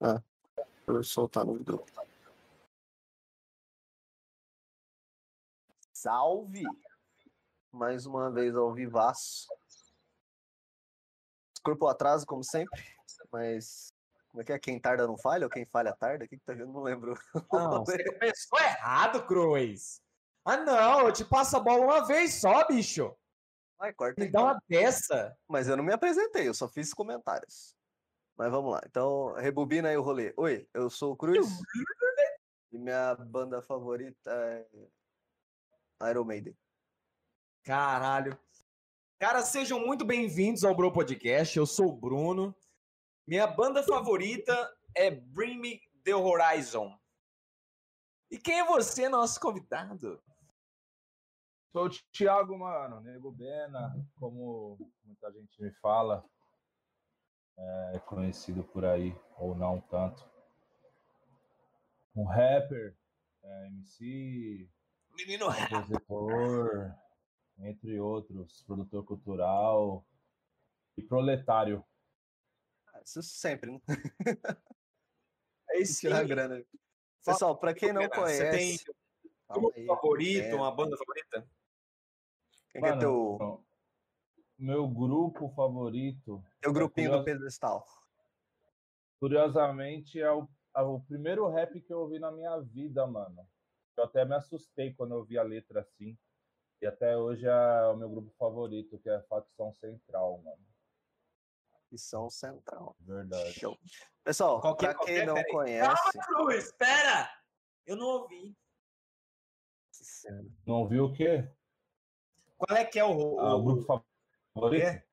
[0.00, 0.22] Ah,
[1.02, 1.84] soltar no vídeo.
[5.92, 6.64] Salve!
[7.72, 9.48] Mais uma vez ao vivaço.
[11.54, 12.84] Desculpa o atraso, como sempre,
[13.32, 13.92] mas
[14.34, 14.58] como é que é?
[14.58, 16.24] Quem tarda não falha ou quem falha tarda?
[16.24, 16.72] O que, que tá vendo?
[16.72, 17.16] Não lembro.
[17.52, 20.00] Não, você começou errado, Cruz.
[20.44, 23.16] Ah, não, eu te passo a bola uma vez só, bicho.
[23.78, 24.32] Vai, corta Me aí.
[24.32, 25.36] dá uma dessa.
[25.48, 27.73] Mas eu não me apresentei, eu só fiz comentários.
[28.36, 28.80] Mas vamos lá.
[28.86, 30.34] Então, rebobina aí o rolê.
[30.36, 31.48] Oi, eu sou o Cruz.
[32.72, 34.66] e minha banda favorita é
[36.10, 36.56] Iron Maiden.
[37.62, 38.38] Caralho.
[39.20, 41.56] Cara, sejam muito bem-vindos ao Bro Podcast.
[41.56, 42.54] Eu sou o Bruno.
[43.26, 46.98] Minha banda favorita é Bring Me The Horizon.
[48.30, 50.20] E quem é você, nosso convidado?
[51.70, 56.24] Sou o Thiago, mano, Nego Bena, como muita gente me fala,
[57.56, 60.28] é conhecido por aí, ou não tanto.
[62.14, 62.96] Um rapper,
[63.42, 64.68] é, MC,
[65.10, 66.94] Menino compositor,
[67.58, 70.04] entre outros, produtor cultural
[70.96, 71.84] e proletário.
[72.92, 73.80] Ah, Isso sempre, né?
[75.70, 76.26] É isso Tirar aí.
[76.28, 76.64] grana.
[77.24, 78.84] Pessoal, pra quem não Você conhece.
[78.84, 78.94] tem
[79.48, 81.48] Calma grupo favorito, é, uma banda favorita?
[82.70, 83.64] Quem que é Mano, teu,
[84.58, 87.86] Meu grupo favorito, teu grupinho do curioso- pedestal?
[89.18, 90.46] curiosamente, é o,
[90.76, 93.48] é o primeiro rap que eu ouvi na minha vida, mano.
[93.96, 96.18] Eu até me assustei quando eu vi a letra assim.
[96.82, 100.62] E até hoje é o meu grupo favorito, que é Facção Central, mano.
[101.90, 102.94] Missão Central.
[103.00, 103.52] Verdade.
[103.52, 103.78] Show.
[104.22, 105.52] Pessoal, Qualquer- pra quem qualquer- não peraí.
[105.52, 106.18] conhece.
[106.26, 107.30] Cruz, espera!
[107.86, 108.54] Eu não ouvi.
[110.66, 111.48] Não viu o quê?
[112.58, 113.38] Qual é que é o...
[113.38, 114.13] Ah, o- grupo favorito?
[114.70, 115.04] Quê?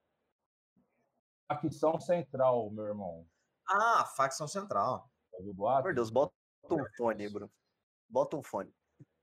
[1.48, 3.28] Facção Central, meu irmão.
[3.68, 5.10] Ah, facção central.
[5.54, 5.84] Boato?
[5.84, 6.34] Por Deus, bota
[6.70, 7.52] um fone, Bruno.
[8.10, 8.74] Bota um fone.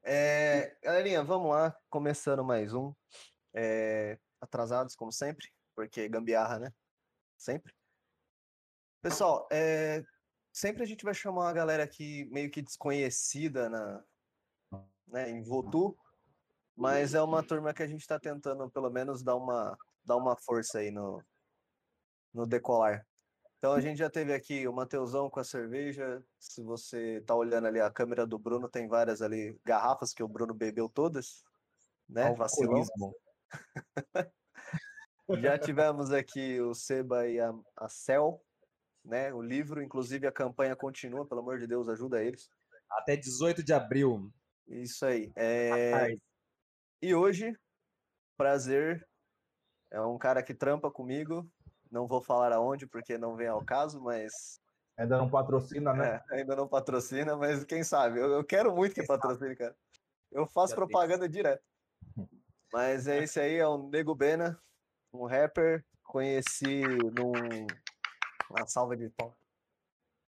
[0.03, 1.77] É, galerinha, vamos lá.
[1.91, 2.95] Começando mais um.
[3.55, 6.73] É, atrasados, como sempre, porque gambiarra, né?
[7.37, 7.75] Sempre.
[9.03, 10.03] Pessoal, é,
[10.53, 14.05] sempre a gente vai chamar uma galera aqui meio que desconhecida na,
[15.07, 15.97] né, em Votu,
[16.77, 20.37] mas é uma turma que a gente está tentando, pelo menos, dar uma, dar uma
[20.37, 21.23] força aí no,
[22.33, 23.07] no decolar.
[23.59, 26.25] Então a gente já teve aqui o Mateusão com a cerveja.
[26.39, 30.29] Se você tá olhando ali a câmera do Bruno, tem várias ali garrafas que o
[30.29, 31.45] Bruno bebeu todas,
[32.09, 32.33] né?
[32.35, 32.79] Vacilão.
[32.79, 33.15] Alcoolismo.
[35.43, 38.41] Já tivemos aqui o Seba e a, a Cel,
[39.05, 39.33] né?
[39.35, 42.49] O livro, inclusive a campanha continua, pelo amor de Deus, ajuda eles.
[42.91, 44.33] Até 18 de abril.
[44.69, 45.33] Isso aí.
[45.37, 46.09] É,
[47.03, 47.53] E hoje,
[48.37, 49.08] prazer,
[49.91, 51.51] é um cara que trampa comigo.
[51.91, 54.61] Não vou falar aonde porque não vem ao caso, mas
[54.99, 56.21] Ainda não patrocina, né?
[56.33, 58.19] É, ainda não patrocina, mas quem sabe?
[58.19, 59.77] Eu, eu quero muito que patrocine, cara.
[60.33, 61.65] Eu faço Já propaganda direto.
[62.73, 64.61] Mas é esse aí, é o Nego Bena,
[65.13, 65.87] um rapper.
[66.03, 66.83] Conheci
[67.17, 67.33] num.
[68.51, 69.35] Uma salva de pau.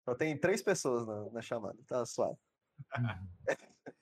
[0.04, 2.38] Só tem três pessoas na, na chamada, tá suave.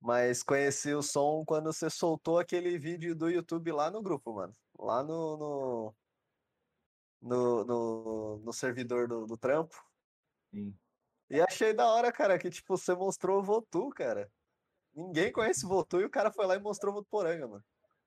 [0.00, 4.52] Mas conheci o som quando você soltou aquele vídeo do YouTube lá no grupo, mano.
[4.78, 5.36] Lá no.
[5.36, 5.94] no...
[7.20, 9.74] No, no, no servidor do, do trampo.
[10.52, 10.76] Sim.
[11.30, 14.30] E achei da hora, cara, que tipo, você mostrou o Votu, cara.
[14.94, 17.64] Ninguém conhece o Votu e o cara foi lá e mostrou o Votuporanga, mano.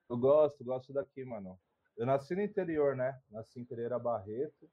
[0.08, 1.58] Eu gosto, gosto daqui, mano.
[1.96, 3.20] Eu nasci no interior, né?
[3.28, 4.70] Nasci em Pereira Barreto.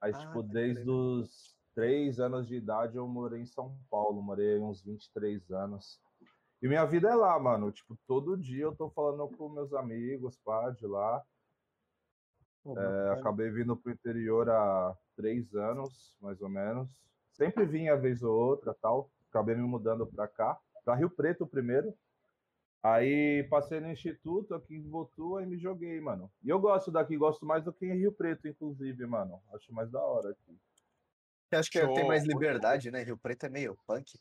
[0.00, 4.22] Aí, Ah, tipo, desde os três anos de idade eu morei em São Paulo.
[4.22, 6.00] Morei uns 23 anos.
[6.62, 7.70] E minha vida é lá, mano.
[7.70, 11.22] Tipo, todo dia eu tô falando com meus amigos, pá, de lá.
[12.66, 16.88] É, acabei vindo pro interior há três anos, mais ou menos.
[17.32, 19.10] Sempre vinha vez ou outra, tal.
[19.28, 21.92] Acabei me mudando para cá, para Rio Preto primeiro.
[22.82, 26.30] Aí passei no instituto aqui em Votu e me joguei, mano.
[26.42, 29.40] E eu gosto daqui, gosto mais do que em Rio Preto, inclusive, mano.
[29.54, 30.58] Acho mais da hora aqui.
[31.50, 31.94] Eu acho que Show.
[31.94, 33.02] tem mais liberdade, né?
[33.02, 34.18] Rio Preto é meio punk,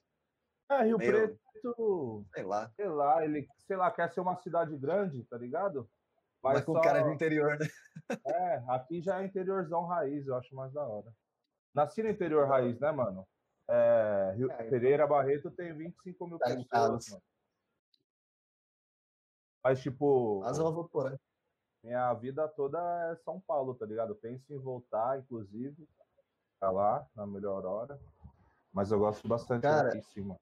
[0.69, 1.07] É, Rio Meu.
[1.07, 2.71] Preto, sei lá.
[2.75, 5.89] sei lá, ele, sei lá, quer ser uma cidade grande, tá ligado?
[6.41, 7.65] Mas, com cara de interior, né?
[8.25, 11.13] É, aqui já é interiorzão raiz, eu acho mais da hora.
[11.73, 13.27] Nasci no interior raiz, né, mano?
[13.67, 17.23] É, Rio- É, Pereira Barreto tem 25 mil Tá pessoas, mano.
[19.63, 21.17] Mas, tipo, Mas eu vou por aí.
[21.83, 22.79] minha vida toda
[23.11, 24.15] é São Paulo, tá ligado?
[24.15, 25.87] Penso em voltar, inclusive,
[26.59, 27.99] pra lá, na melhor hora.
[28.71, 30.39] Mas eu gosto bastante Cara, daqui, sim, mano.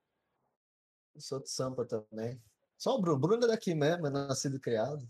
[1.16, 2.42] Eu sou de Sampa também.
[2.78, 3.20] Só o Bruno.
[3.20, 5.08] Bruno é daqui mesmo, é nascido e criado.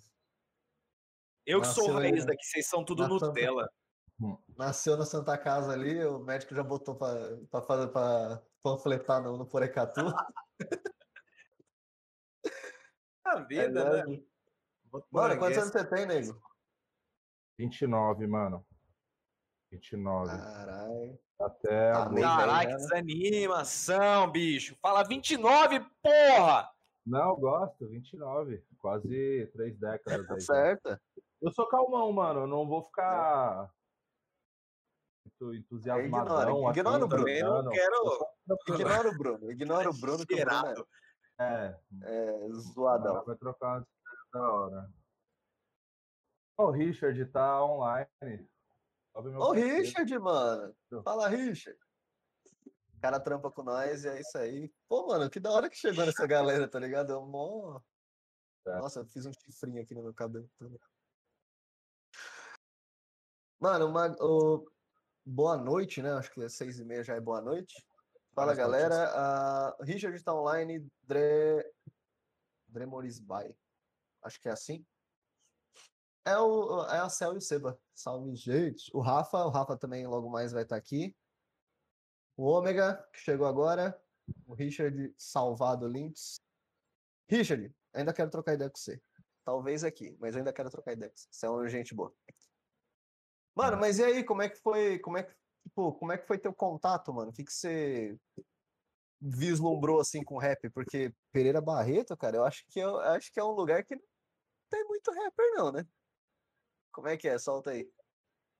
[1.45, 3.07] eu que sou Nasceu raiz aí, daqui, vocês são tudo.
[3.07, 3.71] Nutella.
[4.19, 4.37] Hum.
[4.55, 9.37] Nasceu na Santa Casa ali, o médico já botou pra, pra fazer pra panfletar no,
[9.37, 10.01] no Porecatu.
[13.23, 14.23] A vida, né?
[15.09, 16.41] Mano, quantos anos você tem, nego?
[17.57, 18.65] 29, mano.
[19.71, 20.29] 29.
[20.37, 21.19] Caralho.
[21.39, 22.09] Até Tá agora.
[22.13, 22.77] meio Caralho, que né?
[23.01, 24.75] desanimação, bicho.
[24.81, 26.69] Fala 29, porra!
[27.05, 28.63] Não, gosto, 29.
[28.77, 30.39] Quase três décadas Tá aí.
[30.39, 30.45] já.
[30.53, 30.99] certo.
[31.41, 32.41] Eu sou calmão, mano.
[32.41, 33.71] Eu não vou ficar
[35.25, 36.43] muito entusiasmadão.
[36.69, 37.25] Ignora, ignora o assim, Bruno.
[37.25, 38.27] Também não quero.
[38.69, 39.51] Ignora o Bruno.
[39.51, 40.87] Ignora o Bruno que o Bruno.
[41.39, 43.23] É, é, é zoadão.
[43.25, 43.87] vai trocar uma
[44.31, 44.89] da hora.
[46.59, 48.07] O Richard tá online.
[49.13, 49.51] Ô.
[49.51, 50.75] Richard, mano.
[51.03, 51.79] Fala, Richard.
[52.95, 54.71] O cara trampa com nós e é isso aí.
[54.87, 57.13] Pô, mano, que da hora que chegou nessa galera, tá ligado?
[57.13, 57.79] É um mó...
[58.65, 58.77] É.
[58.77, 60.49] Nossa, eu fiz um chifrinho aqui no meu cabelo.
[60.57, 60.79] também.
[63.59, 64.15] Mano, uma,
[65.25, 66.13] boa noite, né?
[66.13, 67.73] Acho que é seis e meia já é boa noite.
[68.33, 69.09] Fala, Boas galera.
[69.13, 71.63] Ah, Richard está online, Dre...
[72.67, 73.53] Dre Morisbai.
[74.23, 74.85] Acho que é assim.
[76.25, 77.79] É, o, é a Cel e o Seba.
[77.93, 78.89] Salve, gente.
[78.93, 81.15] O Rafa, o Rafa também logo mais vai estar aqui.
[82.37, 83.99] O Ômega, que chegou agora.
[84.45, 86.39] O Richard Salvado Lintz.
[87.27, 89.01] Richard, ainda quero trocar ideia com você.
[89.43, 91.27] Talvez aqui, mas ainda quero trocar ideia com você.
[91.31, 92.13] Você é uma gente boa.
[93.55, 94.99] Mano, mas e aí, como é que foi?
[94.99, 95.33] Como é que,
[95.63, 97.31] tipo, como é que foi teu contato, mano?
[97.31, 98.17] O que, que você
[99.19, 100.69] vislumbrou assim com rap?
[100.69, 104.03] Porque Pereira Barreto, cara, eu acho que eu acho que é um lugar que não
[104.69, 105.85] tem muito rapper, não, né?
[106.91, 107.37] Como é que é?
[107.39, 107.91] Solta aí.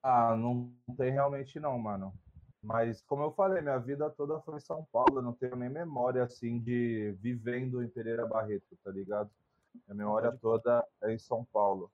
[0.04, 2.14] Ah, não tem realmente não, mano.
[2.62, 5.70] Mas como eu falei, minha vida toda foi em São Paulo, eu não tenho nem
[5.70, 9.32] memória assim de vivendo em Pereira Barreto, tá ligado?
[9.88, 11.92] Minha memória toda é em São Paulo.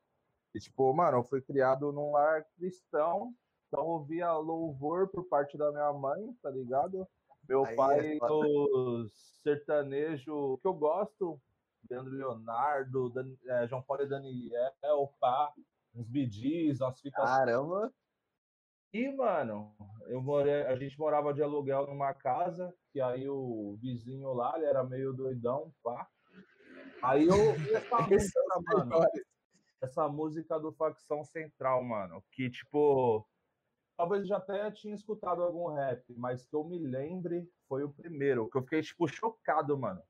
[0.54, 3.36] E tipo, mano, eu fui criado num lar cristão,
[3.68, 7.08] então eu ouvia louvor por parte da minha mãe, tá ligado?
[7.48, 8.46] Meu Aí é pai foda.
[8.46, 11.42] do sertanejo que eu gosto,
[11.90, 15.54] Leandro Leonardo, Dan- eh, João Paulo e Daniel, pá,
[15.98, 17.92] uns bidis, umas fitas Caramba.
[18.94, 24.32] e, mano, eu morei, a gente morava de aluguel numa casa, que aí o vizinho
[24.34, 26.08] lá, ele era meio doidão, pá.
[27.02, 29.00] Aí eu ouvi essa música, mano,
[29.82, 33.28] essa música do Facção Central, mano, que, tipo,
[33.98, 38.50] talvez já até tinha escutado algum rap, mas que eu me lembre foi o primeiro,
[38.50, 40.02] que eu fiquei, tipo, chocado, mano.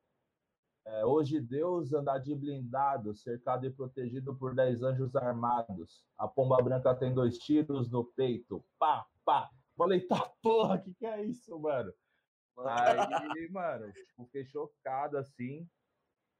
[0.87, 6.05] É, hoje Deus andar de blindado, cercado e protegido por dez anjos armados.
[6.17, 8.63] A pomba branca tem dois tiros no peito.
[8.79, 9.49] Pá, pá.
[9.75, 11.93] Falei, tá porra, que que é isso, mano?
[12.59, 12.97] Aí,
[13.51, 15.69] mano, fiquei chocado assim.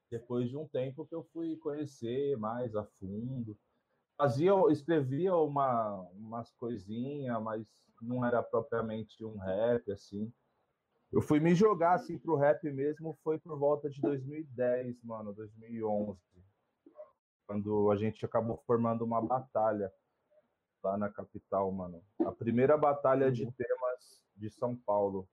[0.10, 3.58] Depois de um tempo que eu fui conhecer mais a fundo.
[4.18, 7.68] Fazia, escrevia uma, umas coisinhas, mas
[8.02, 10.32] não era propriamente um rap, assim.
[11.12, 16.20] Eu fui me jogar assim pro rap mesmo foi por volta de 2010, mano, 2011,
[17.48, 19.92] quando a gente acabou formando uma batalha
[20.84, 22.04] lá na capital, mano.
[22.26, 25.28] A primeira batalha de temas de São Paulo,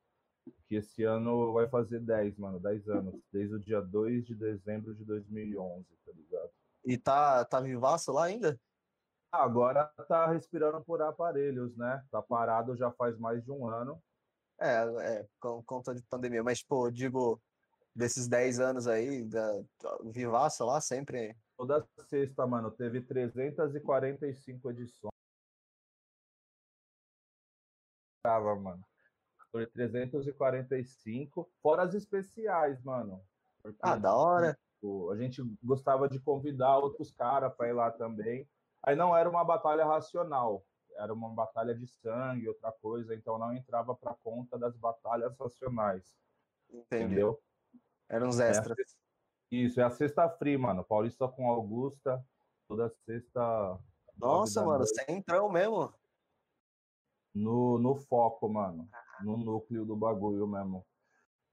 [0.67, 4.95] que esse ano vai fazer 10, mano, 10 anos, desde o dia 2 de dezembro
[4.95, 6.51] de 2011, tá ligado?
[6.85, 8.59] E tá, tá vivaço lá ainda?
[9.33, 12.05] Agora tá respirando por aparelhos, né?
[12.13, 14.01] Tá parado já faz mais de um ano.
[14.61, 16.43] É, é, com conta de pandemia.
[16.43, 17.41] Mas, pô, digo,
[17.95, 19.53] desses 10 anos aí, da,
[19.83, 21.37] da- vivaço lá, sempre.
[21.57, 25.13] Toda sexta, mano, teve 345 edições.
[28.23, 28.83] Tava, mano.
[29.53, 33.21] Foi 345, fora as especiais, mano.
[33.63, 34.59] Porque, Ah, da hora.
[34.75, 38.49] tipo, a gente gostava de convidar outros caras para ir lá também.
[38.83, 40.65] Aí não era uma batalha racional,
[40.97, 46.15] era uma batalha de sangue, outra coisa, então não entrava para conta das batalhas racionais,
[46.71, 47.05] Entendi.
[47.05, 47.41] entendeu?
[48.09, 48.77] Eram uns É extras.
[48.77, 48.99] sexta-
[49.51, 50.85] Isso, é a sexta free, mano.
[50.85, 52.25] Paulista com Augusta,
[52.69, 53.79] toda sexta.
[54.17, 55.93] Nossa, mano, noite, centrão mesmo.
[57.35, 58.89] No, no foco, mano.
[59.23, 60.85] No núcleo do bagulho mesmo.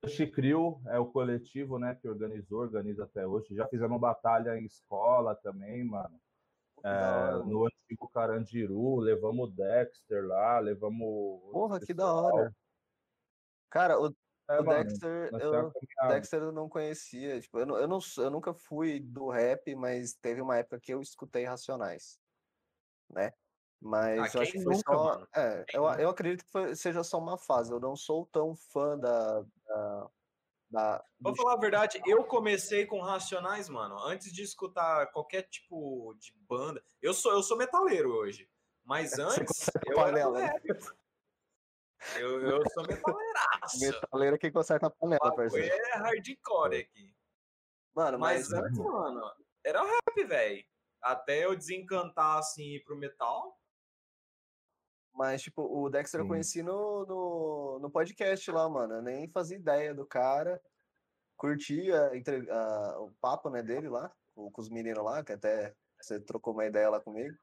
[0.04, 3.56] O Chicril é o coletivo, né, que organizou, organiza até hoje.
[3.56, 6.20] Já fizemos batalha em escola também, mano.
[6.84, 11.42] É, no antigo Carandiru, levamos o Dexter lá, levamos.
[11.52, 12.52] Porra, que da hora.
[13.70, 14.14] Cara, o,
[14.50, 15.72] É, o mano, Dexter, eu.
[16.08, 17.40] Dexter eu não conhecia.
[17.40, 20.94] Tipo, eu, não, eu, não, eu nunca fui do rap, mas teve uma época que
[20.94, 22.20] eu escutei Racionais.
[23.10, 23.32] Né?
[23.80, 25.28] Mas Ah, eu acho que foi nunca, só.
[25.36, 27.72] É, eu, eu acredito que foi- seja só uma fase.
[27.72, 29.42] Eu não sou tão fã da.
[29.42, 30.10] da,
[30.72, 35.44] da Vou do falar a verdade, eu comecei com Racionais, mano, antes de escutar qualquer
[35.44, 36.84] tipo de banda.
[37.02, 38.50] Eu sou, eu sou metaleiro hoje,
[38.84, 40.54] Mas Você antes, eu panela, né?
[42.18, 43.80] Eu, eu sou metaleiraço.
[43.80, 45.68] Metaleiro que conserta a O panela, parceiro.
[45.68, 47.14] é hardcore aqui.
[47.94, 49.22] Mano, Mas mas, antes, mano,
[49.64, 50.66] era rap, velho.
[51.02, 53.60] Até eu desencantar, assim, ir pro metal.
[55.22, 56.30] Mas, tipo, o Dexter eu Sim.
[56.30, 58.96] conheci no, no, no podcast lá, mano.
[58.96, 60.60] Eu nem fazia ideia do cara.
[61.38, 65.32] Curti a entre- a- o papo, né, dele lá, com, com os meninos lá, que
[65.32, 67.38] até você trocou uma ideia lá comigo.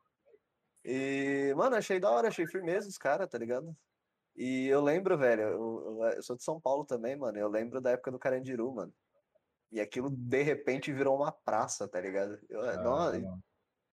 [0.84, 3.76] E, mano, achei da hora, achei firmeza os caras, tá ligado?
[4.34, 7.38] E eu lembro, velho, eu, eu- eu sou de São Paulo também, mano.
[7.38, 8.92] Eu lembro da época do Carandiru, mano.
[9.70, 12.40] E aquilo, de repente, virou uma praça, tá ligado?
[12.48, 13.42] Eu, É, nossa, mano.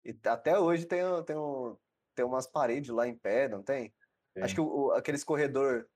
[0.04, 1.76] e até hoje tem, tem, um,
[2.14, 3.94] tem umas paredes lá em pé, não tem?
[4.40, 5.88] Acho que o, o- aqueles corredor.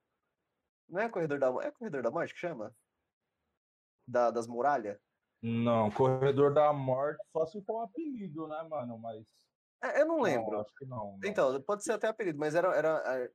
[0.89, 1.67] Não é corredor da morte?
[1.67, 2.75] É corredor da morte que chama?
[4.07, 4.99] Da, das muralhas?
[5.43, 8.99] Não, Corredor da Morte, só se for um apelido, né, mano?
[8.99, 9.27] Mas.
[9.83, 10.61] É, eu não lembro.
[10.61, 11.19] acho que não.
[11.19, 11.21] não.
[11.25, 12.75] Então, pode ser até apelido, mas era.
[12.75, 13.29] era a-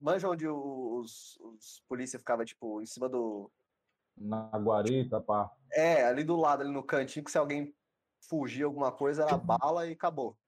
[0.00, 3.50] manja onde os, os polícia ficava, tipo, em cima do.
[4.16, 5.50] Na guarita, pá.
[5.72, 7.74] É, ali do lado, ali no cantinho, que se alguém
[8.28, 10.38] fugir alguma coisa, era bala e acabou.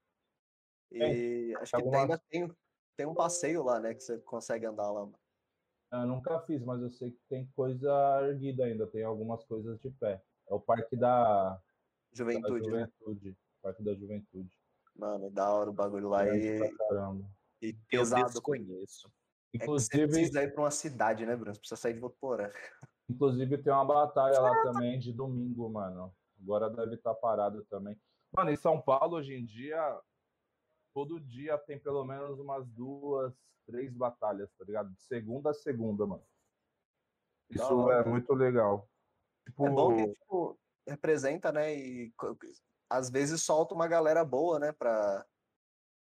[0.94, 2.50] E acho que algumas- ainda tem,
[2.96, 3.94] tem um passeio lá, né?
[3.94, 5.08] Que você consegue andar lá.
[5.92, 7.90] Eu nunca fiz, mas eu sei que tem coisa
[8.28, 10.22] erguida ainda, tem algumas coisas de pé.
[10.48, 11.62] É o Parque da, da
[12.12, 12.88] Juventude, né?
[12.98, 13.38] Juventude.
[13.62, 14.58] Parque da Juventude.
[14.96, 16.24] Mano, da hora o bagulho lá.
[16.24, 17.24] Grande E, caramba.
[17.60, 18.24] e Eu pesado.
[18.26, 19.08] desconheço.
[19.54, 21.54] É que você Inclusive, precisa ir pra uma cidade, né, Bruno?
[21.54, 22.50] Você precisa sair de Votuporã.
[23.08, 26.14] inclusive tem uma batalha lá também de domingo, mano.
[26.40, 28.00] Agora deve estar parado também.
[28.34, 30.00] Mano, em São Paulo, hoje em dia,
[30.92, 33.34] todo dia tem pelo menos umas duas,
[33.66, 34.90] três batalhas, tá ligado?
[34.90, 36.24] De segunda a segunda, mano.
[37.50, 38.06] Isso hora.
[38.06, 38.88] é muito legal.
[39.44, 41.74] Tipo, É bom que, tipo, representa, né?
[41.74, 42.12] E
[42.88, 44.72] às vezes solta uma galera boa, né?
[44.72, 45.26] Pra...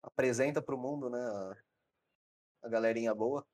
[0.03, 1.21] Apresenta pro mundo, né?
[1.21, 1.57] A,
[2.65, 3.47] a galerinha boa.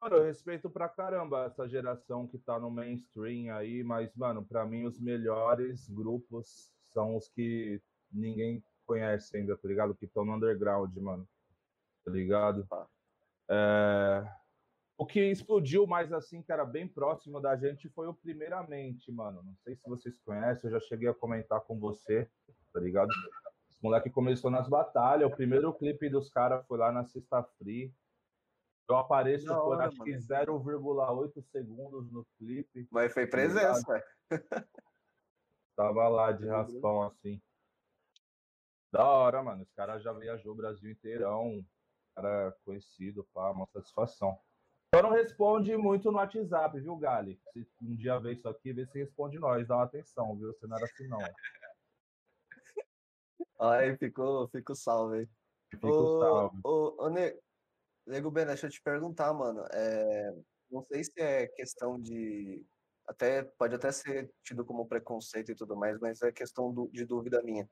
[0.00, 4.64] Mano, eu respeito pra caramba essa geração que tá no mainstream aí, mas, mano, pra
[4.64, 9.94] mim os melhores grupos são os que ninguém conhece ainda, tá ligado?
[9.94, 11.28] Que estão no underground, mano.
[12.04, 12.64] Tá ligado?
[12.66, 12.86] Tá.
[13.50, 14.24] É,
[14.98, 19.42] O que explodiu mais assim, que era bem próximo da gente, foi o Primeiramente, mano.
[19.42, 22.30] Não sei se vocês conhecem, eu já cheguei a comentar com você,
[22.72, 23.10] tá ligado?
[23.68, 27.92] Os moleque começou nas batalhas, o primeiro clipe dos caras foi lá na Sexta Free.
[28.88, 32.86] Eu apareço Da por acho que 0,8 segundos no clipe.
[32.90, 34.44] Mas foi presença, velho.
[35.76, 37.40] Tava lá de raspão assim.
[38.96, 39.62] Da hora, mano.
[39.62, 41.62] Os caras já viajou o Brasil inteirão.
[42.14, 44.40] Cara conhecido, pá, uma satisfação.
[44.94, 47.38] Só não responde muito no WhatsApp, viu, Gali?
[47.52, 50.50] Se um dia ver isso aqui, vê se responde nós, dá uma atenção, viu?
[50.54, 51.18] Você não era assim, não.
[53.60, 55.28] Aí ficou, ficou salve aí.
[55.70, 56.58] Fica o salve.
[56.64, 57.38] Ô, ô, Ne-
[58.06, 59.62] Nego Ben, deixa eu te perguntar, mano.
[59.72, 60.34] É,
[60.70, 62.64] não sei se é questão de.
[63.06, 67.04] Até, pode até ser tido como preconceito e tudo mais, mas é questão do- de
[67.04, 67.68] dúvida minha.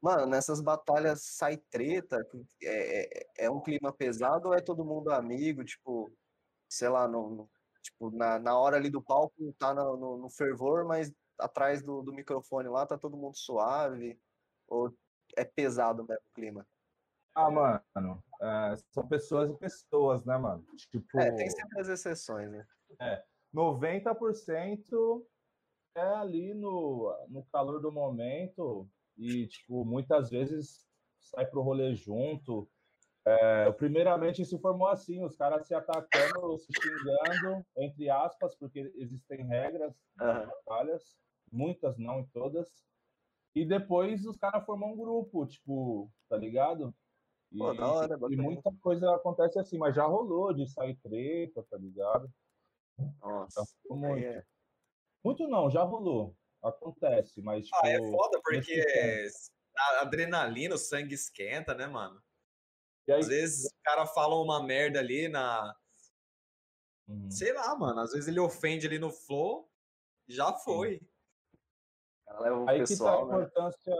[0.00, 2.16] Mano, nessas batalhas sai treta?
[2.62, 5.64] É, é, é um clima pesado ou é todo mundo amigo?
[5.64, 6.10] Tipo,
[6.68, 7.50] sei lá, no, no-
[7.82, 12.02] tipo, na, na hora ali do palco tá no, no, no fervor, mas atrás do,
[12.02, 14.18] do microfone lá tá todo mundo suave?
[14.66, 14.94] Ou
[15.36, 16.66] é pesado mesmo o clima?
[17.34, 20.64] Ah, mano, é, são pessoas e pessoas, né, mano?
[20.76, 22.66] Tipo, É, tem sempre as exceções, né?
[23.52, 25.26] 90%
[25.94, 28.88] é ali no, no calor do momento
[29.20, 30.88] e, tipo, muitas vezes
[31.20, 32.66] sai pro rolê junto.
[33.22, 39.44] É, primeiramente se formou assim, os caras se atacando, se xingando, entre aspas, porque existem
[39.46, 41.20] regras batalhas,
[41.52, 42.82] muitas, não todas.
[43.54, 46.94] E depois os caras formam um grupo, tipo, tá ligado?
[47.52, 51.62] E, Pô, da hora, e muita coisa acontece assim, mas já rolou de sair treta,
[51.68, 52.32] tá ligado?
[53.20, 53.60] Nossa.
[53.60, 54.24] Aí muito.
[54.24, 54.44] é-
[55.22, 56.34] Muito não, já rolou.
[56.62, 58.84] Acontece, mas tipo, Ah, é foda porque
[59.76, 62.20] a adrenalina, o sangue esquenta, né, mano?
[63.06, 65.74] E aí, Às vezes o cara fala uma merda ali na.
[67.08, 67.30] Uhum.
[67.30, 68.00] Sei lá, mano.
[68.00, 69.70] Às vezes ele ofende ali no flow,
[70.28, 71.00] já foi.
[72.68, 73.34] Aí que tá a pessoal, né?
[73.34, 73.96] importância,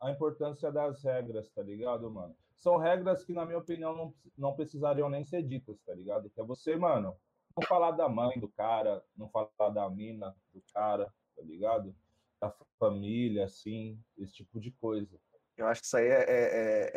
[0.00, 2.36] a importância das regras, tá ligado, mano?
[2.56, 6.28] São regras que, na minha opinião, não, não precisariam nem ser ditas, tá ligado?
[6.28, 7.16] Que é você, mano,
[7.56, 11.94] não falar da mãe do cara, não falar da mina do cara, tá ligado?
[12.40, 15.18] Da família, assim, esse tipo de coisa.
[15.56, 16.30] Eu acho que isso aí é, é-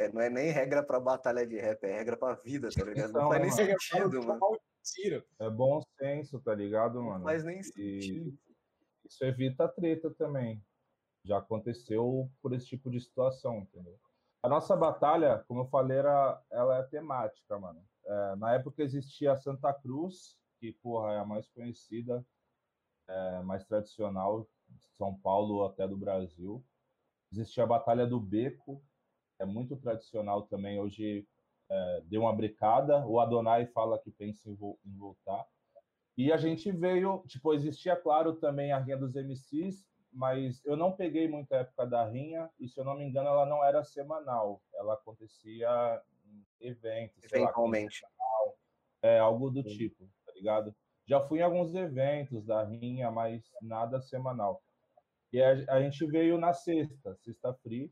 [0.03, 2.83] é- é- não é nem regra pra batalha de rap, é regra pra vida, tá
[2.83, 3.11] ligado?
[3.11, 3.79] Não Então, faz né, nem mano?
[3.79, 4.59] sentido, mano.
[4.83, 5.23] Tiro.
[5.39, 7.23] É bom senso, tá ligado, Não mano?
[7.23, 8.37] faz nem E sentido.
[9.05, 10.61] isso evita treta também.
[11.25, 13.97] Já aconteceu por esse tipo de situação, entendeu?
[14.41, 17.81] A nossa batalha, como eu falei, era, ela é temática, mano.
[18.05, 22.25] É, na época existia a Santa Cruz, que, porra, é a mais conhecida,
[23.07, 26.63] é, mais tradicional de São Paulo até do Brasil.
[27.31, 28.83] Existia a Batalha do Beco,
[29.39, 30.79] é muito tradicional também.
[30.79, 31.27] Hoje
[31.69, 33.05] é, deu uma brecada.
[33.05, 35.45] O Adonai fala que pensa em, vo em voltar.
[36.15, 40.91] E a gente veio, tipo, existia, claro, também a Rinha dos MCs, mas eu não
[40.91, 44.61] peguei muita época da rinha, e se eu não me engano, ela não era semanal,
[44.75, 48.03] ela acontecia em eventos, eventualmente.
[48.03, 48.53] Lá,
[49.01, 49.75] é, algo do Sim.
[49.75, 50.75] tipo, tá ligado?
[51.05, 54.63] Já fui em alguns eventos da rinha, mas nada semanal.
[55.31, 57.91] E a, a gente veio na sexta, sexta free,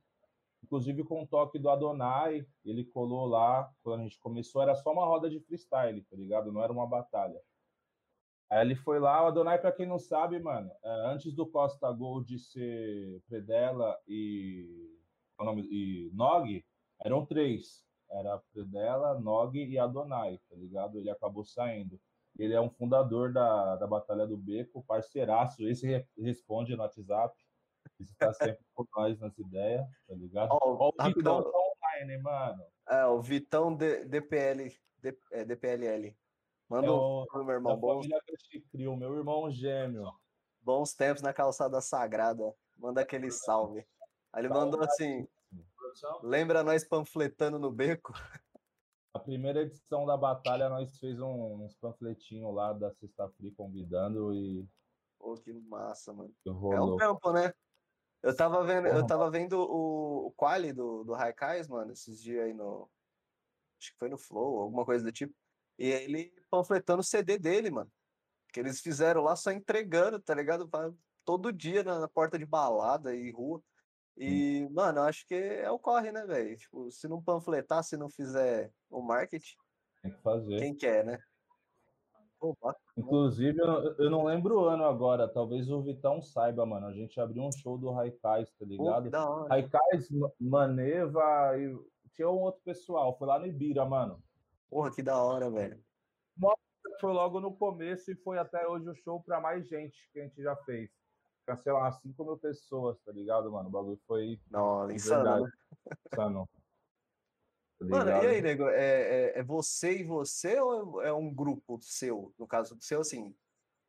[0.63, 4.91] inclusive com o toque do Adonai, ele colou lá, quando a gente começou, era só
[4.91, 6.51] uma roda de freestyle, tá ligado?
[6.51, 7.41] Não era uma batalha.
[8.49, 11.91] Aí ele foi lá, o Adonai, para quem não sabe, mano, é, antes do Costa
[11.91, 14.93] Gold ser Predella e,
[15.69, 16.63] e Nog,
[16.99, 17.83] eram três.
[18.09, 20.97] Era Predella, Nog e Adonai, tá ligado?
[20.97, 21.99] Ele acabou saindo.
[22.37, 25.67] Ele é um fundador da, da Batalha do Beco, parceiraço.
[25.67, 27.35] Esse re, responde no WhatsApp.
[27.99, 30.49] Esse tá sempre com nós nas ideias, tá ligado?
[30.51, 32.63] Ó, o Vitão tá online, mano.
[32.89, 34.69] É, o Vitão D, DPL,
[34.99, 36.15] D, é, DPLL.
[36.69, 37.77] Manda é o, um, meu irmão.
[37.77, 38.07] Bons...
[38.07, 38.21] família
[38.71, 40.11] criou, meu irmão gêmeo.
[40.61, 42.55] Bons tempos na calçada sagrada.
[42.77, 43.85] Manda aquele salve.
[44.31, 45.27] Aí ele mandou assim:
[46.23, 48.13] lembra nós panfletando no beco?
[49.13, 54.33] A primeira edição da batalha nós fez um, uns panfletinhos lá da Sexta Free convidando
[54.33, 54.65] e.
[55.19, 56.33] Pô, que massa, mano.
[56.45, 56.51] É
[56.81, 57.53] um tempo, né?
[58.23, 62.45] Eu tava vendo, eu tava vendo o, o quali do, do Raikais, mano, esses dias
[62.45, 62.89] aí no.
[63.79, 65.33] Acho que foi no Flow, alguma coisa do tipo.
[65.77, 67.91] E ele panfletando o CD dele, mano.
[68.53, 70.69] Que eles fizeram lá só entregando, tá ligado?
[71.25, 73.61] Todo dia na, porta de balada e rua.
[74.17, 74.73] E, hum.
[74.73, 76.55] mano, eu acho que é o corre, né, velho?
[76.57, 79.55] Tipo, se não panfletar, se não fizer o marketing.
[80.01, 80.59] Tem que fazer.
[80.59, 81.19] Quem quer, né?
[82.97, 83.59] Inclusive,
[83.99, 86.87] eu não lembro o ano agora, talvez o Vitão saiba, mano.
[86.87, 89.09] A gente abriu um show do Raikais, tá ligado?
[89.47, 90.09] Raikais,
[90.39, 91.77] Maneva e
[92.13, 93.15] tinha um outro pessoal.
[93.17, 94.21] Foi lá no Ibira, mano.
[94.69, 95.79] Porra, que da hora, velho.
[96.99, 100.23] Foi logo no começo e foi até hoje o show para mais gente que a
[100.23, 100.89] gente já fez.
[101.45, 103.67] Cancelar umas 5 mil pessoas, tá ligado, mano?
[103.69, 104.39] O bagulho foi.
[104.49, 105.45] Não, insano.
[105.45, 105.51] Né?
[106.11, 106.49] Insano.
[107.81, 108.69] Tá mano, e aí, nego?
[108.69, 112.31] É, é, é, você e você ou é um grupo seu?
[112.37, 113.35] No caso do seu, assim,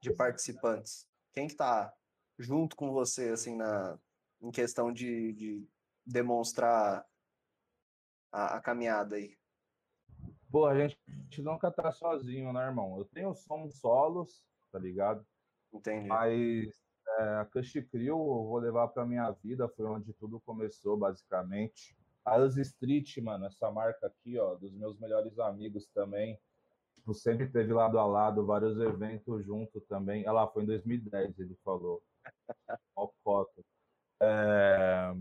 [0.00, 1.06] de participantes?
[1.34, 1.92] Quem que tá
[2.38, 3.98] junto com você, assim, na,
[4.40, 5.68] em questão de, de
[6.06, 7.06] demonstrar
[8.32, 9.36] a, a caminhada aí?
[10.50, 12.98] Pô, a gente, a gente nunca tá sozinho, né, irmão?
[12.98, 15.26] Eu tenho sons solos, tá ligado?
[15.72, 16.08] Entendi.
[16.08, 16.82] Mas
[17.18, 21.96] é, a Cush Crew eu vou levar pra minha vida, foi onde tudo começou, basicamente.
[22.24, 26.38] A Us Street, mano, essa marca aqui, ó, dos meus melhores amigos também.
[26.96, 30.24] Tipo, sempre teve lado a lado, vários eventos junto também.
[30.24, 32.00] Ela foi em 2010, ele falou.
[32.94, 33.64] Ó, foto.
[34.20, 35.12] É...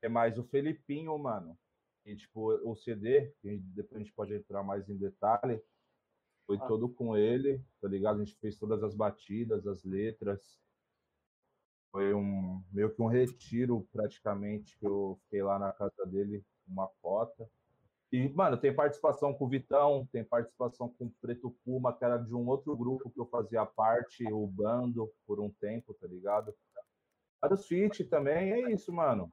[0.00, 1.58] é mais o Felipinho, mano.
[2.06, 5.62] E, tipo, o CD, que depois a gente pode entrar mais em detalhe,
[6.46, 6.66] foi ah.
[6.66, 8.22] todo com ele, tá ligado?
[8.22, 10.58] A gente fez todas as batidas, as letras.
[11.90, 16.88] Foi um meio que um retiro, praticamente, que eu fiquei lá na casa dele, uma
[17.00, 17.48] cota.
[18.10, 22.16] E, mano, tem participação com o Vitão, tem participação com o Preto Puma, que era
[22.16, 26.54] de um outro grupo que eu fazia parte, o Bando, por um tempo, tá ligado?
[27.40, 29.30] Vários feat também, é isso, mano.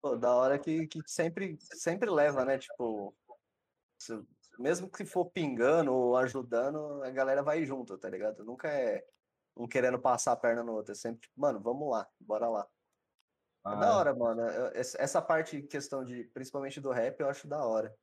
[0.00, 2.58] Pô, da hora que, que sempre, sempre leva, né?
[2.58, 3.14] Tipo,
[4.58, 8.44] mesmo que for pingando ou ajudando, a galera vai junto, tá ligado?
[8.44, 9.04] Nunca é
[9.58, 10.92] um querendo passar a perna no outro.
[10.92, 12.66] É sempre tipo, mano, vamos lá, bora lá.
[13.64, 14.42] Ah, é da hora, mano.
[14.74, 17.94] Essa parte, questão de, principalmente do rap, eu acho da hora.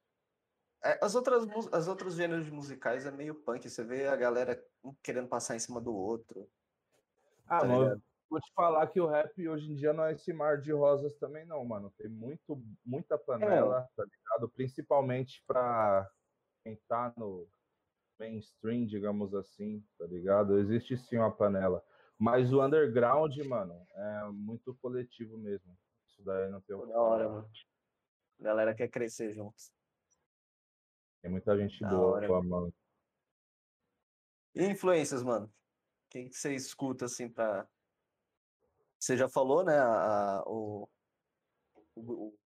[0.83, 3.67] É, as outras, as outros gêneros musicais é meio punk.
[3.67, 4.61] Você vê a galera
[5.01, 6.47] querendo passar em cima do outro.
[7.47, 10.33] Ah, tá mano, Vou te falar que o rap hoje em dia não é esse
[10.33, 11.93] mar de rosas também, não, mano.
[11.97, 13.95] Tem muito, muita panela, é.
[13.95, 14.49] tá ligado?
[14.49, 16.09] Principalmente pra
[16.63, 17.47] quem tá no
[18.19, 20.59] mainstream, digamos assim, tá ligado?
[20.59, 21.83] Existe sim uma panela.
[22.17, 25.77] Mas o underground, mano, é muito coletivo mesmo.
[26.07, 27.49] Isso daí não tem o Da hora, mano.
[28.39, 29.71] A galera quer crescer juntos.
[31.21, 32.73] Tem muita gente da boa, hora, mano.
[34.53, 35.51] E influências, mano?
[36.09, 37.67] Quem que você escuta assim pra
[38.99, 39.77] você já falou, né?
[39.77, 40.89] A, a o,
[41.95, 42.39] o, o,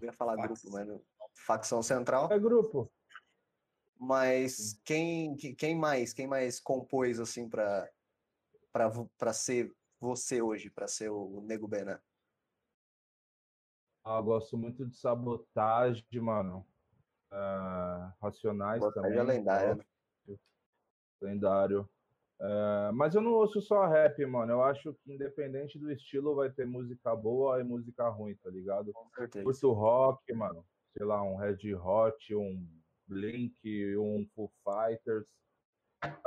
[0.00, 0.62] Eu ia falar Fax.
[0.62, 1.00] grupo, mas
[1.46, 2.32] facção central.
[2.32, 2.90] É grupo.
[3.98, 6.12] Mas quem, quem mais?
[6.12, 7.90] Quem mais compôs assim para
[8.72, 12.00] para ser você hoje, para ser o Nego Benan?
[14.04, 16.66] Ah, eu gosto muito de sabotagem, mano.
[17.32, 19.18] Uh, Racionais Sabotagem também.
[19.18, 19.84] é lendário, né?
[21.20, 21.88] Lendário.
[22.40, 24.52] Uh, mas eu não ouço só rap, mano.
[24.52, 28.92] Eu acho que independente do estilo vai ter música boa e música ruim, tá ligado?
[28.92, 29.44] Com certeza.
[29.44, 30.66] Curto rock, mano.
[30.92, 32.68] Sei lá, um Red Hot, um
[33.06, 35.26] Blink, um Foo Fighters.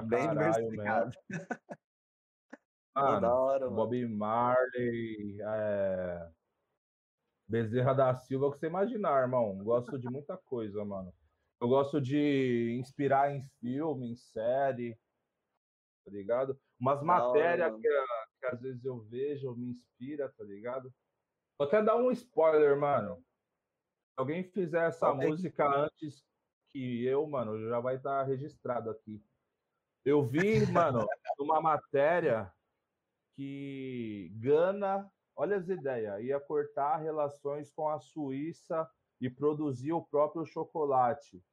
[0.04, 1.12] Bem caralho mesmo.
[2.96, 3.76] Mano, da hora, mano.
[3.76, 6.32] Bob Marley, é...
[7.48, 9.56] Bezerra da Silva, o que você imaginar, irmão.
[9.60, 11.14] Gosto de muita coisa, mano.
[11.62, 15.00] Eu gosto de inspirar em filme, em série,
[16.04, 16.60] tá ligado?
[16.80, 17.88] Umas matérias que,
[18.40, 20.92] que às vezes eu vejo, me inspira, tá ligado?
[21.58, 23.18] Vou até dar um spoiler, mano.
[23.18, 25.28] Se alguém fizer essa Pode.
[25.28, 26.24] música antes
[26.78, 29.20] que eu, mano, já vai estar registrado aqui.
[30.06, 31.00] Eu vi, mano,
[31.40, 32.54] numa matéria
[33.36, 38.88] que Gana, olha as ideias, ia cortar relações com a Suíça
[39.20, 41.44] e produzir o próprio chocolate.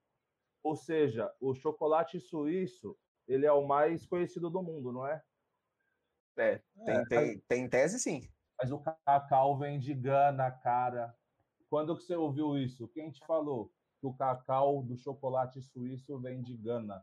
[0.62, 2.94] Ou seja, o chocolate suíço,
[3.26, 5.22] ele é o mais conhecido do mundo, não é?
[6.37, 8.28] É, tem, tem, tem tese sim.
[8.60, 11.16] Mas o cacau vem de Gana, cara.
[11.70, 12.88] Quando que você ouviu isso?
[12.88, 13.72] Quem te falou
[14.04, 17.02] que o cacau do chocolate suíço vem de Gana?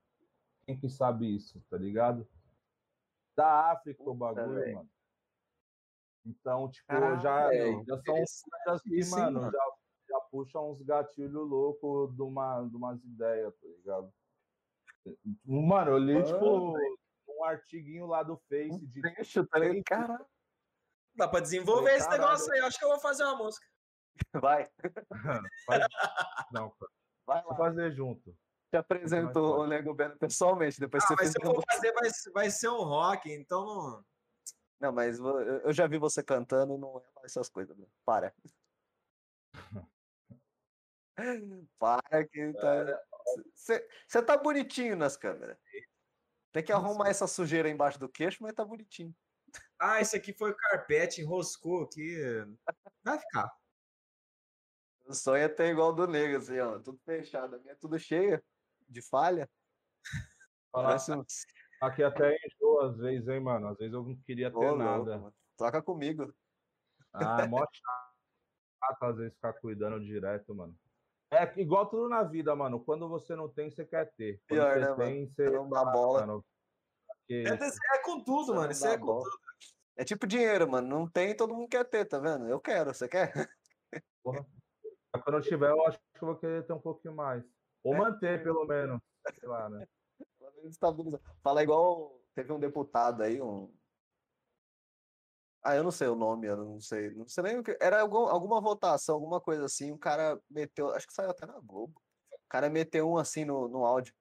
[0.65, 2.27] Quem que sabe isso, tá ligado?
[3.35, 4.75] Da África o bagulho, velho.
[4.75, 4.89] mano.
[6.23, 9.51] Então, tipo, Caralho, já, velho, já são coisas que, hein, mano, mano?
[9.51, 9.65] já,
[10.09, 14.13] já puxam uns gatilhos loucos de, uma, de umas ideias, tá ligado?
[15.43, 16.77] Mano, eu li, Mano, tipo,
[17.27, 19.83] um artiguinho lá do Face de Trecho, tá ligado?
[19.85, 20.25] Caralho.
[21.15, 22.59] Dá pra desenvolver Falei, esse negócio aí.
[22.59, 23.70] Eu acho que eu vou fazer uma música.
[24.41, 24.69] Vai,
[25.65, 25.88] Faz-
[26.51, 26.73] Não,
[27.25, 27.57] vai Vou lá.
[27.57, 28.36] fazer junto.
[28.69, 32.10] Te apresento o Nego Belo pessoalmente, depois Ah, você mas se eu for fazer, vai,
[32.34, 34.05] vai ser um rock, então não.
[34.79, 37.86] Não, mas eu já vi você cantando, não é lá essas coisas, né?
[38.05, 38.34] Para.
[41.77, 43.03] Para que tá.
[43.53, 45.57] Você tá bonitinho nas câmeras.
[46.51, 49.15] Tem que arrumar essa sujeira embaixo do queixo, mas tá bonitinho.
[49.79, 52.17] Ah, esse aqui foi o carpete, enroscou aqui.
[53.03, 53.51] Vai ficar.
[55.12, 56.80] O sonho é ter igual do nego, assim, ó.
[56.80, 57.58] Tudo fechado.
[57.58, 58.41] A minha é tudo cheia
[58.88, 59.50] de falha.
[60.71, 61.21] Parece um.
[61.82, 63.67] Aqui até enjoa às vezes, hein, mano?
[63.67, 65.17] Às vezes eu não queria Ô, ter louco, nada.
[65.17, 65.36] mano.
[65.58, 66.34] Troca comigo.
[67.12, 70.80] Ah, é mó chato às vezes ficar cuidando direto, mano.
[71.30, 72.80] É igual tudo na vida, mano.
[72.80, 74.41] Quando você não tem, você quer ter.
[74.47, 74.97] Quando Pior, você né, mano?
[74.97, 75.43] tem, você.
[75.43, 76.21] Você não dá bola.
[76.21, 76.45] Mano,
[77.28, 78.71] que É, é com tudo, Você mano.
[78.71, 79.24] Isso é com bola.
[79.26, 79.38] tudo.
[79.97, 80.88] É tipo dinheiro, mano.
[80.88, 82.47] Não tem, todo mundo quer ter, tá vendo?
[82.47, 83.34] Eu quero, você quer?
[85.19, 87.43] Quando eu tiver, eu acho que eu vou querer ter um pouquinho mais.
[87.84, 89.00] Ou manter, pelo menos.
[89.39, 89.86] Sei lá, né?
[90.39, 91.19] Pelo menos estabilizar.
[91.43, 93.74] Fala igual teve um deputado aí, um.
[95.63, 97.12] Ah, eu não sei o nome, eu não sei.
[97.12, 97.78] Não sei nem o que.
[97.80, 99.91] Era algum- alguma votação, alguma coisa assim.
[99.91, 100.89] O cara meteu.
[100.91, 102.02] Acho que saiu até na Globo.
[102.34, 104.13] O cara meteu um assim no, no áudio.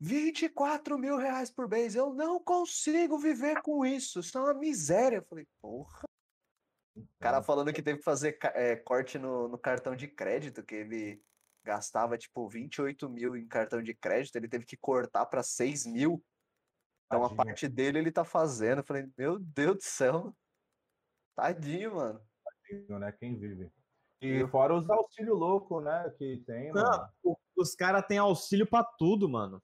[0.00, 1.96] 24 mil reais por mês.
[1.96, 4.20] Eu não consigo viver com isso.
[4.20, 5.16] Isso é uma miséria.
[5.16, 6.07] Eu falei, porra.
[7.02, 10.74] O cara falando que teve que fazer eh, corte no, no cartão de crédito, que
[10.74, 11.22] ele
[11.64, 16.22] gastava tipo 28 mil em cartão de crédito, ele teve que cortar para 6 mil.
[17.06, 17.36] Então a Tadinho.
[17.36, 18.78] parte dele ele tá fazendo.
[18.78, 20.34] Eu falei, meu Deus do céu.
[21.36, 22.20] Tadinho, mano.
[23.00, 23.12] né?
[23.12, 23.70] Quem vive.
[24.20, 26.12] E fora os auxílios loucos, né?
[26.18, 26.88] Que tem, mano.
[26.90, 29.62] Não, o- os caras têm auxílio pra tudo, mano.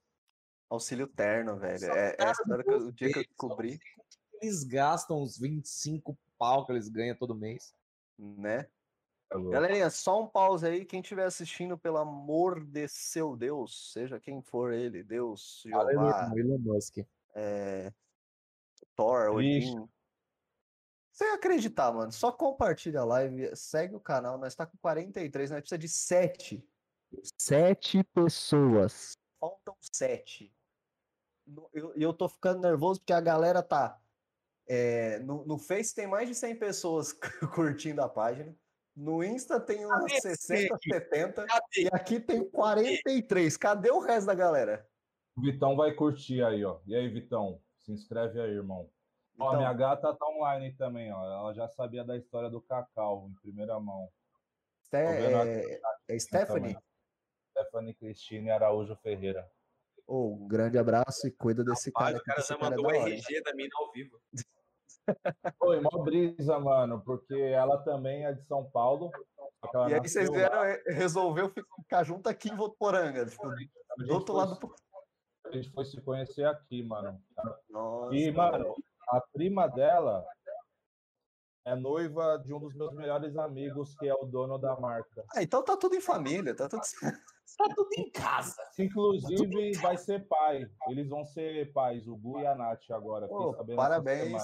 [0.70, 1.79] Auxílio terno, velho.
[1.81, 3.79] Só É, cara essa hora que eu- o dia que eu descobri,
[4.42, 7.75] Eles gastam uns 25 pau que eles ganham todo mês.
[8.18, 8.68] né?
[9.33, 9.51] Louco.
[9.51, 10.85] Galerinha, só um pause aí.
[10.85, 16.59] Quem estiver assistindo, pelo amor de seu Deus, seja quem for ele, Deus, Jeová, Elon
[16.59, 16.99] Musk.
[17.35, 17.92] é,
[18.94, 19.31] Thor.
[19.31, 19.88] Odin.
[21.11, 22.12] Sem acreditar, mano.
[22.12, 24.38] Só compartilha a live, segue o canal.
[24.38, 26.64] Nós tá com 43, nós precisa de 7.
[27.40, 29.16] 7 pessoas.
[29.40, 30.53] Faltam 7.
[31.47, 34.01] No- eu- E eu, tô ficando nervoso porque a galera tá.
[34.68, 37.12] É, no, no Face tem mais de 100 pessoas
[37.55, 38.55] curtindo a página.
[38.96, 40.88] No Insta tem umas Cadê 60, esse?
[40.88, 41.46] 70.
[41.46, 41.83] Cadê?
[41.83, 43.57] E aqui tem 43.
[43.57, 44.88] Cadê o resto da galera?
[45.37, 46.79] O Vitão vai curtir aí, ó.
[46.87, 47.61] E aí, Vitão?
[47.81, 48.88] Se inscreve aí, irmão.
[49.38, 51.24] Ó, Então, minha gata tá online também, ó.
[51.24, 54.09] Ela já sabia da história do Cacau, em primeira mão.
[54.85, 56.77] Ste- é, é Stephanie?
[57.50, 59.50] Stephanie Cristine Araújo Ferreira.
[60.07, 62.22] Ô, um grande abraço e cuida desse Rapaz, cara.
[62.22, 62.90] o cara já é mandou o?
[62.94, 64.20] RG da mina ao vivo.
[65.59, 69.11] Foi mó brisa, mano, porque ela também é de São Paulo.
[69.88, 70.37] E aí vocês lá.
[70.37, 74.75] vieram, resolveu ficar junto aqui em Votuporanga, tipo, A gente do outro foi lado.
[75.47, 77.21] A gente foi se conhecer aqui, mano.
[77.71, 78.75] Nossa, E, mano,
[79.09, 80.25] a prima dela
[81.67, 85.25] é noiva de um dos meus melhores amigos, que é o dono da marca.
[85.35, 86.83] Ah, então tá tudo em família, tá tudo.
[87.57, 88.57] Tá tudo em casa.
[88.77, 90.67] Inclusive, vai ser pai.
[90.88, 93.29] Eles vão ser pais, o Gu e a Nath agora.
[93.29, 94.43] Pô, parabéns.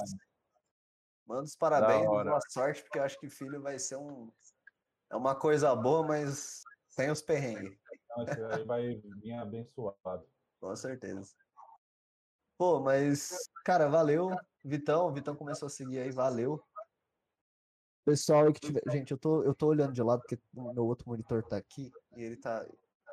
[1.27, 4.33] Manda os parabéns, boa sorte, porque eu acho que filho vai ser um.
[5.11, 6.63] É uma coisa boa, mas
[6.97, 10.27] tem os perrengues, Então, esse aí vai vir abençoado.
[10.61, 11.35] com certeza.
[12.59, 14.29] Pô, mas, cara, valeu.
[14.63, 16.63] Vitão, o Vitão começou a seguir aí, valeu.
[18.05, 18.83] Pessoal aí que tiver.
[18.89, 21.91] Gente, eu tô, eu tô olhando de lado porque o meu outro monitor tá aqui
[22.17, 22.67] e ele tá.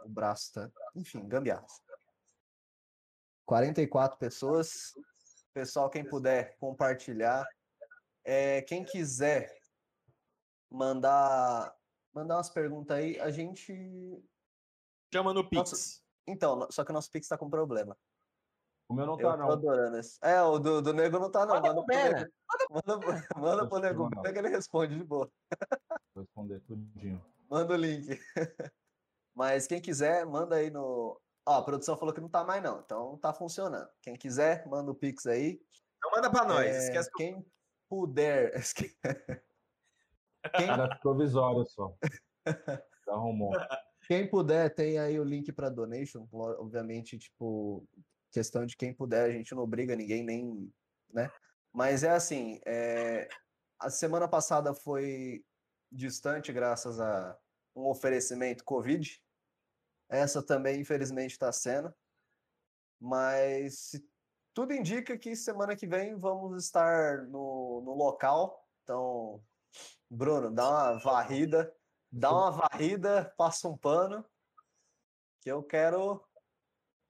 [0.04, 0.70] O braço tá.
[0.96, 1.82] Enfim, gambiarras.
[3.46, 4.94] 44 pessoas.
[5.54, 7.46] Pessoal, quem puder compartilhar.
[8.30, 9.58] É, quem quiser
[10.70, 11.74] mandar
[12.14, 13.74] mandar umas perguntas aí, a gente.
[15.14, 15.72] Chama no Pix.
[15.72, 16.02] Nossa.
[16.28, 17.98] Então, só que o nosso Pix tá com problema.
[18.90, 19.52] O meu não Eu tá, tô não.
[19.52, 20.18] adorando esse.
[20.22, 21.56] É, o do, do Nego não tá, não.
[21.56, 21.96] Manda Manda pro.
[21.96, 22.32] Nego.
[22.70, 24.22] Manda, pro- manda pro que Nego.
[24.22, 25.32] Pega ele responde de boa.
[26.14, 27.24] Vou responder tudinho.
[27.50, 28.20] Manda o link.
[29.34, 31.18] Mas quem quiser, manda aí no.
[31.46, 32.82] Ó, a produção falou que não tá mais, não.
[32.82, 33.88] Então tá funcionando.
[34.02, 35.62] Quem quiser, manda o Pix aí.
[35.98, 36.66] Então manda pra nós.
[36.66, 37.46] É, Esquece que Quem
[37.90, 38.54] puder.
[40.56, 41.98] Quem, Era provisório só.
[43.10, 43.52] Arrumou.
[44.08, 46.28] quem puder, tem aí o link para donation.
[46.32, 47.86] Obviamente, tipo,
[48.32, 50.72] questão de quem puder, a gente não obriga ninguém, nem.
[51.12, 51.30] né?
[51.74, 53.28] Mas é assim: é,
[53.80, 55.44] a semana passada foi
[55.92, 57.38] distante, graças a
[57.76, 59.22] um oferecimento Covid.
[60.10, 61.94] Essa também, infelizmente, está sendo.
[63.00, 64.10] Mas se-
[64.58, 68.68] tudo indica que semana que vem vamos estar no, no local.
[68.82, 69.40] Então,
[70.10, 71.72] Bruno, dá uma varrida,
[72.12, 74.26] dá uma varrida, passa um pano,
[75.42, 76.28] que eu quero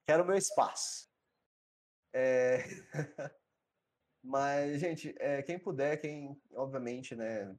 [0.05, 1.10] quero meu espaço.
[2.13, 2.65] É,
[4.21, 7.57] Mas, gente, é, quem puder, quem, obviamente, né,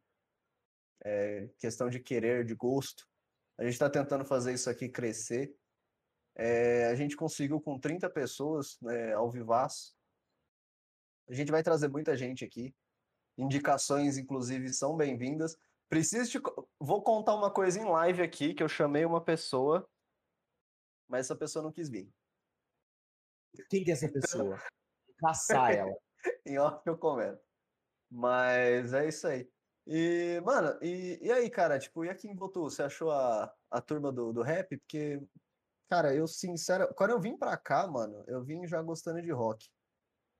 [1.02, 3.08] é questão de querer, de gosto,
[3.56, 5.56] a gente está tentando fazer isso aqui crescer.
[6.38, 9.94] É, a gente conseguiu com 30 pessoas né, ao vivaço.
[11.28, 12.72] A gente vai trazer muita gente aqui.
[13.36, 15.56] Indicações, inclusive, são bem-vindas.
[15.88, 16.40] Preciso te...
[16.78, 19.88] Vou contar uma coisa em live aqui, que eu chamei uma pessoa,
[21.08, 22.08] mas essa pessoa não quis vir.
[23.68, 24.58] Quem que é essa pessoa?
[25.18, 25.94] Caçar ela.
[26.46, 27.40] Em off eu comento.
[28.10, 29.50] Mas é isso aí.
[29.86, 33.80] E, mano, e, e aí, cara, tipo, e aqui em Botu, você achou a, a
[33.80, 34.76] turma do, do rap?
[34.76, 35.22] Porque,
[35.88, 39.68] cara, eu sincero, quando eu vim pra cá, mano, eu vim já gostando de rock.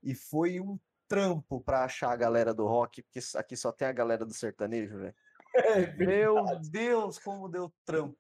[0.03, 3.93] E foi um trampo pra achar a galera do rock, porque aqui só tem a
[3.93, 5.15] galera do sertanejo, velho.
[5.99, 8.17] Meu Deus, como deu trampo.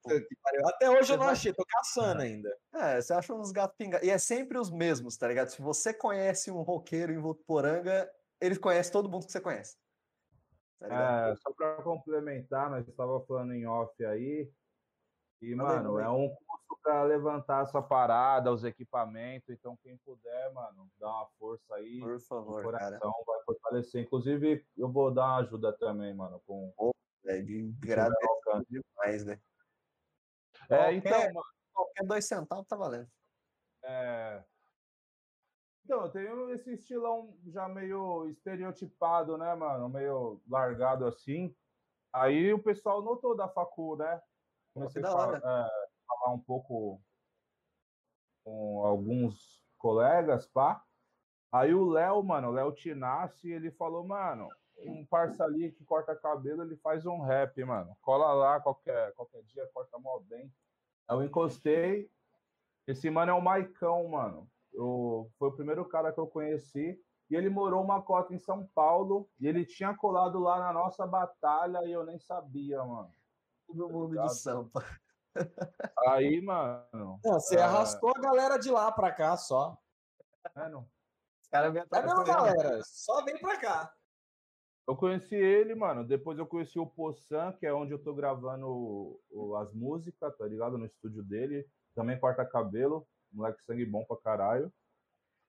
[0.64, 2.48] Até hoje Você eu não vai- achei, tô caçando ainda.
[2.74, 4.06] É, você acha uns gatos pingados.
[4.06, 5.48] E é sempre os mesmos, tá ligado?
[5.48, 8.10] Se você conhece um roqueiro em Votuporanga,
[8.40, 9.76] ele conhece todo mundo que você conhece.
[10.80, 11.28] Tá?
[11.30, 14.50] É, só para complementar, nós estava falando em off aí.
[15.42, 19.48] E, mano, é um custo para levantar essa parada, os equipamentos.
[19.50, 22.00] Então, quem puder, mano, dá uma força aí.
[22.00, 22.98] Por favor, cara.
[22.98, 24.02] coração vai fortalecer.
[24.04, 26.72] Inclusive, eu vou dar uma ajuda também, mano, com
[27.24, 27.74] É de
[28.28, 28.66] alcance.
[28.70, 29.40] demais, né?
[30.70, 33.08] É, Qualquer- então, mano, Qualquer dois centavos tá valendo.
[33.84, 34.44] é...
[35.84, 39.88] Então, eu tenho esse estilão já meio estereotipado, né, mano?
[39.88, 41.56] Meio largado assim.
[42.12, 44.20] Aí o pessoal notou da facu, né?
[44.74, 45.40] Comecei a hora.
[45.40, 47.00] fa- é, falar um pouco
[48.44, 50.82] com alguns colegas, pá.
[51.52, 56.14] Aí o Léo, mano, o Léo Tinassi, ele falou, mano, um parça ali que corta
[56.14, 57.96] cabelo, ele faz um rap, mano.
[58.00, 60.52] Cola lá qualquer, qualquer dia, corta mó bem.
[61.10, 62.10] Eu encostei.
[62.86, 64.48] Esse mano é o Maicão, mano.
[64.72, 67.00] Eu, foi o primeiro cara que eu conheci.
[67.30, 69.28] E ele morou uma cota em São Paulo.
[69.40, 73.10] E ele tinha colado lá na nossa batalha e eu nem sabia, mano.
[73.66, 74.28] Todo mundo ligado?
[74.28, 74.84] de Sampa.
[76.06, 77.20] Aí, mano.
[77.24, 77.62] Não, você É.
[77.62, 79.76] arrastou a galera de lá pra cá só.
[80.54, 80.88] mano
[81.42, 82.24] Os caras vêm É programa.
[82.24, 82.80] galera.
[82.84, 83.92] Só vem pra cá.
[84.86, 86.04] Eu conheci ele, mano.
[86.06, 90.36] Depois eu conheci o Poçan, que é onde eu tô gravando o- o- as músicas,
[90.36, 90.78] tá ligado?
[90.78, 91.66] No estúdio dele.
[91.94, 93.06] Também corta cabelo.
[93.30, 94.72] Moleque sangue bom pra caralho.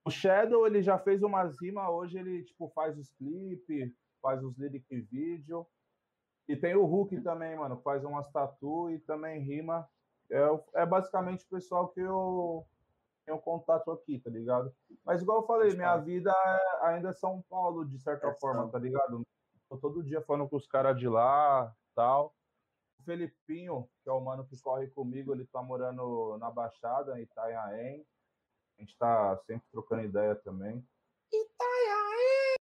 [0.05, 1.87] O Shadow, ele já fez umas rimas.
[1.89, 5.65] Hoje ele, tipo, faz os clipes, faz os lyric vídeo.
[6.49, 7.77] E tem o Hulk também, mano.
[7.77, 9.87] que Faz umas tatu e também rima.
[10.31, 12.65] É, é basicamente o pessoal que eu
[13.23, 14.75] tenho contato aqui, tá ligado?
[15.05, 18.63] Mas igual eu falei, minha vida é ainda é São Paulo, de certa É forma,
[18.63, 18.71] São.
[18.71, 19.21] tá ligado?
[19.69, 22.33] Tô todo dia falando com os caras de lá, tal.
[22.99, 27.23] O Felipinho, que é o mano que corre comigo, ele tá morando na Baixada, em
[27.23, 28.07] Itanhaém.
[28.75, 30.83] A gente tá sempre trocando ideia também.
[31.31, 32.55] Itanhaém!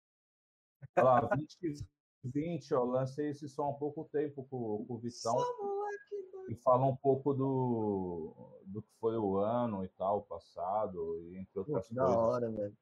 [0.99, 1.87] Olha lá, 20,
[2.31, 5.37] 2020, eu lancei esse som há pouco tempo com, com o Vitão.
[6.49, 8.33] E fala um pouco do,
[8.67, 12.15] do que foi o ano e tal, passado, e entre outras Pô, coisas.
[12.15, 12.77] Da hora, velho.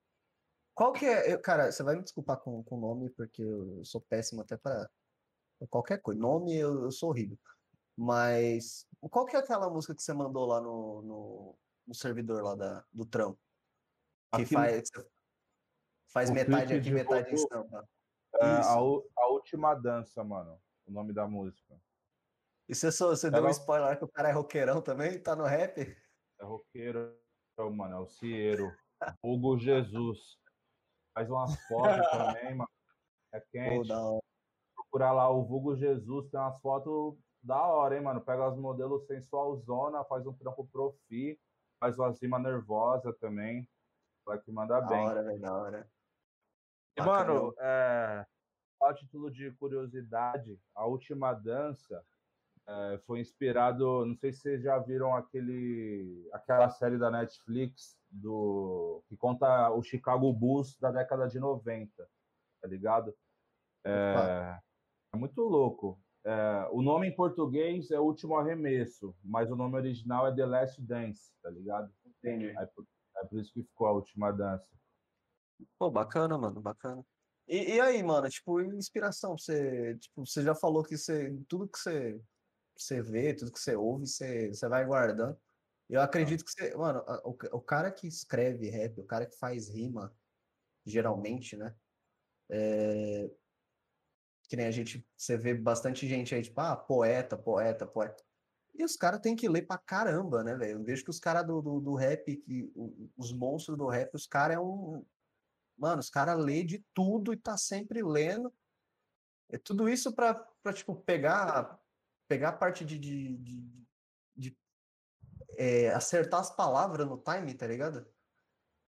[0.74, 1.32] Qual que é.
[1.32, 4.90] eu- cara, você vai me desculpar com o nome, porque eu sou péssimo até para
[5.70, 6.20] qualquer coisa.
[6.20, 7.38] Nome eu, eu sou horrível.
[7.96, 12.54] Mas qual que é aquela música que você mandou lá no, no, no servidor lá
[12.54, 13.38] da, do trampo?
[14.34, 14.90] Que Aqui- faz,
[16.08, 17.88] faz metade aqui, de metade em estampa.
[18.34, 18.74] É, a,
[19.24, 20.60] a última dança, mano.
[20.86, 21.80] O nome da música.
[22.68, 25.18] E você, só, você deu um spoiler que o cara é roqueirão também?
[25.22, 25.80] Tá no rap?
[26.40, 27.16] É roqueiro,
[27.58, 27.96] mano.
[27.96, 28.70] É o Cieiro.
[29.22, 30.38] Hugo Jesus.
[31.14, 32.70] Faz umas fotos também, mano.
[33.32, 33.88] É quente.
[33.88, 34.22] da hora.
[34.74, 38.20] Procurar lá o Hugo Jesus, tem umas fotos da hora, hein, mano.
[38.20, 41.38] Pega as modelos sensual zona, faz um trampo profi,
[41.80, 43.68] faz uma rima nervosa também.
[44.24, 45.04] Vai que manda Da bem.
[45.04, 45.90] hora, velho, da hora.
[46.96, 48.24] E, mano, é,
[48.82, 52.04] a título de curiosidade, a última dança
[52.66, 54.04] é, foi inspirado.
[54.06, 59.82] Não sei se vocês já viram aquele, aquela série da Netflix do que conta o
[59.82, 61.90] Chicago Bulls da década de 90,
[62.60, 63.14] tá ligado?
[63.84, 64.58] É,
[65.12, 66.00] é muito louco.
[66.24, 70.80] É, o nome em português é Último Arremesso, mas o nome original é The Last
[70.80, 71.92] Dance, tá ligado?
[72.06, 72.48] Entendi.
[72.56, 72.86] É por,
[73.18, 74.66] é por isso que ficou a última dança.
[75.78, 77.04] Pô, bacana, mano, bacana.
[77.46, 81.78] E, e aí, mano, tipo, inspiração, você, tipo, você já falou que você, tudo que
[81.78, 82.20] você,
[82.76, 85.38] você vê, tudo que você ouve, você, você vai guardando.
[85.88, 89.68] Eu acredito que você, mano, o, o cara que escreve rap, o cara que faz
[89.68, 90.14] rima,
[90.86, 91.74] geralmente, né?
[92.50, 93.30] É,
[94.48, 98.22] que nem a gente, você vê bastante gente aí, tipo, ah, poeta, poeta, poeta.
[98.74, 100.78] E os caras têm que ler pra caramba, né, velho?
[100.78, 102.72] Eu vejo que os caras do, do, do rap, que,
[103.16, 105.04] os monstros do rap, os caras é um,
[105.76, 108.52] Mano, os caras lê de tudo e tá sempre lendo.
[109.48, 111.78] É tudo isso pra, pra tipo, pegar,
[112.28, 113.86] pegar a parte de, de, de,
[114.36, 114.58] de,
[115.56, 118.06] é, acertar as palavras no time, tá ligado?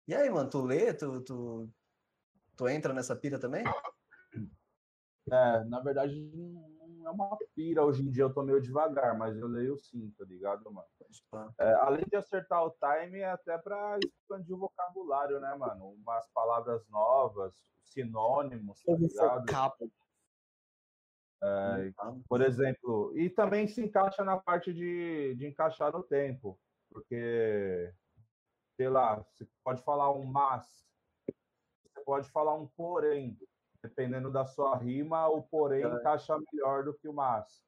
[0.07, 1.71] E aí, mano, tu lê, tu, tu,
[2.57, 3.65] tu entra nessa pira também?
[5.31, 6.74] É, na verdade, não
[7.07, 7.85] é uma pira.
[7.85, 10.87] Hoje em dia eu tô meio devagar, mas eu leio sim, tá ligado, mano?
[11.59, 15.91] É, além de acertar o time, é até pra expandir o vocabulário, né, mano?
[15.91, 19.93] Umas palavras novas, sinônimos, tá ligado?
[21.43, 21.93] É,
[22.27, 26.59] por exemplo, e também se encaixa na parte de, de encaixar no tempo,
[26.91, 27.93] porque,
[28.77, 30.67] sei lá, você pode falar um mas,
[31.27, 33.39] você pode falar um porém,
[33.89, 35.87] dependendo da sua rima, o porém É.
[35.95, 37.63] encaixa melhor do que o mas.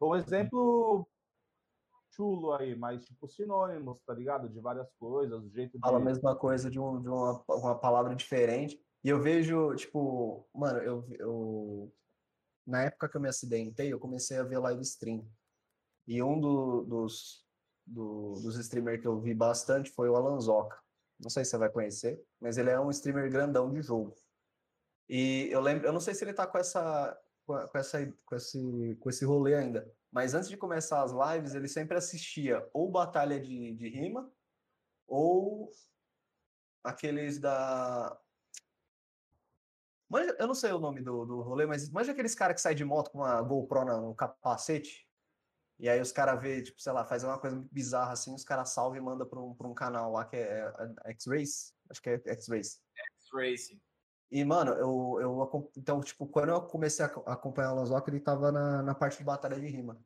[0.00, 1.08] Um exemplo
[2.10, 4.48] chulo aí, mas tipo sinônimos, tá ligado?
[4.48, 5.78] De várias coisas, o jeito de.
[5.80, 8.78] Fala a mesma coisa de, um, de uma, uma palavra diferente.
[9.02, 11.92] E eu vejo, tipo, mano, eu, eu.
[12.66, 15.26] Na época que eu me acidentei, eu comecei a ver live stream.
[16.06, 17.46] E um do- dos,
[17.86, 20.78] do- dos streamers que eu vi bastante foi o Alanzoca.
[21.18, 24.14] Não sei se você vai conhecer, mas ele é um streamer grandão de jogo.
[25.14, 28.96] E eu lembro, eu não sei se ele tá com essa, com essa, com esse,
[28.98, 29.94] com esse rolê ainda.
[30.10, 34.32] Mas antes de começar as lives, ele sempre assistia ou batalha de, de rima,
[35.06, 35.70] ou
[36.82, 38.18] aqueles da.
[40.08, 42.76] Manja, eu não sei o nome do, do rolê, mas manja aqueles caras que saem
[42.76, 45.06] de moto com uma GoPro no capacete.
[45.78, 48.70] E aí os caras vê, tipo, sei lá, faz uma coisa bizarra assim, os caras
[48.70, 51.74] salvam e mandam pra um, um canal lá que é a- X-Race.
[51.90, 52.80] Acho que é X-Race.
[53.34, 53.78] Racing.
[54.32, 55.70] E, mano, eu, eu.
[55.76, 59.18] Então, tipo, quando eu comecei a aco- acompanhar o Lanzoca, ele tava na, na parte
[59.18, 60.02] de batalha de rima.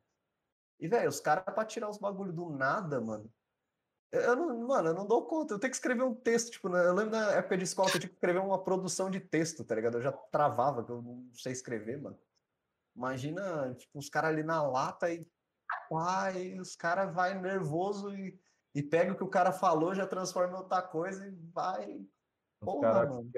[0.80, 3.32] E, velho, os caras, pra tirar os bagulho do nada, mano.
[4.10, 5.54] Eu, eu não, mano, eu não dou conta.
[5.54, 7.98] Eu tenho que escrever um texto, tipo, né, eu lembro na época de escola que
[7.98, 9.98] eu tinha que escrever uma produção de texto, tá ligado?
[9.98, 12.18] Eu já travava, que eu não sei escrever, mano.
[12.96, 15.24] Imagina, tipo, os caras ali na lata e.
[15.92, 18.36] Ai, os caras vai nervoso e,
[18.74, 21.94] e pega o que o cara falou, já transforma em outra coisa e vai.
[21.96, 22.08] Os
[22.64, 23.30] Porra, caras mano.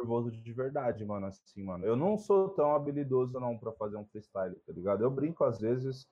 [0.00, 1.84] Nervoso de verdade, mano, assim, mano.
[1.84, 5.02] Eu não sou tão habilidoso não pra fazer um freestyle, tá ligado?
[5.04, 6.08] Eu brinco às vezes,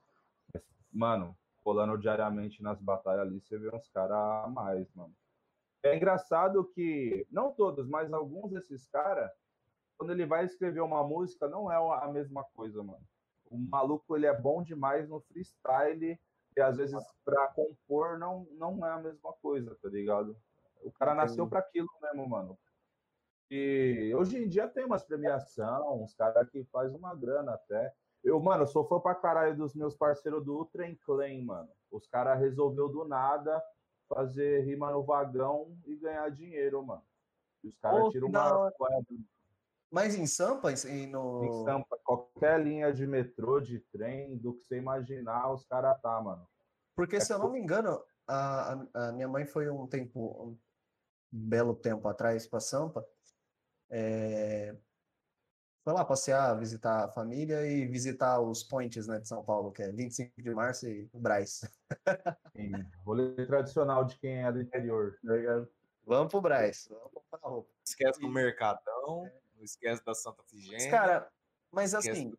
[0.53, 0.63] mas,
[0.93, 5.15] mano, rolando diariamente nas batalhas ali, você vê uns caras a mais, mano.
[5.83, 9.31] É engraçado que, não todos, mas alguns desses caras,
[9.97, 13.03] quando ele vai escrever uma música, não é a mesma coisa, mano.
[13.51, 16.19] O maluco, ele é bom demais no freestyle
[16.57, 20.37] e às vezes pra compor não, não é a mesma coisa, tá ligado?
[20.83, 22.59] O cara nasceu pra aquilo mesmo, mano.
[23.51, 27.93] E hoje em dia tem umas premiação, uns caras que faz uma grana até.
[28.23, 31.71] Eu, mano, sou fã pra caralho dos meus parceiros do Ultra Clan, mano.
[31.91, 33.63] Os caras resolveu do nada
[34.09, 37.03] fazer rima no vagão e ganhar dinheiro, mano.
[37.63, 38.73] E os caras Pô, tiram uma.
[39.91, 41.45] Mas em Sampa, em, no...
[41.45, 46.21] Em Sampa, qualquer linha de metrô, de trem, do que você imaginar, os caras tá,
[46.21, 46.47] mano.
[46.95, 50.51] Porque, é se eu não me engano, a, a, a, minha mãe foi um tempo,
[50.51, 50.59] um
[51.33, 53.07] belo tempo atrás para Sampa.
[53.91, 54.75] É...
[55.85, 59.83] Foi lá passear, visitar a família e visitar os points né, de São Paulo, que
[59.83, 61.61] é 25 de março e Braz.
[62.55, 62.73] Sim,
[63.07, 65.19] rolê tradicional de quem é do interior.
[65.25, 65.67] Tá
[66.05, 67.71] vamos pro Braz, vamos comprar roupa.
[67.87, 69.31] Esquece do Mercadão.
[69.57, 70.91] Não esquece da Santa Figênia.
[70.91, 71.33] Cara,
[71.73, 72.31] mas assim.
[72.31, 72.39] Do...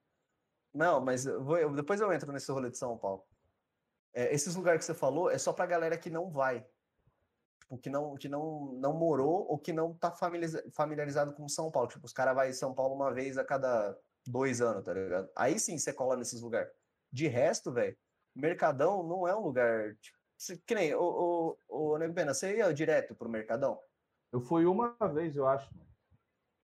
[0.72, 3.26] Não, mas eu vou, eu, depois eu entro nesse rolê de São Paulo.
[4.14, 6.66] É, esses lugares que você falou é só pra galera que não vai.
[7.70, 11.88] Tipo, que não, que não, não morou ou que não tá familiarizado com São Paulo.
[11.88, 13.95] Tipo, os caras vão em São Paulo uma vez a cada
[14.26, 15.30] dois anos, tá ligado?
[15.36, 16.72] Aí sim você cola nesses lugares.
[17.11, 17.95] De resto, velho,
[18.36, 19.95] Mercadão não é um lugar.
[19.97, 20.17] Tipo,
[20.65, 23.80] que nem o, o, o Nego Pena, você ia direto pro Mercadão?
[24.32, 25.70] Eu fui uma vez, eu acho.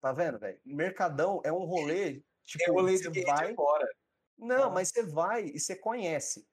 [0.00, 0.58] Tá vendo, velho?
[0.64, 3.88] Mercadão é um rolê, tipo, é rolê você vai fora.
[4.38, 4.70] Não, ah.
[4.70, 6.46] mas você vai e você conhece.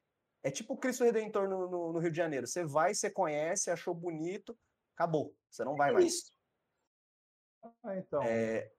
[0.43, 2.47] É tipo o Cristo Redentor no, no, no, Rio de Janeiro.
[2.47, 4.57] Você vai, você conhece, achou bonito,
[4.95, 5.35] acabou.
[5.49, 6.05] Você não vai é mais.
[6.05, 6.31] Isso.
[7.83, 8.23] Ah, então.
[8.23, 8.71] É,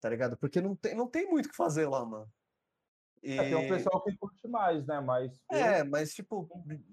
[0.00, 0.36] tá ligado?
[0.36, 2.30] Porque não tem, não tem muito o que fazer lá, mano.
[3.24, 3.38] E...
[3.38, 5.00] É, tem um pessoal que curte mais, né?
[5.00, 5.32] Mas.
[5.50, 6.48] É, mas tipo,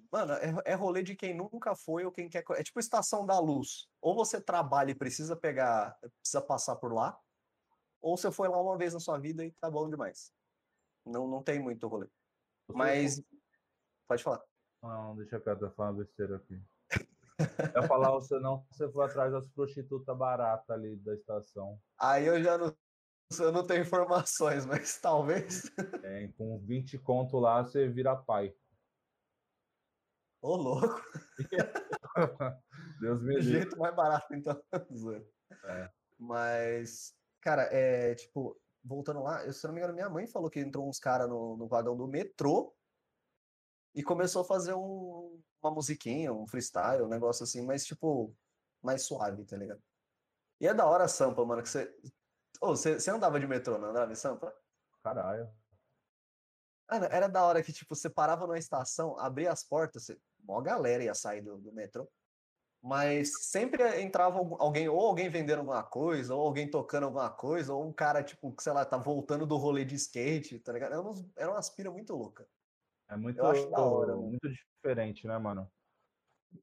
[0.09, 2.43] mano, é, é rolê de quem nunca foi ou quem quer.
[2.51, 3.89] É tipo estação da luz.
[4.01, 7.19] Ou você trabalha e precisa pegar, precisa passar por lá,
[8.01, 10.31] ou você foi lá uma vez na sua vida e tá bom demais.
[11.05, 12.07] Não, não tem muito rolê.
[12.73, 13.21] Mas.
[14.11, 14.43] Pode falar.
[14.83, 16.61] Não, deixa eu tô falando besteira aqui.
[17.73, 21.79] Eu falar você não, você foi atrás das prostitutas baratas ali da estação.
[21.97, 22.75] Aí eu já não
[23.39, 25.63] eu não tenho informações, mas talvez.
[26.03, 28.53] É, com 20 conto lá, você vira pai.
[30.41, 31.01] Ô, louco.
[32.99, 33.43] Deus me livre.
[33.43, 34.61] jeito mais barato, então.
[35.63, 35.89] É.
[36.19, 40.59] Mas, cara, é tipo, voltando lá, eu, se não me engano, minha mãe falou que
[40.59, 42.75] entrou uns caras no, no vagão do metrô
[43.93, 48.35] e começou a fazer um, uma musiquinha, um freestyle, um negócio assim, mas tipo,
[48.81, 49.81] mais suave, tá ligado?
[50.59, 51.93] E é da hora a Sampa, mano, que você
[52.63, 54.53] Oh, você, você andava de metrô, não andava em Sampa?
[55.03, 55.49] Caralho.
[56.87, 60.19] Ana, era da hora que, tipo, você parava numa estação, abria as portas, você...
[60.47, 62.07] uma galera ia sair do, do metrô,
[62.79, 67.87] mas sempre entrava alguém, ou alguém vendendo alguma coisa, ou alguém tocando alguma coisa, ou
[67.87, 70.93] um cara, tipo, que, sei lá, tá voltando do rolê de skate, tá ligado?
[70.93, 72.47] Era, uns, era uma aspira muito louca.
[73.11, 75.69] É muito, hora, muito diferente, né, mano?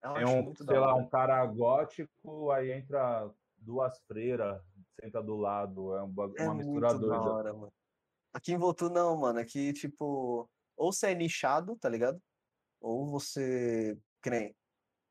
[0.03, 4.63] é um, sei lá, um cara gótico, aí entra duas freiras,
[4.99, 7.21] senta do lado, é, um, é uma mistura doida.
[7.21, 7.73] Hora, mano.
[8.33, 12.19] Aqui em Votu não, mano, aqui tipo, ou você é nichado, tá ligado?
[12.81, 14.57] Ou você, nem,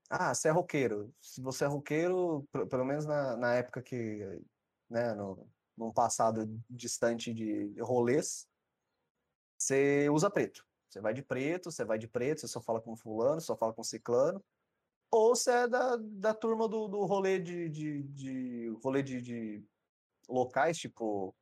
[0.09, 1.13] ah, você é roqueiro.
[1.21, 4.41] Se você é roqueiro, pelo menos na, na época que,
[4.89, 8.47] né, no, num passado distante de rolês,
[9.55, 10.66] você usa preto.
[10.97, 13.73] Você vai de preto, você vai de preto, você só fala com fulano, só fala
[13.73, 14.43] com ciclano
[15.11, 19.65] ou se é da, da turma do, do rolê de, de, de rolê de, de,
[20.27, 21.35] locais, tipo.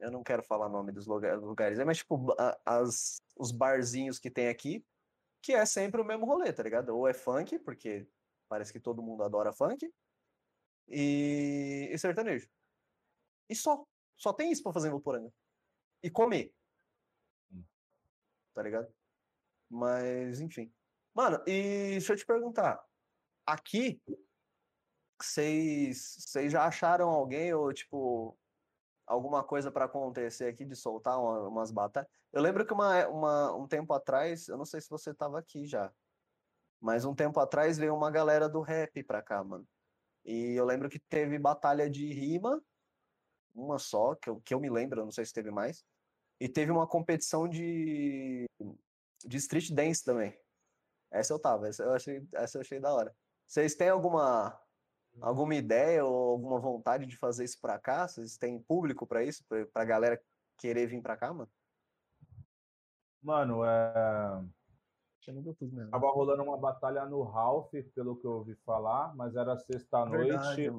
[0.00, 2.32] Eu não quero falar nome dos lugares, mas tipo,
[2.64, 4.84] as, os barzinhos que tem aqui,
[5.42, 6.90] que é sempre o mesmo rolê, tá ligado?
[6.96, 8.06] Ou é funk, porque
[8.48, 9.92] parece que todo mundo adora funk,
[10.86, 12.48] e, e sertanejo.
[13.48, 13.84] E só.
[14.16, 15.32] Só tem isso pra fazer em Voporanga.
[16.02, 16.52] E comer.
[18.54, 18.92] Tá ligado?
[19.68, 20.72] Mas, enfim.
[21.14, 22.82] Mano, e deixa eu te perguntar.
[23.46, 24.00] Aqui,
[25.20, 28.38] vocês já acharam alguém ou, tipo,
[29.06, 32.08] alguma coisa para acontecer aqui de soltar uma, umas batalhas?
[32.32, 35.66] Eu lembro que uma, uma, um tempo atrás, eu não sei se você tava aqui
[35.66, 35.92] já,
[36.80, 39.66] mas um tempo atrás veio uma galera do rap pra cá, mano.
[40.24, 42.62] E eu lembro que teve batalha de rima,
[43.54, 45.84] uma só, que eu, que eu me lembro, eu não sei se teve mais.
[46.40, 48.46] E teve uma competição de,
[49.24, 50.38] de street dance também.
[51.10, 53.14] Essa eu tava, essa eu achei, essa eu achei da hora.
[53.46, 54.58] Vocês têm alguma
[55.20, 58.06] alguma ideia ou alguma vontade de fazer isso para cá?
[58.06, 60.22] Vocês têm público para isso, para a galera
[60.58, 61.50] querer vir para cá, mano?
[63.20, 64.44] Mano, é
[65.90, 70.70] Tava rolando uma batalha no Ralph, pelo que eu ouvi falar, mas era sexta-noite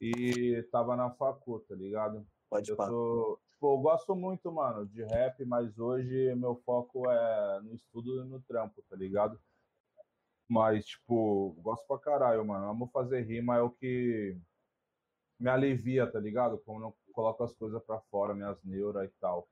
[0.00, 2.26] e tava na facu, tá ligado?
[2.50, 7.60] Pode eu, tô, tipo, eu gosto muito, mano, de rap, mas hoje meu foco é
[7.60, 9.40] no estudo e no trampo, tá ligado?
[10.48, 12.68] Mas, tipo, gosto pra caralho, mano.
[12.68, 14.36] Amo fazer rima, é o que
[15.38, 16.58] me alivia, tá ligado?
[16.58, 19.48] Como eu coloco as coisas pra fora, minhas neuras e tal.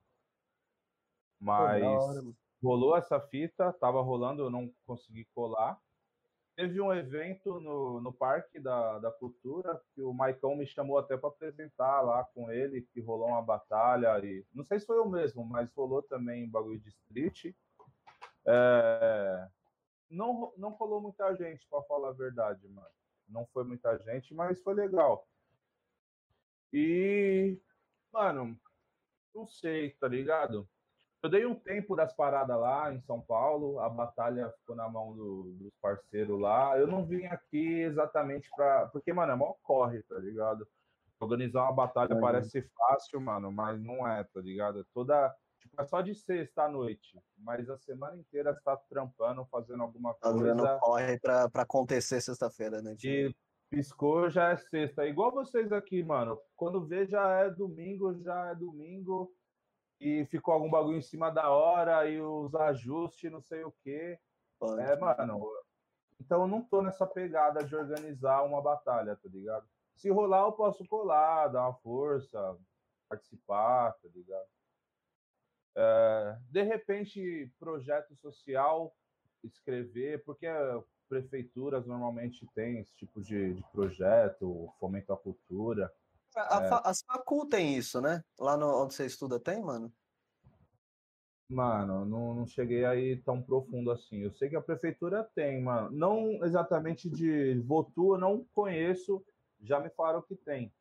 [1.38, 5.80] Mas Pô, rolou essa fita, tava rolando, eu não consegui colar.
[6.60, 11.16] Teve um evento no, no Parque da, da Cultura que o Maicon me chamou até
[11.16, 15.08] para apresentar lá com ele, que rolou uma batalha e não sei se foi o
[15.08, 17.54] mesmo, mas rolou também bagulho de street.
[18.46, 19.48] É,
[20.10, 22.88] não, não rolou muita gente, para falar a verdade, mano.
[23.26, 25.26] Não foi muita gente, mas foi legal.
[26.74, 27.58] E,
[28.12, 28.60] mano,
[29.34, 30.68] não sei, tá ligado?
[31.22, 35.14] Eu dei um tempo das paradas lá em São Paulo, a batalha ficou na mão
[35.14, 36.78] do, dos parceiros lá.
[36.78, 38.86] Eu não vim aqui exatamente para.
[38.86, 40.66] Porque, mano, é mó corre, tá ligado?
[41.20, 44.80] Organizar uma batalha é, parece fácil, mano, mas não é, tá ligado?
[44.80, 45.34] É toda.
[45.60, 49.82] Tipo, é só de sexta à noite, mas a semana inteira você tá trampando, fazendo
[49.82, 50.56] alguma tá coisa.
[50.56, 52.94] Fazendo corre pra, pra acontecer sexta-feira, né?
[52.94, 53.12] Tipo?
[53.12, 53.36] E
[53.68, 55.06] piscou, já é sexta.
[55.06, 56.40] Igual vocês aqui, mano.
[56.56, 59.30] Quando vê, já é domingo, já é domingo
[60.00, 64.18] e ficou algum bagulho em cima da hora e os ajustes, não sei o quê.
[64.58, 64.80] Pode.
[64.80, 65.52] É, mano.
[66.18, 69.66] Então eu não tô nessa pegada de organizar uma batalha, tá ligado?
[69.96, 72.58] Se rolar, eu posso colar, dar uma força,
[73.08, 74.48] participar, tá ligado?
[75.76, 78.94] É, de repente, projeto social,
[79.42, 80.46] escrever, porque
[81.08, 85.92] prefeituras normalmente têm esse tipo de, de projeto, fomento à cultura.
[86.36, 86.88] A, é.
[86.88, 88.22] As facul tem isso, né?
[88.38, 89.92] Lá no, onde você estuda tem, mano?
[91.48, 94.18] Mano, não, não cheguei aí tão profundo assim.
[94.18, 95.90] Eu sei que a prefeitura tem, mano.
[95.90, 99.24] Não exatamente de Votu, eu não conheço.
[99.60, 100.72] Já me falaram que tem.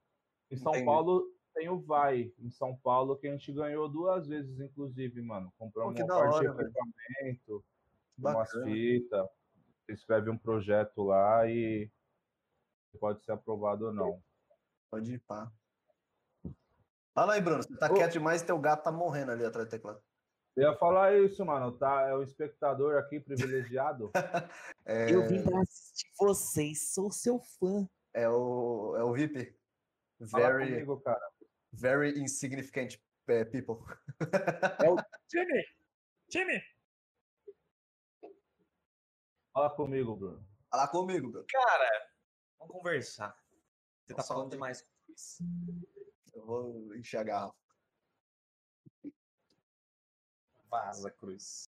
[0.51, 0.85] Em São Entendi.
[0.85, 1.25] Paulo
[1.55, 2.31] tem o Vai.
[2.37, 5.51] Em São Paulo, que a gente ganhou duas vezes, inclusive, mano.
[5.57, 7.65] Compramos uma parte hora, de equipamento,
[8.17, 9.27] umas fitas.
[9.87, 11.89] Escreve um projeto lá e
[12.99, 14.21] pode ser aprovado ou não.
[14.89, 15.51] Pode ir, pá.
[17.13, 17.61] Fala aí, Bruno.
[17.63, 17.93] Você tá Ô.
[17.93, 20.01] quieto demais e teu gato tá morrendo ali atrás do teclado.
[20.55, 21.71] Eu ia falar isso, mano.
[21.77, 24.11] Tá, é o espectador aqui privilegiado.
[24.85, 25.13] é...
[25.13, 27.87] Eu vim pra assistir vocês, sou seu fã.
[28.13, 29.55] É o, é o VIP.
[30.19, 31.31] Very, comigo, cara.
[31.71, 33.77] very insignificant é, people.
[34.83, 34.95] É o
[35.29, 35.65] time!
[36.29, 36.61] Time!
[39.53, 40.45] Fala comigo, Bruno.
[40.69, 41.45] Fala comigo, Bruno.
[41.47, 42.09] Cara,
[42.57, 43.37] vamos conversar.
[44.09, 45.43] Você tá falando demais com isso.
[46.33, 47.55] Eu vou encher a garrafa.
[50.67, 51.69] Vaza, Cruz.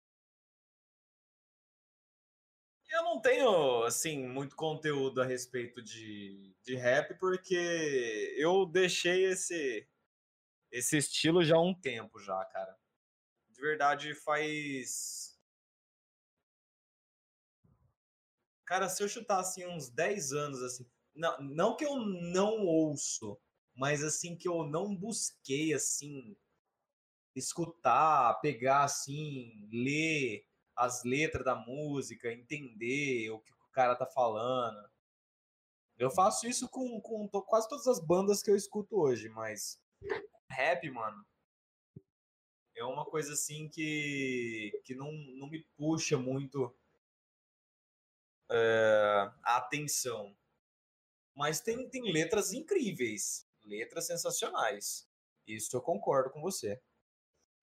[2.90, 9.88] Eu não tenho, assim, muito conteúdo a respeito de, de rap, porque eu deixei esse,
[10.72, 12.76] esse estilo já há um tempo já, cara.
[13.52, 15.40] De verdade, faz...
[18.66, 23.40] Cara, se eu chutar, assim, uns 10 anos, assim, não, não que eu não ouço,
[23.76, 26.36] mas assim que eu não busquei assim
[27.36, 30.46] escutar, pegar assim, ler
[30.76, 34.90] as letras da música, entender o que o cara tá falando.
[35.98, 39.80] Eu faço isso com, com quase todas as bandas que eu escuto hoje, mas
[40.50, 41.26] rap, mano,
[42.76, 46.76] é uma coisa assim que, que não, não me puxa muito
[48.52, 50.36] é, a atenção.
[51.36, 55.08] Mas tem, tem letras incríveis, letras sensacionais.
[55.48, 56.80] Isso eu concordo com você.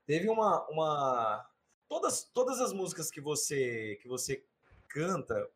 [0.06, 1.50] Teve uma, uma
[1.88, 4.44] todas todas as músicas que você que você
[4.88, 5.48] canta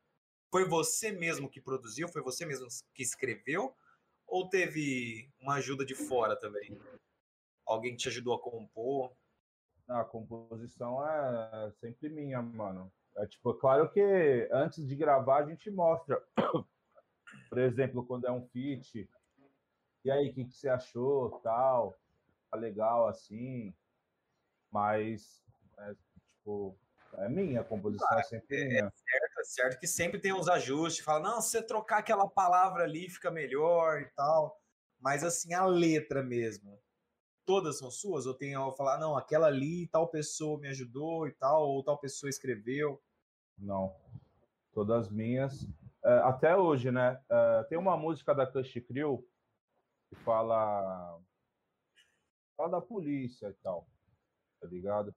[0.51, 3.75] foi você mesmo que produziu, foi você mesmo que escreveu
[4.27, 6.79] ou teve uma ajuda de fora também?
[7.67, 9.13] Alguém te ajudou a compor?
[9.89, 12.93] A composição é sempre minha, mano.
[13.17, 16.23] É tipo, claro que antes de gravar a gente mostra
[17.49, 19.09] por exemplo, quando é um feat,
[20.05, 21.99] e aí, o que, que você achou, tal,
[22.51, 23.75] tá legal assim,
[24.71, 25.43] mas,
[25.79, 25.95] é,
[26.39, 26.77] tipo,
[27.15, 28.85] é minha, a composição é ah, é sempre é, minha.
[28.85, 32.29] É certo, é certo que sempre tem uns ajustes, fala, não, se você trocar aquela
[32.29, 34.61] palavra ali fica melhor e tal,
[35.01, 36.79] mas assim, a letra mesmo,
[37.45, 38.27] todas são suas?
[38.27, 41.99] Ou tem ao falar, não, aquela ali, tal pessoa me ajudou e tal, ou tal
[41.99, 43.01] pessoa escreveu?
[43.57, 43.95] Não,
[44.73, 45.67] todas minhas.
[46.05, 47.19] É, até hoje, né?
[47.31, 49.27] É, tem uma música da Cush Crew
[50.11, 51.19] que fala,
[52.57, 53.89] fala da polícia e tal,
[54.61, 55.15] tá ligado?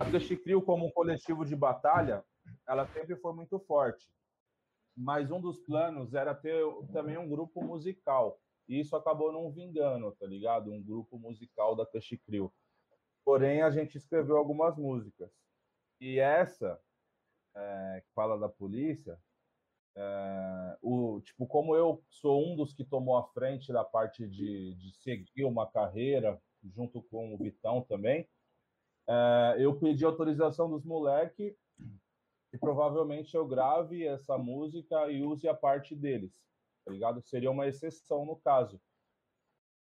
[0.00, 2.24] A Cush Crew, como um coletivo de batalha,
[2.66, 4.10] ela sempre foi muito forte.
[4.96, 8.40] Mas um dos planos era ter também um grupo musical.
[8.68, 10.72] E isso acabou não vingando, tá ligado?
[10.72, 12.52] Um grupo musical da Cush Crew.
[13.22, 15.30] Porém, a gente escreveu algumas músicas.
[16.00, 16.80] E essa,
[17.54, 19.20] é, que fala da polícia,
[19.94, 24.74] é, o, tipo, como eu sou um dos que tomou a frente da parte de,
[24.74, 28.28] de seguir uma carreira, junto com o Vitão também,
[29.08, 31.54] é, eu pedi autorização dos moleques
[32.52, 36.32] e provavelmente eu grave essa música e use a parte deles,
[36.84, 37.20] tá ligado?
[37.22, 38.80] Seria uma exceção no caso,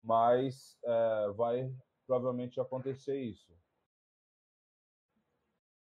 [0.02, 1.72] mas é, vai
[2.06, 3.52] provavelmente acontecer isso.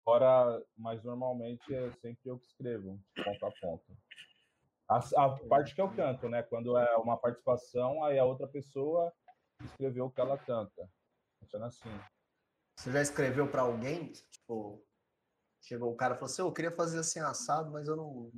[0.03, 3.93] Fora, mas normalmente é sempre eu que escrevo, de ponta a ponta.
[4.89, 6.43] A, a, parte que eu canto, né?
[6.43, 9.13] Quando é uma participação, aí a outra pessoa
[9.63, 10.89] escreveu o que ela canta.
[11.39, 11.89] Funciona assim.
[12.77, 14.11] Você já escreveu para alguém?
[14.11, 14.85] Tipo,
[15.61, 18.31] chegou o cara e falou assim: eu queria fazer assim assado, mas eu não,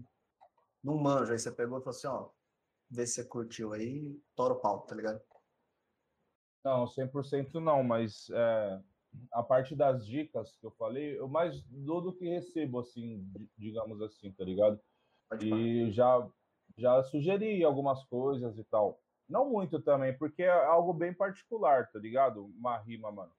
[0.84, 1.32] não manjo.
[1.32, 2.30] Aí você pegou e falou assim: ó,
[2.90, 5.20] vê se você curtiu aí, tora o pau, tá ligado?
[6.64, 8.82] Não, 100% não, mas é,
[9.32, 13.26] a parte das dicas que eu falei, eu mais dou do que recebo, assim,
[13.58, 14.80] digamos assim, tá ligado?
[15.42, 16.28] E já,
[16.78, 19.00] já sugeri algumas coisas e tal.
[19.28, 22.46] Não muito também, porque é algo bem particular, tá ligado?
[22.46, 23.34] Uma rima, mano.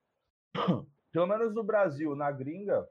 [1.12, 2.86] Pelo menos no Brasil, na gringa,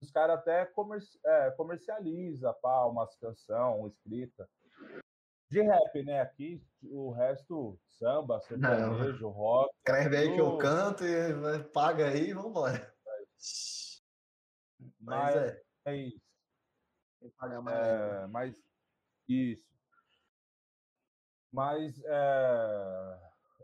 [0.00, 4.48] os caras até comerci é, comercializa pá, umas canção escrita.
[5.50, 6.20] De rap, né?
[6.20, 9.30] Aqui o resto, samba, sertanejo, Não.
[9.30, 9.74] rock.
[9.78, 12.94] Escreve aí que eu canto e paga aí e vambora.
[13.40, 14.02] Mas,
[15.00, 15.62] mas é.
[15.86, 16.20] é isso.
[17.20, 17.78] Tem que pagar mais.
[17.78, 18.62] É, mas
[19.26, 19.68] isso.
[21.50, 23.18] Mas é,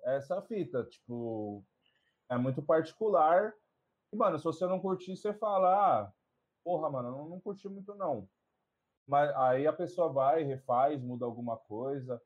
[0.05, 1.65] essa fita, tipo,
[2.31, 3.55] é muito particular.
[4.13, 6.13] E, mano, se você não curtir, você fala, ah,
[6.65, 8.29] porra, mano, não, não curti muito não.
[9.07, 12.21] Mas aí a pessoa vai, refaz, muda alguma coisa,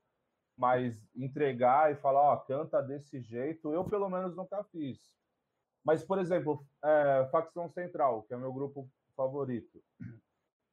[0.56, 5.12] mas entregar e falar, ó, canta desse jeito, eu pelo menos nunca fiz.
[5.84, 9.82] Mas, por exemplo, é, Facção Central, que é meu grupo favorito,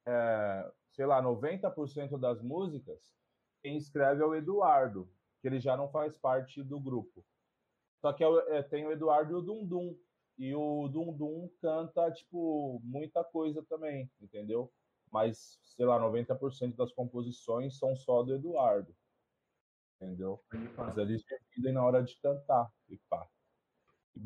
[0.06, 3.16] é, sei lá, 90% das músicas,
[3.62, 5.10] quem escreve é o Eduardo,
[5.42, 7.26] que ele já não faz parte do grupo.
[8.02, 9.98] Só que é, é tem o Eduardo e o Dundum.
[10.38, 14.72] E o Dundum canta, tipo, muita coisa também, entendeu?
[15.16, 18.94] Mas, sei lá, 90% das composições são só do Eduardo.
[19.96, 20.44] Entendeu?
[20.76, 22.70] Mas eles dividem na hora de cantar.
[22.90, 23.26] E pá.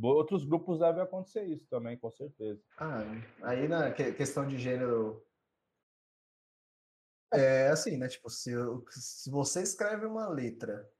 [0.01, 2.59] Outros grupos devem acontecer isso também, com certeza.
[2.79, 3.03] Ah,
[3.43, 5.23] aí na questão de gênero.
[7.31, 8.07] É assim, né?
[8.07, 8.51] Tipo, se,
[8.89, 10.91] se você escreve uma letra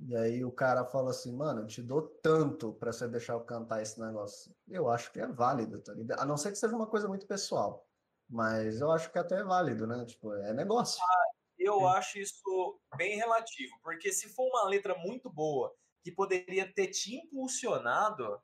[0.00, 3.44] e aí o cara fala assim, mano, eu te dou tanto para você deixar eu
[3.44, 4.52] cantar esse negócio.
[4.66, 6.18] Eu acho que é válido, tá ligado?
[6.20, 7.87] A não ser que seja uma coisa muito pessoal.
[8.28, 10.04] Mas eu acho que até é válido, né?
[10.04, 11.02] Tipo, é negócio.
[11.02, 11.96] Ah, eu é.
[11.96, 15.74] acho isso bem relativo, porque se for uma letra muito boa
[16.04, 18.40] que poderia ter te impulsionado,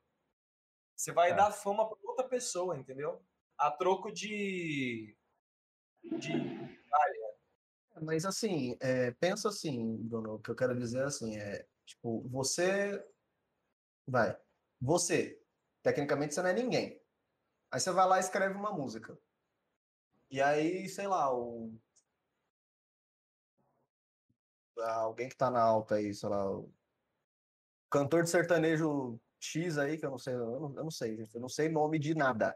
[0.95, 1.35] você vai é.
[1.35, 3.23] dar fama para outra pessoa, entendeu?
[3.57, 5.15] A troco de.
[6.03, 6.31] de.
[8.01, 13.01] Mas assim, é, pensa assim, Bruno, o que eu quero dizer assim, é, tipo, você
[14.05, 14.37] vai,
[14.81, 15.41] você,
[15.81, 17.01] tecnicamente você não é ninguém.
[17.71, 19.17] Aí você vai lá e escreve uma música.
[20.35, 21.73] E aí, sei lá, o
[24.77, 26.69] alguém que tá na alta aí, sei lá, o
[27.89, 31.33] cantor de sertanejo X aí, que eu não sei, eu não, eu não sei, gente,
[31.33, 32.53] eu não sei nome de nada.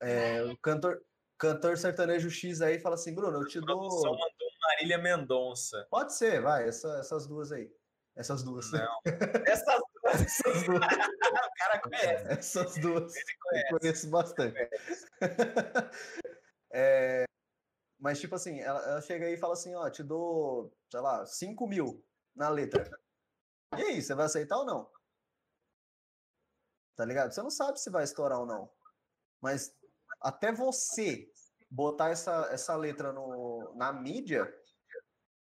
[0.00, 1.02] É, o cantor,
[1.38, 3.80] cantor sertanejo X aí fala assim, Bruno, eu te dou.
[3.80, 5.86] mandou Marília Mendonça.
[5.90, 7.72] Pode ser, vai, essa, essas duas aí.
[8.14, 8.70] Essas duas.
[8.72, 9.00] Não.
[9.46, 9.87] Essas duas.
[10.10, 10.82] Essas duas.
[10.82, 12.28] o cara conhece.
[12.28, 13.14] Essas duas.
[13.16, 14.58] Eu conheço bastante.
[16.72, 17.24] é,
[17.98, 21.26] mas, tipo assim, ela, ela, chega aí e fala assim: ó, te dou, sei lá,
[21.26, 22.04] 5 mil
[22.34, 22.88] na letra.
[23.76, 24.90] E aí, você vai aceitar ou não?
[26.96, 27.32] Tá ligado?
[27.32, 28.70] Você não sabe se vai estourar ou não.
[29.40, 29.74] Mas
[30.20, 31.30] até você
[31.70, 34.52] botar essa, essa letra no, na mídia,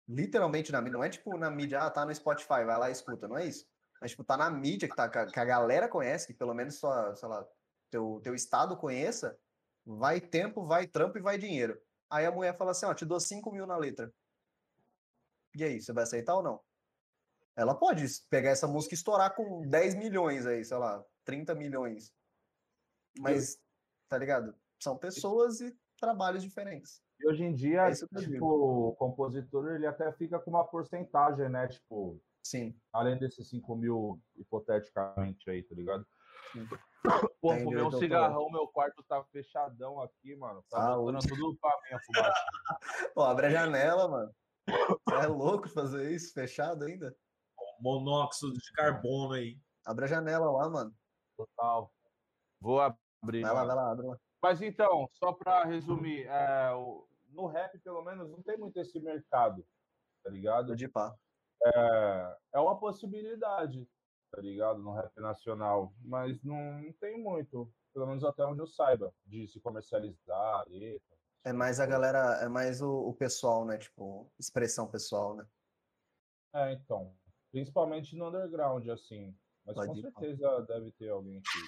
[0.08, 2.94] literalmente na mídia, não é tipo na mídia, ah, tá no Spotify, vai lá e
[2.94, 3.68] escuta, não é isso.
[4.02, 7.16] Mas, tipo, tá na mídia que, tá, que a galera conhece, que pelo menos sua,
[7.16, 7.46] sei lá,
[7.90, 9.38] teu, teu estado conheça,
[9.86, 11.80] vai tempo, vai trampo e vai dinheiro.
[12.10, 14.14] Aí a mulher fala assim, ó, te dou 5 mil na letra.
[15.56, 16.62] E aí, você vai aceitar ou não?
[17.56, 22.14] Ela pode pegar essa música e estourar com 10 milhões aí, sei lá, 30 milhões.
[23.18, 23.58] Mas
[24.08, 24.56] tá ligado?
[24.80, 27.02] São pessoas e trabalhos diferentes.
[27.20, 31.68] E hoje em dia, é tipo, o compositor ele até fica com uma porcentagem, né?
[31.68, 32.80] Tipo, Sim.
[32.94, 36.06] além desses 5 mil hipoteticamente aí, tá ligado?
[36.54, 36.68] Sim.
[37.42, 40.64] Pô, fumei um cigarrão, meu quarto tá fechadão aqui, mano.
[40.70, 42.46] Tá botando tudo pra mim a fumaça.
[43.16, 44.32] Pô, abre a janela, mano.
[44.68, 47.16] Você é louco fazer isso, fechado ainda?
[47.80, 49.60] Monóxido de carbono aí.
[49.84, 50.96] Abre a janela lá, mano.
[51.36, 51.92] Total.
[52.62, 53.42] Vou abrir.
[53.42, 54.20] Vai lá, vai lá, abre lá.
[54.40, 56.70] Mas então, só para resumir, é,
[57.30, 59.66] no rap, pelo menos, não tem muito esse mercado,
[60.24, 60.76] tá ligado?
[60.76, 61.16] De pá.
[61.64, 63.88] É, é uma possibilidade,
[64.32, 64.82] tá ligado?
[64.82, 67.72] No rap nacional, mas não, tem muito.
[67.94, 70.66] pelo menos até onde eu saiba, de se comercializar.
[70.70, 71.02] E...
[71.44, 73.78] É mais a galera, é mais o, o pessoal, né?
[73.78, 75.48] Tipo, expressão pessoal, né?
[76.54, 77.16] É, então.
[77.52, 79.34] Principalmente no underground, assim.
[79.66, 81.60] Mas Pode com ir, certeza deve ter alguém que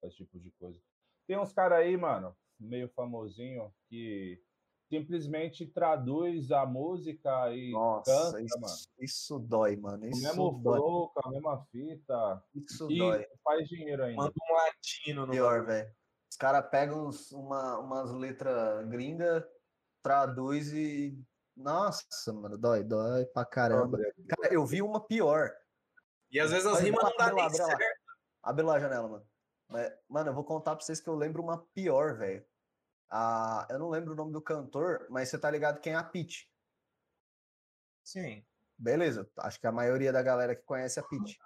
[0.00, 0.80] faz esse tipo de coisa.
[1.26, 4.42] Tem uns caras aí, mano, meio famosinho, que
[4.90, 8.74] simplesmente traduz a música e Nossa, canta, isso, mano.
[8.98, 10.04] isso dói, mano.
[10.04, 10.78] O Isso mesmo dói.
[10.78, 12.44] flow, a mesma fita.
[12.54, 13.26] Isso E dói.
[13.44, 14.16] faz dinheiro ainda.
[14.22, 15.94] Manda um latino no Pior, velho.
[16.30, 19.44] Os caras pegam uma, umas letras gringas,
[20.02, 21.16] traduz e.
[21.56, 23.98] Nossa, mano, dói, dói pra caramba.
[24.28, 25.50] Cara, eu vi uma pior.
[26.30, 27.66] E às vezes as rimas não lá, nem abre lá.
[27.66, 27.84] certo.
[28.42, 29.26] Abre lá a janela, mano.
[29.68, 32.44] Mas, mano, eu vou contar pra vocês que eu lembro uma pior, velho.
[33.10, 36.04] Ah, eu não lembro o nome do cantor, mas você tá ligado quem é a
[36.04, 36.48] Pitty.
[38.04, 38.44] Sim.
[38.78, 41.38] Beleza, acho que a maioria da galera que conhece a Pitty.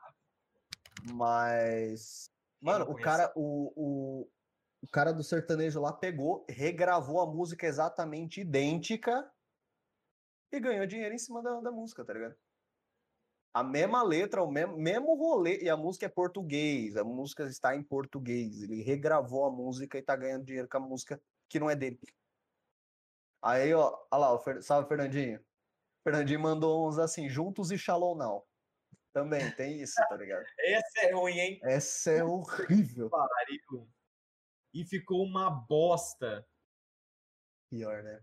[1.14, 2.30] Mas.
[2.60, 4.30] Quem Mano, o cara, o, o,
[4.82, 9.28] o cara do sertanejo lá pegou, regravou a música exatamente idêntica
[10.52, 12.36] e ganhou dinheiro em cima da, da música, tá ligado?
[13.52, 17.74] A mesma letra, o mesmo, mesmo rolê, e a música é português, a música está
[17.74, 18.62] em português.
[18.62, 21.20] Ele regravou a música e tá ganhando dinheiro com a música
[21.54, 22.00] que não é dele.
[23.40, 24.60] Aí, ó, olha lá, o Fer...
[24.60, 25.40] salve, Fernandinho.
[26.02, 28.44] Fernandinho mandou uns assim, juntos e shallow now.
[29.12, 30.44] Também tem isso, tá ligado?
[30.58, 31.60] Essa é ruim, hein?
[31.62, 33.08] Essa é horrível.
[33.08, 33.88] Pariu.
[34.74, 36.44] E ficou uma bosta.
[37.70, 38.20] Pior, né?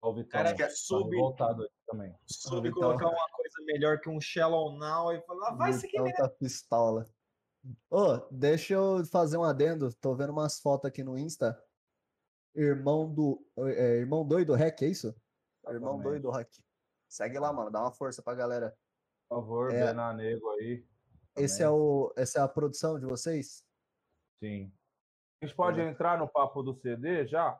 [0.00, 2.18] O Vitão, Cara, tá soube- revoltado aí também.
[2.26, 6.26] Soube colocar uma coisa melhor que um Shallow Now e falar, ah, vai seguir Vitão
[6.26, 7.04] tá pistola.
[7.90, 9.92] Ô, deixa eu fazer um adendo.
[9.96, 11.62] Tô vendo umas fotos aqui no Insta.
[12.54, 13.44] Irmão do.
[13.58, 15.08] é, irmão doido Rec, é isso?
[15.68, 16.02] Irmão Exatamente.
[16.22, 16.48] doido Rec.
[17.08, 17.70] Segue lá, mano.
[17.70, 18.76] Dá uma força pra galera.
[19.28, 19.92] Por favor, É.
[19.92, 20.84] Aí.
[21.36, 21.80] Esse é também.
[21.80, 23.64] o, essa é a produção de vocês?
[24.42, 24.72] Sim.
[25.42, 27.58] A gente pode entrar no papo do CD já?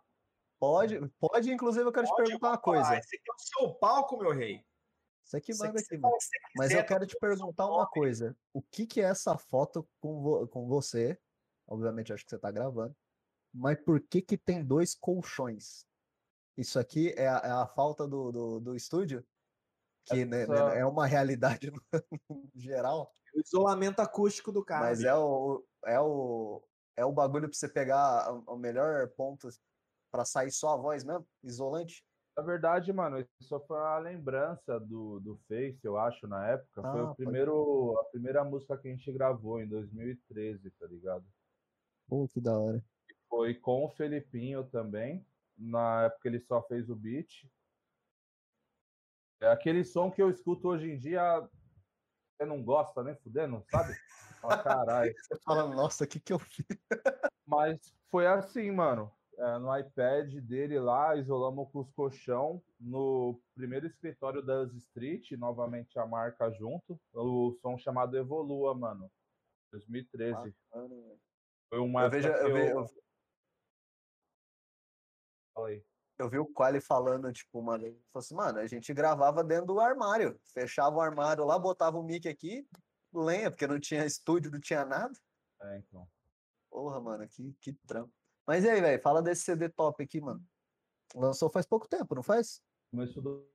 [0.61, 2.97] Pode, pode, inclusive eu quero te Pode, perguntar uma coisa.
[2.99, 4.62] esse aqui é o seu palco, meu rei.
[5.43, 6.16] Que Você manda aqui, mano.
[6.57, 8.36] Mas eu quero tá te perguntar uma coisa.
[8.53, 11.18] O que que é essa foto com, vo- com você?
[11.68, 12.95] Obviamente, acho que você tá gravando.
[13.53, 15.86] Mas por que que tem dois colchões?
[16.57, 19.26] Isso aqui é a, é a falta do, do, do estúdio?
[20.05, 21.70] Que né, né, Essa- é uma realidade
[22.55, 24.86] geral, O isolamento acústico do cara.
[24.86, 26.62] mas é o, é o,
[26.96, 29.48] é o bagulho pra você pegar o melhor ponto
[30.11, 31.26] pra sair só a voz mesmo?
[31.42, 32.05] Isolante?
[32.36, 36.80] Na verdade, mano, isso foi uma lembrança do, do Face, eu acho, na época.
[36.80, 40.86] Foi Ah, o pode primeiro, a primeira música que a gente gravou em 2013, tá
[40.86, 41.24] ligado?
[42.09, 42.82] Pô, que da hora.
[43.31, 45.24] Foi com o Felipinho também.
[45.57, 47.49] Na época ele só fez o beat.
[49.41, 51.49] É aquele som que eu escuto hoje em dia.
[52.37, 53.95] Você não gosta nem fudendo, sabe?
[54.43, 55.14] Fala, caralho.
[55.16, 56.66] Você fala, nossa, o que que eu fiz?
[57.47, 59.12] Mas foi assim, mano.
[59.39, 65.33] É, no iPad dele lá, isolamos com os colchão no primeiro escritório da Us Street,
[65.33, 67.01] novamente a marca junto.
[67.14, 69.11] O som chamado Evolua, mano.
[69.72, 70.55] 2013.
[71.70, 72.91] Foi uma Eu vejo, eu, eu-
[76.18, 79.66] eu, vi o Quali falando, tipo, mano, ele falou assim, mano, a gente gravava dentro
[79.66, 80.38] do armário.
[80.53, 82.66] Fechava o armário lá, botava o mic aqui,
[83.12, 85.12] lenha, porque não tinha estúdio, não tinha nada.
[85.62, 86.09] É, então.
[86.70, 88.12] Porra, mano, que, que trampo.
[88.46, 90.44] Mas e aí, velho, fala desse CD top aqui, mano.
[91.14, 92.62] Lançou faz pouco tempo, não faz?
[92.90, 93.48] Começo do,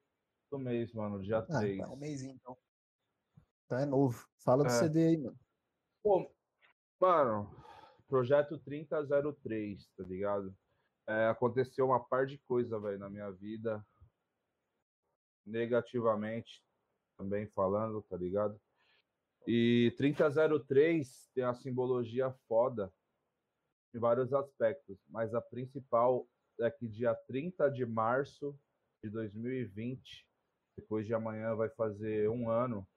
[0.52, 1.80] do mês, mano, dia Ah, 3.
[1.80, 2.58] tá um mêsinho, então.
[3.66, 4.28] Então é novo.
[4.44, 4.80] Fala do É.
[4.80, 5.40] CD aí, mano.
[6.04, 6.32] Pô,
[7.00, 7.50] mano,
[8.08, 10.56] projeto 3003, tá ligado?
[11.08, 13.86] É, aconteceu uma par de coisa, velho, na minha vida.
[15.46, 16.64] Negativamente,
[17.18, 18.60] também falando, tá ligado?
[19.48, 22.92] E 3003 tem a simbologia foda
[23.94, 26.28] em vários aspectos, mas a principal
[26.60, 28.58] é que dia 30 de março
[29.04, 30.28] de 2020,
[30.76, 32.88] depois de amanhã vai fazer um ano,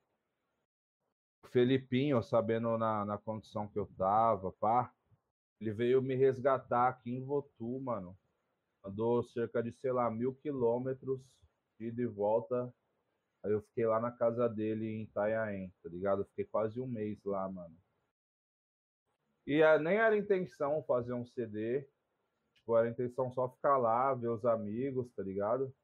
[1.45, 4.93] o Felipinho, sabendo na, na condição que eu tava, pá,
[5.61, 8.19] ele veio me resgatar aqui em Votu, mano.
[8.85, 11.23] Andou cerca de, sei lá, mil quilômetros
[11.79, 12.75] de ida e volta.
[13.45, 16.23] Aí eu fiquei lá na casa dele em Itanhaém, tá ligado?
[16.23, 17.77] Eu fiquei quase um mês lá, mano.
[19.47, 21.89] E eh, nem era intenção fazer um CD.
[22.55, 25.75] Tipo, era intenção só ficar lá, ver os amigos, tá ligado?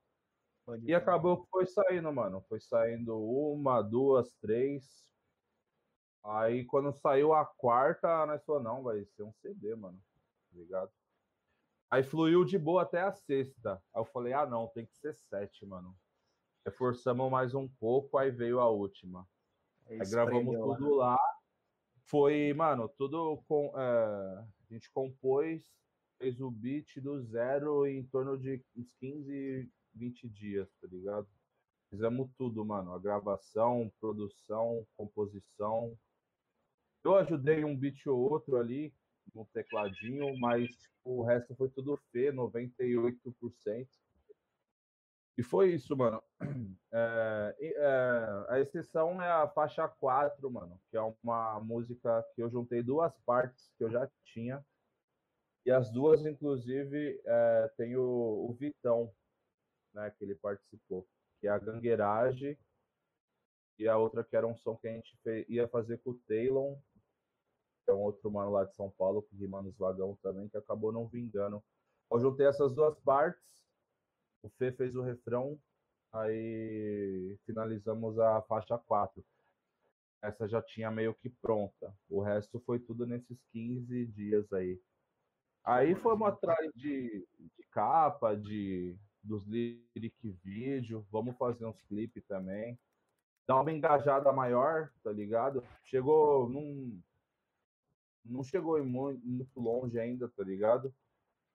[0.66, 0.94] Pode E ir.
[0.94, 2.42] acabou que foi saindo, mano.
[2.48, 5.13] Foi saindo uma, duas, três.
[6.24, 10.00] Aí quando saiu a quarta, nós falamos, não, vai ser um CD, mano.
[10.50, 10.90] Tá ligado?
[11.90, 13.74] Aí fluiu de boa até a sexta.
[13.94, 15.94] Aí eu falei, ah não, tem que ser sete, mano.
[16.64, 19.28] Reforçamos mais um pouco, aí veio a última.
[19.86, 20.76] Aí gravamos prendeu lá.
[20.76, 21.18] tudo lá.
[22.06, 23.72] Foi, mano, tudo com.
[23.78, 25.62] é, a A gente compôs,
[26.18, 31.28] fez o beat do zero em torno de uns 15, 20 dias, tá ligado?
[31.90, 32.92] Fizemos tudo, mano.
[32.92, 35.96] A gravação, produção, composição.
[37.04, 38.92] Eu ajudei um beat ou outro ali,
[39.34, 40.68] no tecladinho, mas
[41.04, 43.88] o resto foi tudo Fê, 98%.
[45.36, 46.22] E foi isso, mano.
[46.96, 52.48] É, é, a exceção é a faixa 4, mano, que é uma música que eu
[52.48, 54.64] juntei duas partes que eu já tinha.
[55.66, 59.12] E as duas, inclusive, é, tem o, o, Vitão,
[59.92, 61.04] né, que ele participou,
[61.40, 62.56] que é a Gangueiragem,
[63.76, 66.20] e a outra que era um som que a gente fez, ia fazer com o
[66.28, 66.93] Taylor, que
[67.90, 70.92] é um outro mano lá de São Paulo, que rima nos vagão também, que acabou
[70.92, 71.62] não vingando.
[72.10, 73.54] Eu juntei essas duas partes
[74.44, 75.58] o Fê fez o refrão,
[76.12, 79.24] aí finalizamos a faixa 4.
[80.22, 81.96] Essa já tinha meio que pronta.
[82.10, 84.78] O resto foi tudo nesses 15 dias aí.
[85.64, 90.14] Aí fomos atrás de, de capa, de dos lyric
[90.44, 92.78] vídeo, vamos fazer uns clipes também.
[93.48, 95.64] Dar uma engajada maior, tá ligado?
[95.84, 97.00] Chegou num.
[98.24, 100.94] Não chegou muito, muito longe ainda, tá ligado?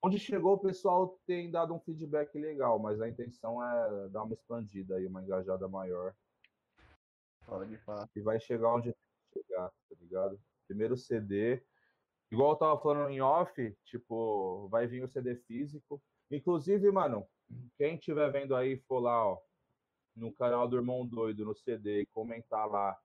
[0.01, 4.34] Onde chegou, o pessoal tem dado um feedback legal, mas a intenção é dar uma
[4.34, 6.15] expandida aí, uma engajada maior.
[7.45, 8.09] Pode falar.
[8.15, 8.93] E vai chegar onde tem
[9.34, 10.39] que chegar, tá ligado?
[10.67, 11.61] Primeiro CD.
[12.32, 16.01] Igual eu tava falando em off, tipo, vai vir o CD físico.
[16.32, 17.28] Inclusive, mano,
[17.76, 19.41] quem estiver vendo aí, for lá, ó,
[20.15, 22.97] no canal do Irmão Doido, no CD, e comentar lá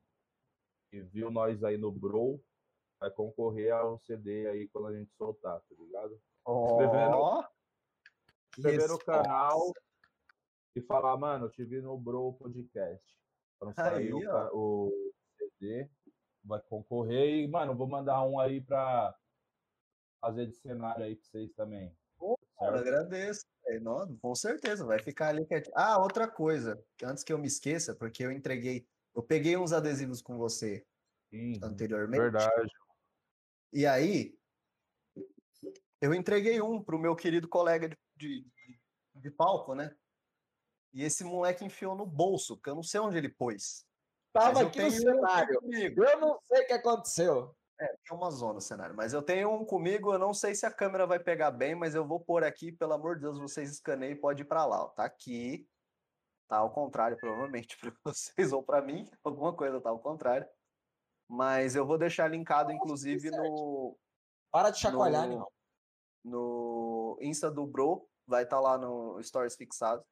[0.92, 2.40] e viu nós aí no Bro,
[3.04, 6.18] vai concorrer ao CD aí quando a gente soltar, tá ligado?
[6.46, 7.44] inscrever no,
[8.56, 9.72] inscrever no canal
[10.74, 13.04] e falar, mano, eu te vi no Bro Podcast.
[13.58, 14.20] Quando sair o,
[14.54, 15.88] o CD,
[16.42, 19.14] vai concorrer e, mano, vou mandar um aí pra
[20.20, 21.94] fazer de cenário aí pra vocês também.
[22.18, 23.44] Pô, cara, agradeço.
[23.82, 25.46] Não, com certeza, vai ficar ali.
[25.74, 30.22] Ah, outra coisa, antes que eu me esqueça, porque eu entreguei, eu peguei uns adesivos
[30.22, 30.86] com você
[31.30, 32.20] Sim, anteriormente.
[32.20, 32.72] Verdade.
[33.74, 34.38] E aí,
[36.00, 38.46] eu entreguei um pro meu querido colega de, de,
[39.16, 39.92] de palco, né?
[40.92, 43.84] E esse moleque enfiou no bolso, que eu não sei onde ele pôs.
[44.32, 45.58] Tava aqui no cenário.
[45.58, 46.04] Comigo.
[46.04, 47.56] Eu não sei o que aconteceu.
[47.80, 48.94] É, tem uma zona no cenário.
[48.94, 51.96] Mas eu tenho um comigo, eu não sei se a câmera vai pegar bem, mas
[51.96, 54.84] eu vou pôr aqui, pelo amor de Deus, vocês escaneiem, pode ir para lá.
[54.84, 54.88] Ó.
[54.90, 55.68] Tá aqui.
[56.46, 59.10] Tá ao contrário, provavelmente, para vocês ou para mim.
[59.24, 60.46] Alguma coisa tá ao contrário.
[61.28, 63.96] Mas eu vou deixar linkado, inclusive, no.
[64.50, 65.26] Para de chacoalhar, no...
[65.26, 65.52] animal
[66.24, 70.02] no Insta do Bro, vai estar tá lá no Stories fixado.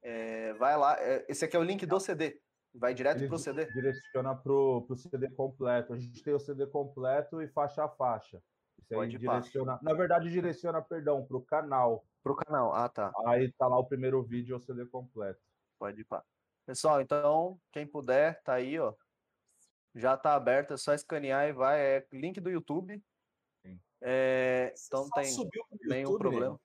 [0.00, 2.40] É, vai lá, é, esse aqui é o link do CD,
[2.74, 3.66] vai direto Ele pro CD.
[3.66, 5.92] Direciona pro, pro CD completo.
[5.92, 8.40] A gente tem o CD completo e faixa a faixa.
[8.78, 12.04] Isso aí direciona, na verdade, direciona, perdão, pro canal.
[12.22, 13.10] Pro canal, ah tá.
[13.26, 15.40] Aí tá lá o primeiro vídeo, o CD completo.
[15.78, 16.22] Pode ir pá.
[16.66, 18.94] Pessoal, então, quem puder, tá aí, ó.
[19.94, 21.80] Já tá aberto, é só escanear e vai.
[21.80, 23.02] É link do YouTube,
[24.06, 25.34] é, então tem
[25.82, 26.60] nenhum problema.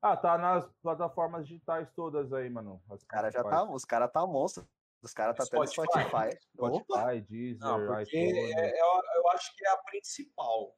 [0.00, 2.80] Ah, tá nas plataformas digitais todas aí, mano.
[2.88, 4.68] Os caras já tá, os caras tá monstro.
[5.02, 6.38] Os caras tá até no Spotify.
[6.54, 10.76] Spotify, Deezer, Não, porque é, eu, eu, acho que é a principal.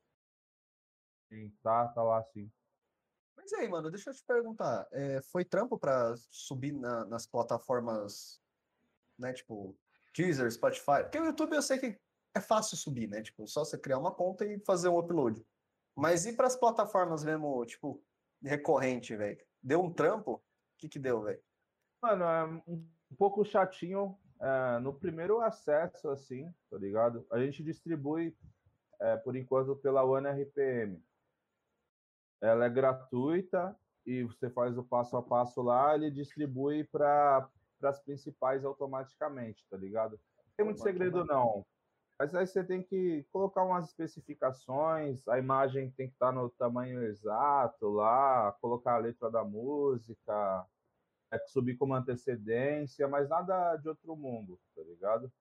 [1.28, 2.50] Sim, tá, tá lá sim.
[3.36, 4.88] Mas aí, mano, deixa eu te perguntar.
[4.92, 8.40] É, foi trampo pra subir na, nas plataformas,
[9.18, 9.78] né, tipo,
[10.14, 11.02] Deezer, Spotify?
[11.02, 11.98] Porque o YouTube eu sei que
[12.34, 13.22] é fácil subir, né?
[13.22, 15.44] Tipo, só você criar uma conta e fazer um upload.
[15.96, 18.02] Mas e para as plataformas mesmo, tipo,
[18.42, 19.38] recorrente, velho?
[19.62, 20.34] Deu um trampo?
[20.34, 20.42] O
[20.78, 21.42] que que deu, velho?
[22.02, 27.26] Mano, é um pouco chatinho é, no primeiro acesso, assim, tá ligado?
[27.30, 28.36] A gente distribui,
[29.00, 31.02] é, por enquanto, pela One RPM.
[32.40, 37.46] Ela é gratuita e você faz o passo a passo lá, ele distribui para
[37.86, 40.12] as principais automaticamente, tá ligado?
[40.12, 41.64] Não tem muito segredo, não.
[42.18, 47.02] Mas aí você tem que colocar umas especificações, a imagem tem que estar no tamanho
[47.02, 50.66] exato lá, colocar a letra da música,
[51.30, 55.32] é, subir com uma antecedência, mas nada de outro mundo, tá ligado?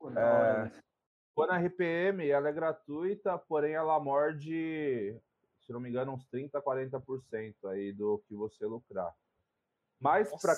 [0.00, 0.72] Não, é,
[1.34, 5.20] quando a RPM ela é gratuita, porém ela morde,
[5.60, 9.14] se não me engano, uns 30, 40% aí do que você lucrar.
[9.98, 10.54] Mas para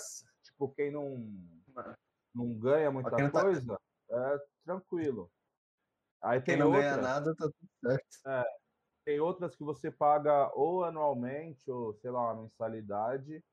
[0.62, 1.16] tipo quem não
[2.34, 5.30] não ganha muita tá coisa, tá é tranquilo.
[6.22, 8.04] Aí tem Quem não outras, ganha nada, tá tudo certo.
[8.26, 8.44] É,
[9.04, 13.44] tem outras que você paga ou anualmente, ou sei lá, uma mensalidade,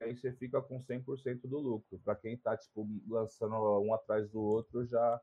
[0.00, 1.98] aí você fica com 100% do lucro.
[2.04, 5.20] Para quem tá, tipo, lançando um atrás do outro, já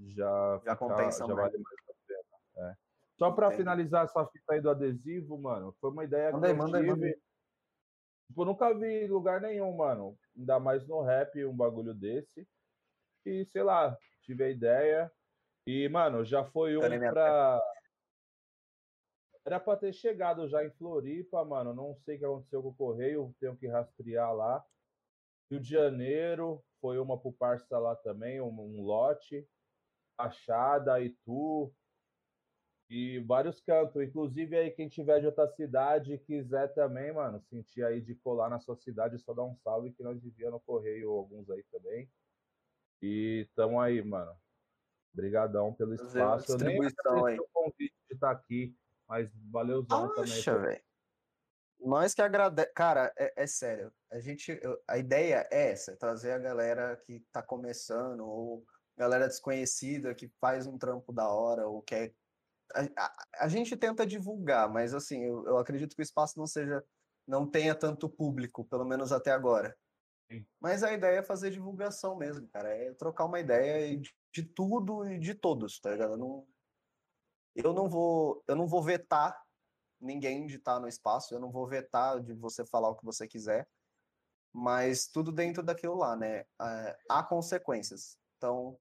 [0.00, 2.70] já, já fica, compensa já vale mais a pena.
[2.70, 2.76] É.
[3.16, 6.52] Só para finalizar essa fita aí do adesivo, mano, foi uma ideia manda que aí,
[6.52, 6.90] eu manda tive.
[6.90, 7.23] aí, manda.
[8.26, 10.18] Tipo, nunca vi lugar nenhum, mano.
[10.36, 12.46] Ainda mais no rap um bagulho desse.
[13.24, 15.12] E, sei lá, tive a ideia.
[15.66, 17.60] E, mano, já foi um pra.
[19.46, 21.74] Era pra ter chegado já em Floripa, mano.
[21.74, 24.64] Não sei o que aconteceu com o correio, tenho que rastrear lá.
[25.50, 29.46] Rio de Janeiro, foi uma pro parça lá também, um, um lote.
[30.16, 31.72] Achada, Itu.
[32.88, 34.02] E vários cantos.
[34.02, 38.48] Inclusive aí, quem tiver de outra cidade e quiser também, mano, sentir aí de colar
[38.50, 42.10] na sua cidade, só dá um salve que nós envia no correio alguns aí também.
[43.02, 44.36] E tamo aí, mano.
[45.12, 46.52] Obrigadão pelo espaço.
[46.52, 48.76] Eu nem agradeço o convite de estar aqui,
[49.08, 50.24] mas valeuzão também.
[50.24, 50.82] Poxa, velho.
[51.80, 52.74] Nós que agradecemos.
[52.74, 53.92] Cara, é, é sério.
[54.10, 58.64] A gente, eu- a ideia é essa, é trazer a galera que tá começando, ou
[58.96, 62.14] galera desconhecida que faz um trampo da hora, ou quer.
[62.74, 66.46] A, a- a gente tenta divulgar, mas assim, eu, eu acredito que o espaço não
[66.46, 66.84] seja,
[67.26, 69.76] não tenha tanto público, pelo menos até agora.
[70.30, 70.46] Sim.
[70.60, 72.70] Mas a ideia é fazer divulgação mesmo, cara.
[72.70, 76.12] É trocar uma ideia de, de tudo e de todos, tá ligado?
[76.12, 76.48] Eu não,
[77.54, 79.42] eu não vou, eu não vou vetar
[80.00, 83.26] ninguém de estar no espaço, eu não vou vetar de você falar o que você
[83.28, 83.68] quiser,
[84.52, 86.46] mas tudo dentro daquilo lá, né?
[86.58, 88.18] Ah, há consequências.
[88.36, 88.78] Então,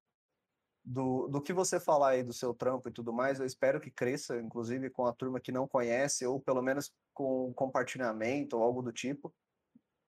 [0.83, 3.89] do, do que você falar aí do seu trampo e tudo mais, eu espero que
[3.89, 8.81] cresça, inclusive com a turma que não conhece, ou pelo menos com compartilhamento ou algo
[8.81, 9.33] do tipo.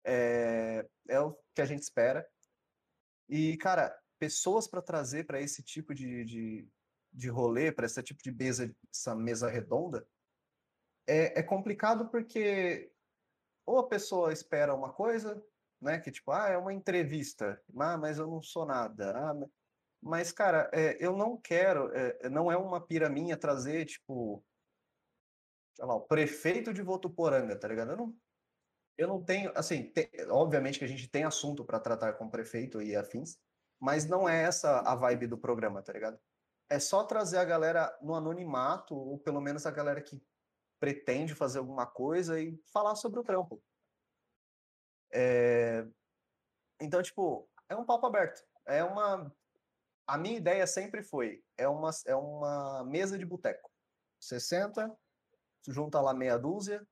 [0.06, 2.28] É, é o que a gente espera.
[3.30, 6.68] E, cara, pessoas para trazer para esse tipo de, de,
[7.14, 10.06] de rolê, para esse tipo de mesa, essa mesa redonda,
[11.06, 12.92] é, é complicado porque
[13.66, 15.42] ou a pessoa espera uma coisa,
[15.82, 16.00] né?
[16.00, 19.12] Que tipo, ah, é uma entrevista, ah, mas eu não sou nada.
[19.12, 19.34] Ah,
[20.02, 24.46] mas, cara, é, eu não quero, é, não é uma pira minha trazer, tipo,
[25.76, 27.92] sei lá, o prefeito de Votuporanga, tá ligado?
[27.92, 28.18] Eu não,
[28.98, 32.32] eu não tenho, assim, te- obviamente que a gente tem assunto para tratar com o
[32.32, 33.40] prefeito e afins,
[33.80, 36.20] mas não é essa a vibe do programa, tá ligado?
[36.70, 40.22] É só trazer a galera no anonimato, ou pelo menos a galera que
[40.80, 43.64] pretende fazer alguma coisa e falar sobre o trampo.
[45.12, 45.88] É,
[46.82, 48.44] Então, tipo, é um papo aberto.
[48.66, 49.34] É uma.
[50.08, 53.70] A minha ideia sempre foi: é uma, é uma mesa de boteco.
[54.20, 54.96] Você senta,
[55.68, 56.88] junta lá meia dúzia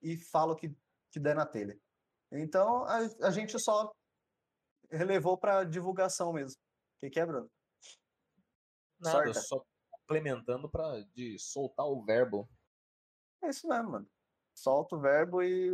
[0.00, 0.74] e fala o que,
[1.10, 1.78] que der na telha.
[2.30, 3.92] Então, a, a gente só
[4.90, 6.58] relevou para divulgação mesmo.
[6.96, 7.50] O que, que é, Bruno?
[9.00, 9.40] Nada, Sorta.
[9.40, 12.48] só complementando para de soltar o verbo.
[13.42, 14.10] É isso mesmo, mano.
[14.54, 15.70] Solta o verbo e,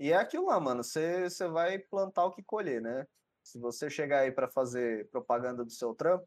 [0.00, 0.82] e é aquilo lá, mano.
[0.82, 3.06] Você você vai plantar o que colher, né?
[3.42, 6.26] Se você chegar aí para fazer propaganda do seu trampo,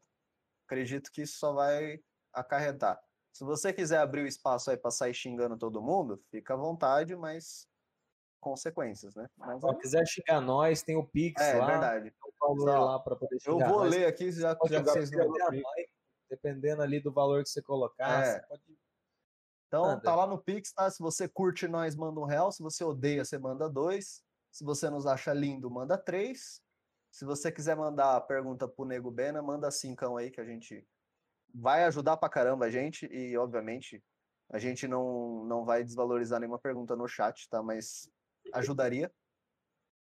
[0.66, 2.00] acredito que isso só vai
[2.32, 3.00] acarretar.
[3.32, 7.14] Se você quiser abrir o espaço aí para sair xingando todo mundo, fica à vontade,
[7.16, 7.68] mas
[8.40, 9.26] consequências, né?
[9.36, 12.14] Mas Se é, quiser xingar nós, tem o Pix é lá, verdade.
[12.40, 13.90] valor Ó, lá para poder Eu vou nós.
[13.90, 15.28] ler aqui, já, já que vocês não...
[16.30, 18.32] dependendo ali do valor que você colocar, É.
[18.40, 18.62] você pode
[19.66, 20.00] Então, Manda.
[20.02, 20.88] tá lá no Pix, tá?
[20.90, 22.52] Se você curte nós, manda um real.
[22.52, 24.22] Se você odeia, você manda dois.
[24.52, 26.62] Se você nos acha lindo, manda três.
[27.16, 30.86] Se você quiser mandar a pergunta pro Nego Bena, manda cincão aí que a gente
[31.54, 33.06] vai ajudar pra caramba a gente.
[33.06, 34.04] E, obviamente,
[34.50, 37.62] a gente não, não vai desvalorizar nenhuma pergunta no chat, tá?
[37.62, 38.06] Mas
[38.52, 39.10] ajudaria.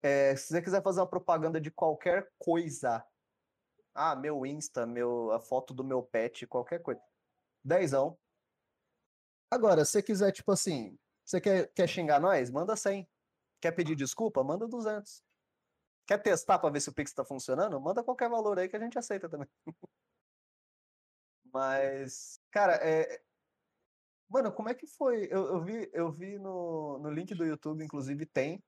[0.04, 3.02] É, se você quiser fazer uma propaganda de qualquer coisa,
[3.96, 7.02] ah, meu Insta, meu, a foto do meu pet, qualquer coisa,
[7.64, 8.20] dezão.
[9.50, 12.52] Agora, se você quiser, tipo assim, você quer, quer xingar nós?
[12.52, 13.08] Manda 100.
[13.62, 14.44] Quer pedir desculpa?
[14.44, 15.26] Manda 200.
[16.08, 17.80] Quer testar para ver se o Pix tá funcionando?
[17.82, 19.48] Manda qualquer valor aí que a gente aceita também.
[21.54, 23.22] Mas, cara, é...
[24.30, 25.26] Mano, como é que foi?
[25.26, 28.64] Eu, eu vi, eu vi no, no link do YouTube, inclusive tem.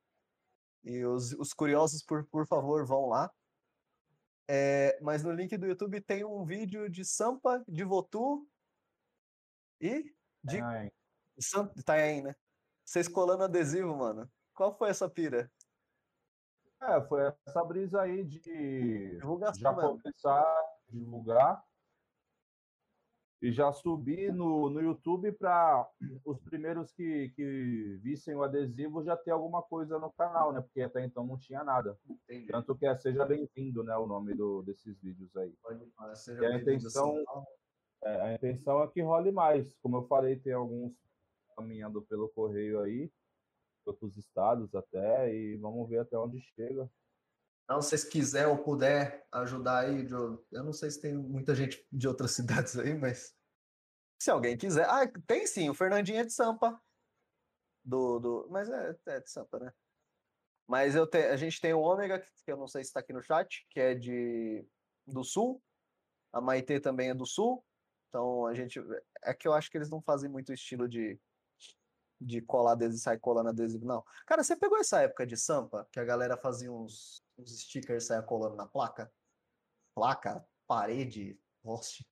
[0.84, 3.32] E os, os curiosos, por, por favor, vão lá.
[4.50, 8.50] É, mas no link do YouTube tem um vídeo de Sampa, de Votu
[9.80, 10.14] e
[10.44, 10.92] de Ai,
[11.40, 12.36] San- Itanhaém, né?
[12.84, 14.30] Vocês colando adesivo, mano.
[14.54, 15.52] Qual foi essa pira?
[16.82, 18.40] É, foi essa brisa aí de
[19.18, 20.02] Divulgação já mesmo.
[20.02, 21.64] começar a divulgar
[23.42, 25.90] e já subir no, no YouTube para
[26.26, 30.62] os primeiros que, que vissem o adesivo já ter alguma coisa no canal, né?
[30.62, 31.98] Porque até então não tinha nada.
[32.50, 33.96] Tanto que é Seja Bem-vindo, né?
[33.96, 35.54] O nome do, desses vídeos aí.
[36.16, 37.24] Seja E a bem-vindo, intenção-.
[38.04, 39.74] É, a intenção é que role mais.
[39.82, 40.94] Como eu falei, tem alguns
[41.56, 43.12] caminhando pelo correio aí,
[43.90, 46.90] outros estados até, e vamos ver até onde chega.
[47.64, 51.86] Então, se vocês quiser ou puder ajudar aí, eu não sei se tem muita gente
[51.92, 53.36] de outras cidades aí, mas
[54.20, 54.86] Se alguém quiser.
[54.90, 56.82] Ah, tem sim, o Fernandinho é de Sampa.
[57.84, 58.48] Do, do...
[58.50, 59.74] Mas é, é de Sampa, né?
[60.68, 61.18] Mas eu te...
[61.18, 63.80] a gente tem o Ômega, que eu não sei se está aqui no chat, que
[63.80, 64.66] é de
[65.06, 65.62] do Sul.
[66.32, 67.64] A Maitê também é do Sul.
[68.08, 68.80] Então a gente.
[69.24, 71.20] É que eu acho que eles não fazem muito estilo de,
[72.20, 74.04] de colar adesivo, sair colando adesivo, não.
[74.26, 78.08] Cara, você pegou essa época de Sampa, que a galera fazia uns, uns stickers e
[78.08, 79.12] saia colando na placa?
[79.96, 82.06] Placa, parede, poste.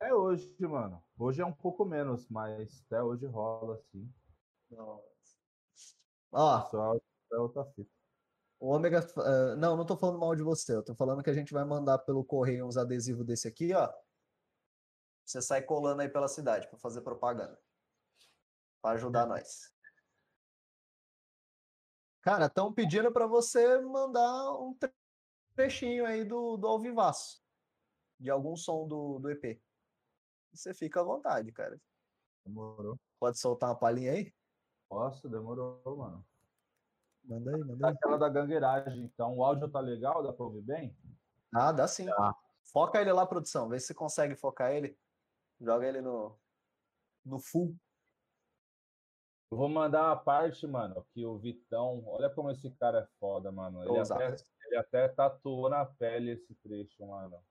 [0.00, 1.04] É hoje, mano.
[1.18, 4.10] Hoje é um pouco menos, mas até hoje rola, sim.
[4.70, 5.36] Nossa.
[6.32, 6.94] Ó, Só
[7.32, 7.90] é outra fita.
[8.58, 9.00] o Ômega.
[9.18, 10.74] ah, não, não tô falando mal de você.
[10.74, 13.92] Eu tô falando que a gente vai mandar pelo correio uns adesivos desse aqui, ó.
[15.24, 17.60] Você sai colando aí pela cidade para fazer propaganda.
[18.80, 19.72] Para ajudar nós.
[22.22, 24.92] Cara, estão pedindo para você mandar um tre-
[25.54, 27.42] trechinho aí do, do Alvivaço.
[28.18, 29.60] De algum som do, do EP.
[30.52, 31.80] Você fica à vontade, cara.
[32.44, 32.98] Demorou.
[33.18, 34.34] Pode soltar uma palhinha aí?
[34.88, 35.28] Posso?
[35.28, 36.26] Demorou, mano.
[37.24, 37.94] Manda aí, manda aí.
[37.94, 40.22] Aquela da gangueiragem, então o áudio tá legal?
[40.22, 40.96] Dá pra ouvir bem?
[41.54, 42.06] Ah, dá sim.
[42.06, 42.34] Tá.
[42.64, 43.68] Foca ele lá, produção.
[43.68, 44.98] Vê se você consegue focar ele.
[45.60, 46.38] Joga ele no,
[47.24, 47.76] no full.
[49.50, 52.04] Eu vou mandar a parte, mano, que o Vitão.
[52.06, 53.82] Olha como esse cara é foda, mano.
[53.82, 54.36] Ele até,
[54.66, 57.44] ele até tatuou na pele esse trecho, mano.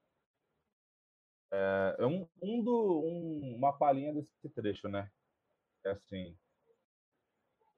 [1.52, 5.10] É, é um, um do, um- uma palhinha desse trecho, né?
[5.84, 6.38] É assim.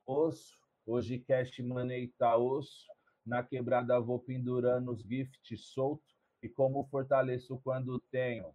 [0.06, 0.56] Osso,
[0.86, 2.86] hoje cash money tá osso.
[3.26, 6.04] Na quebrada vou pendurando os gifts solto.
[6.40, 8.54] E como fortaleço quando tenho.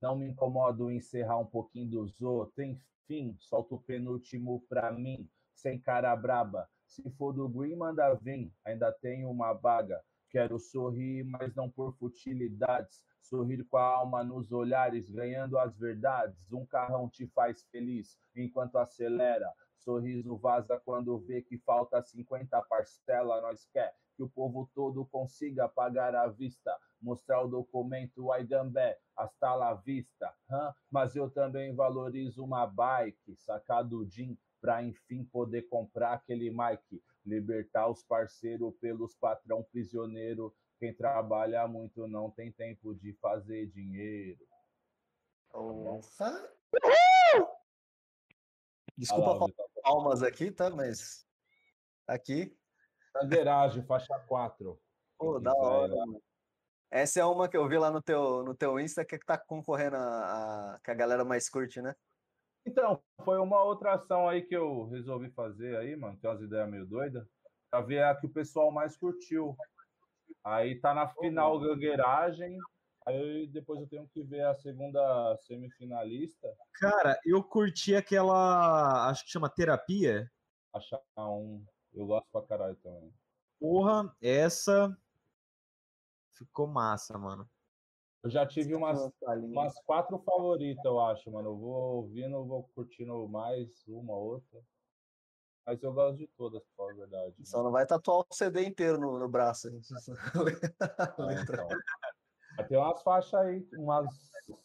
[0.00, 2.58] Não me incomodo em encerrar um pouquinho dos outros.
[2.58, 5.28] Enfim, solto o penúltimo pra mim.
[5.54, 6.68] Sem cara braba.
[6.86, 8.52] Se for do Green, manda vir.
[8.64, 10.02] Ainda tenho uma vaga.
[10.30, 13.04] Quero sorrir, mas não por futilidades.
[13.20, 16.50] Sorrir com a alma nos olhares, ganhando as verdades.
[16.52, 19.52] Um carrão te faz feliz enquanto acelera.
[19.76, 23.40] Sorriso vaza quando vê que falta 50 parcela.
[23.40, 26.76] Nós quer que o povo todo consiga pagar à vista.
[27.00, 30.34] Mostrar o documento Aigambé, hasta la vista.
[30.50, 30.74] hã?
[30.90, 37.02] Mas eu também valorizo uma bike, sacado Jim, para enfim poder comprar aquele Mike.
[37.24, 40.54] Libertar os parceiros pelos patrão prisioneiro.
[40.78, 44.46] Quem trabalha muito não tem tempo de fazer dinheiro.
[45.52, 46.50] Opa.
[46.72, 47.48] Olha
[48.96, 49.82] Desculpa lá, o falar Vitão.
[49.82, 50.70] palmas aqui, tá?
[50.70, 51.26] Mas
[52.06, 52.56] aqui.
[53.14, 54.78] Bandeiragem, faixa 4.
[55.18, 55.96] Pô, Quem da hora, né?
[56.06, 56.22] mano.
[56.90, 59.96] Essa é uma que eu vi lá no teu, no teu Insta que tá concorrendo
[59.96, 61.94] a, a- que a galera mais curte, né?
[62.66, 66.18] Então, foi uma outra ação aí que eu resolvi fazer aí, mano.
[66.18, 67.26] Tem umas ideias meio doidas.
[67.70, 69.56] Pra ver a que o pessoal mais curtiu.
[70.44, 72.58] Aí tá na final gangueiragem.
[73.06, 76.48] Aí depois eu tenho que ver a segunda semifinalista.
[76.74, 79.08] Cara, eu curti aquela.
[79.08, 80.30] Acho que chama terapia.
[80.74, 81.64] Achar um.
[81.92, 83.12] Eu gosto pra caralho também.
[83.58, 84.96] Porra, essa.
[86.40, 87.48] Ficou massa, mano.
[88.22, 89.10] Eu já tive umas,
[89.42, 91.50] umas quatro favoritas, eu acho, mano.
[91.50, 94.60] Eu vou ouvindo, vou curtindo mais uma, outra.
[95.66, 97.34] Mas eu gosto de todas, pra falar a verdade.
[97.38, 97.44] né?
[97.44, 99.68] Só não vai tatuar o CD inteiro no, no braço.
[99.68, 99.80] hein?
[100.80, 101.62] Ah, Letra.
[101.62, 101.68] então.
[102.68, 104.06] Tem umas faixas aí, umas,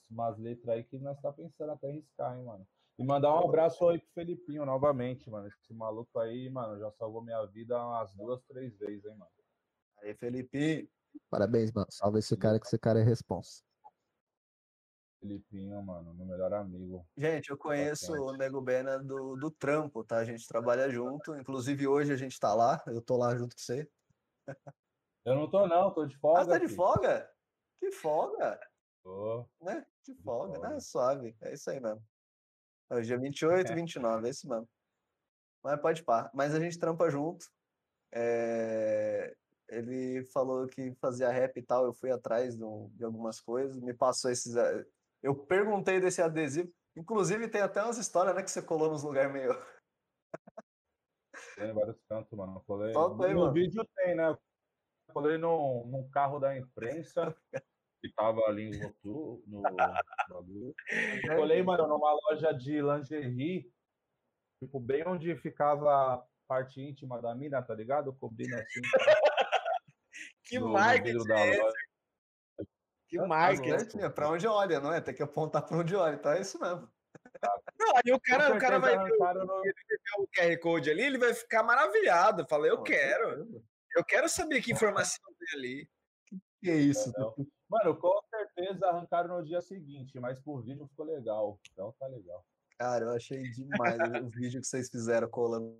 [0.09, 2.67] umas letras aí que nós tá pensando até em riscar, hein, mano.
[2.97, 5.47] E mandar um abraço aí pro Felipinho novamente, mano.
[5.47, 9.31] Esse maluco aí, mano, já salvou minha vida umas duas, três vezes, hein, mano.
[10.01, 10.89] Aí, Felipe.
[11.29, 11.87] Parabéns, mano.
[11.89, 13.63] Salve esse cara que esse cara é responsa.
[15.19, 17.05] Felipinho, mano, meu melhor amigo.
[17.17, 18.37] Gente, eu conheço o.
[18.37, 20.17] Nego Bena do, do trampo, tá?
[20.17, 21.35] A gente trabalha junto.
[21.35, 22.83] Inclusive, hoje a gente tá lá.
[22.87, 23.89] Eu tô lá junto com você.
[25.25, 26.41] Eu não tô, não, tô de folga.
[26.41, 26.75] Ah, tá de filho.
[26.75, 27.31] folga?
[27.79, 28.59] Que folga,
[29.03, 29.49] Tô.
[29.61, 29.85] né?
[30.03, 30.67] De folga, né?
[30.67, 30.79] folga.
[30.79, 31.35] Suave.
[31.41, 32.03] É isso aí mesmo.
[32.91, 34.69] É o dia 28, 29, é isso mesmo.
[35.63, 36.29] Mas pode pá.
[36.33, 37.47] Mas a gente trampa junto.
[38.11, 39.35] É,
[39.69, 41.85] Ele falou que fazia rap e tal.
[41.85, 43.79] Eu fui atrás de, um- de algumas coisas.
[43.79, 44.55] Me passou esses.
[44.55, 44.85] eh,
[45.23, 46.71] Eu perguntei desse adesivo.
[46.95, 48.43] Inclusive, tem até umas histórias, né?
[48.43, 49.51] Que você colou nos lugares meio.
[51.55, 52.57] Tem vários cantos, mano.
[52.57, 52.89] Eu Colei...
[52.89, 53.53] Aí, no mano.
[53.53, 54.29] vídeo tem, né?
[54.29, 54.37] Eu
[55.13, 57.35] colei num, num carro da imprensa
[58.01, 60.75] que tava ali em Votu, no bagulho.
[61.31, 63.71] É, Colei, mano, numa loja de lingerie,
[64.61, 68.13] tipo, bem onde ficava a parte íntima da mina, tá ligado?
[68.13, 68.81] Cobrindo assim.
[70.45, 71.77] Que no- no marketing da é esse?
[73.07, 73.69] Que Ah, marketing.
[73.71, 75.01] não, Certinho, é pra onde olha, não é?
[75.01, 76.15] Tem que apontar pra onde olha.
[76.15, 76.89] Então é isso mesmo.
[77.79, 81.17] Não, aí o cara, o cara vai certeza ver o, no- QR Code ali, ele
[81.17, 82.45] vai ficar maravilhado.
[82.47, 83.63] Fala, eu quero.
[83.95, 85.89] Eu quero saber que informação tem ali.
[86.61, 87.09] que é isso?
[87.09, 87.35] Entendeu?
[87.69, 91.59] Mano, com certeza arrancaram no dia seguinte, mas por vídeo ficou legal.
[91.71, 92.43] Então tá legal.
[92.77, 95.77] Cara, eu achei demais o vídeo que vocês fizeram colando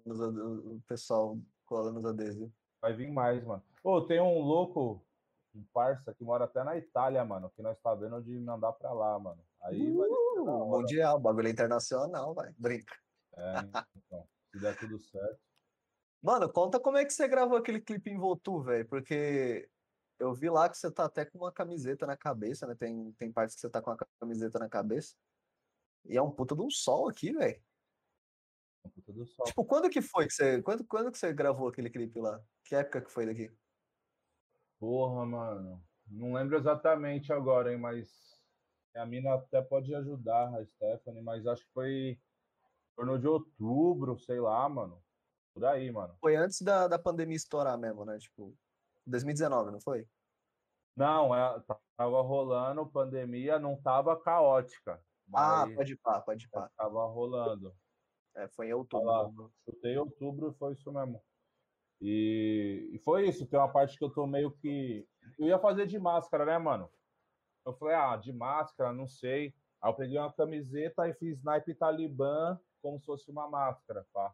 [0.76, 2.52] o pessoal colando os adesivos.
[2.86, 3.64] Vai vir mais, mano.
[3.84, 5.03] Ô, tem um louco,
[5.56, 8.94] um parça que mora até na Itália, mano, que nós tá vendo de mandar pra
[8.94, 9.44] lá, mano.
[9.60, 10.66] Aí vai Uh, hora.
[10.66, 12.53] mundial, bagulho internacional, vai.
[12.60, 12.95] Brinca.
[13.36, 13.56] É,
[13.98, 15.40] então, se der tudo certo.
[16.22, 18.88] Mano, conta como é que você gravou aquele clipe em Votu, velho.
[18.88, 19.68] Porque
[20.20, 22.76] eu vi lá que você tá até com uma camiseta na cabeça, né?
[22.76, 25.16] Tem, tem partes que você tá com a camiseta na cabeça.
[26.06, 27.60] E é um puta de um sol aqui, velho.
[28.90, 29.45] Puta do sol.
[29.45, 30.62] Tipo, quando que foi que você.
[30.62, 32.41] Quando, quando que você gravou aquele clipe lá?
[32.64, 33.52] Que época que foi daqui?
[34.80, 35.84] Porra, mano.
[36.07, 38.36] Não lembro exatamente agora, hein, mas
[38.95, 42.20] a mina até pode ajudar, a Stephanie, mas acho que foi em
[42.95, 45.02] torno de outubro, sei lá, mano.
[45.53, 46.16] Por aí, mano.
[46.20, 48.18] Foi antes da, da pandemia estourar mesmo, né?
[48.20, 48.56] Tipo,
[49.06, 50.07] 2019, não foi?
[50.95, 51.62] Não, é,
[51.98, 55.02] tava rolando pandemia, não tava caótica.
[55.34, 56.70] Ah, pode pá, pode pá.
[56.78, 57.76] tava rolando.
[58.36, 59.06] É, foi em outubro.
[59.06, 59.24] lá.
[59.28, 59.52] mesmo.
[59.64, 61.22] Chutei outubro e foi isso mesmo.
[62.02, 63.45] E, e foi isso.
[63.45, 65.07] Tem uma parte que eu tô meio que.
[65.40, 66.90] Eu ia fazer de máscara, né, mano?
[67.66, 69.53] Eu falei, ah, de máscara, não sei.
[69.82, 74.34] Aí eu peguei uma camiseta e fiz naipe talibã como se fosse uma máscara, pá.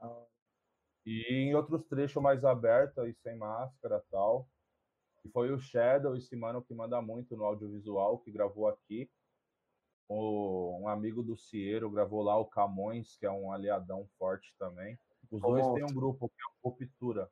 [0.00, 0.26] Ah.
[1.04, 4.48] E em outros trechos mais abertos e sem máscara tal.
[5.24, 9.08] E foi o Shadow, esse mano que manda muito no audiovisual, que gravou aqui.
[10.08, 14.98] O, um amigo do Cieiro gravou lá o Camões, que é um aliadão forte também.
[15.30, 17.30] Os Ô, dois têm um grupo que é o Ruptura.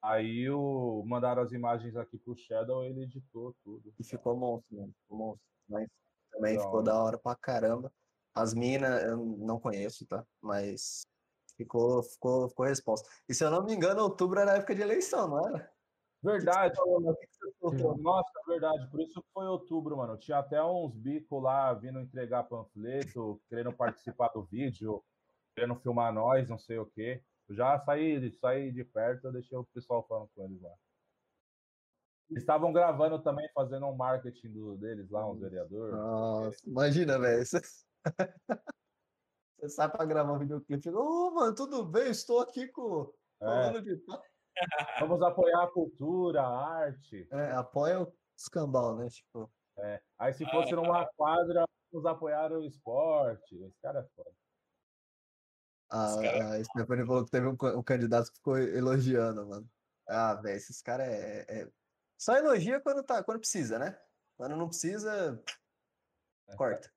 [0.00, 3.92] Aí o, mandaram as imagens aqui pro Shadow, ele editou tudo.
[3.98, 4.94] E ficou monstro, mano.
[5.02, 5.46] Ficou monstro.
[5.68, 5.88] Mas
[6.30, 7.92] também Da ficou da hora pra caramba.
[8.34, 10.24] As minas eu não conheço, tá?
[10.40, 11.02] Mas
[11.56, 13.08] ficou, ficou, ficou resposta.
[13.28, 15.72] E se eu não me engano, outubro era época de eleição, não era?
[16.22, 16.74] Verdade.
[17.60, 17.96] Soltou?
[17.98, 18.88] Nossa, verdade.
[18.90, 20.16] Por isso que foi outubro, mano.
[20.16, 25.02] Tinha até uns bicos lá vindo entregar panfleto, querendo participar do vídeo,
[25.54, 27.22] querendo filmar nós, não sei o quê.
[27.48, 30.74] Eu já saí, saí de perto, eu deixei o pessoal falando com eles lá.
[32.30, 35.94] Eles estavam gravando também, fazendo um marketing do, deles lá, uns vereadores.
[35.94, 37.42] Nossa, imagina, velho.
[39.58, 39.68] Você...
[39.70, 42.10] sai pra gravar um videoclipe e fala, ô, mano, tudo bem?
[42.10, 43.10] Estou aqui com.
[43.40, 43.96] É, Falando de.
[43.96, 44.20] pá."
[45.00, 47.28] Vamos apoiar a cultura, a arte.
[47.30, 49.08] É, apoia o escambau, né?
[49.08, 50.00] Tipo, É.
[50.18, 53.56] Aí se fosse numa quadra, vamos apoiar o esporte.
[53.56, 54.36] Esse cara é foda.
[55.90, 59.70] a, a Stephanie falou que teve um, um candidato que ficou elogiando, mano.
[60.06, 61.70] Ah, velho, esses caras é, é-
[62.18, 64.00] Só elogia quando, tá, quando precisa, né?
[64.36, 65.42] Quando não precisa,
[66.56, 66.90] corta.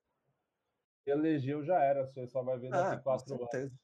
[1.04, 3.50] Elegeu já era, você só vai ver daqui Ah, com quatro anos.
[3.50, 3.80] certeza.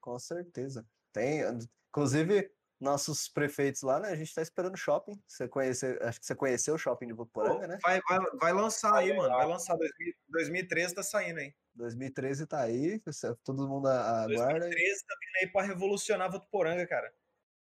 [0.00, 0.86] Com certeza.
[1.12, 1.42] Tem,
[1.88, 2.50] inclusive,
[2.84, 4.10] nossos prefeitos lá, né?
[4.10, 5.20] A gente tá esperando o shopping.
[5.26, 7.78] Você conhece, acho que você conheceu o shopping de Votuporanga, né?
[7.82, 9.34] Vai, vai, vai lançar aí, mano.
[9.34, 11.54] Vai lançar 2000 2013, tá saindo aí.
[11.74, 13.00] 2013 tá aí,
[13.42, 14.60] todo mundo aguarda.
[14.60, 17.12] 2013 tá vindo aí pra revolucionar Votuporanga, cara.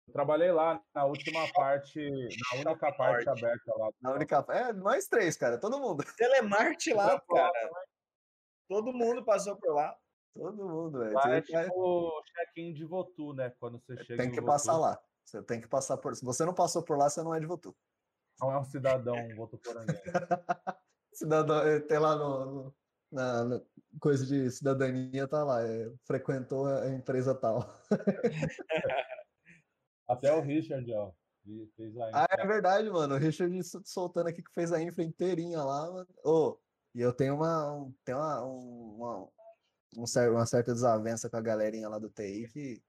[0.06, 3.90] Eu trabalhei lá na última parte, na única parte aberta lá.
[4.00, 4.44] Na única.
[4.50, 6.04] É, nós três, cara, todo mundo.
[6.16, 7.70] Telemarte lá, cara.
[8.68, 9.96] Todo mundo passou por lá.
[10.34, 11.12] Todo mundo, velho.
[11.14, 13.50] Lá é Você vai- tipo o check-in de Votu, né?
[13.58, 15.00] Quando você chega Tem em que Votu, passar lá.
[15.24, 16.14] Você tem que passar por.
[16.14, 17.76] Se você não passou por lá, você não é de Votu.
[18.40, 20.02] Não é um cidadão votuporanguense.
[21.12, 22.72] Cidadão, eh, tem lá no,
[23.12, 23.60] na, na
[24.00, 25.60] coisa de cidadania, tá lá.
[25.66, 27.58] é, frequentou a empresa tal.
[30.08, 31.12] Até o Richard, ó.
[31.76, 32.42] Fez a Ah, infra.
[32.44, 33.14] é verdade, mano.
[33.14, 36.08] O Richard sol- soltando aqui que fez a infra inteirinha lá, mano.
[36.24, 36.58] Ô,
[36.94, 39.28] e eu tenho uma, um, tenho uma, um- uma,
[39.96, 42.82] um cer- uma certa desavença com a galerinha lá do TI que.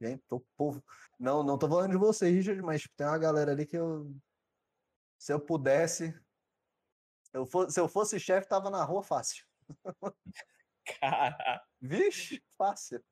[0.00, 0.84] Gente, o povo.
[1.18, 4.14] Não, não tô falando de você, Richard, mas tipo, tem uma galera ali que eu.
[5.18, 6.12] Se eu pudesse.
[7.32, 9.46] Eu fo- se eu fosse chefe, tava na rua fácil.
[11.00, 11.64] Cara.
[11.80, 13.02] Vixe, fácil.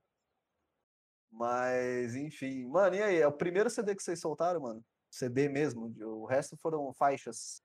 [1.31, 2.67] Mas, enfim.
[2.67, 3.17] Mano, e aí?
[3.21, 4.85] É o primeiro CD que vocês soltaram, mano?
[5.11, 5.95] CD mesmo?
[6.05, 7.63] O resto foram faixas.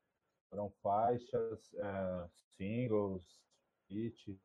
[0.49, 3.41] Foram faixas, é, singles,
[3.89, 4.39] hits,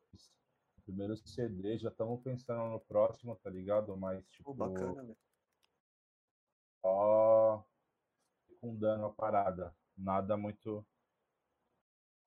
[0.91, 3.95] primeiro CD, já estamos pensando no próximo, tá ligado?
[3.95, 5.17] Mas, tipo, bacana, velho.
[6.81, 7.65] só
[8.47, 9.73] secundando a parada.
[9.97, 10.85] Nada muito.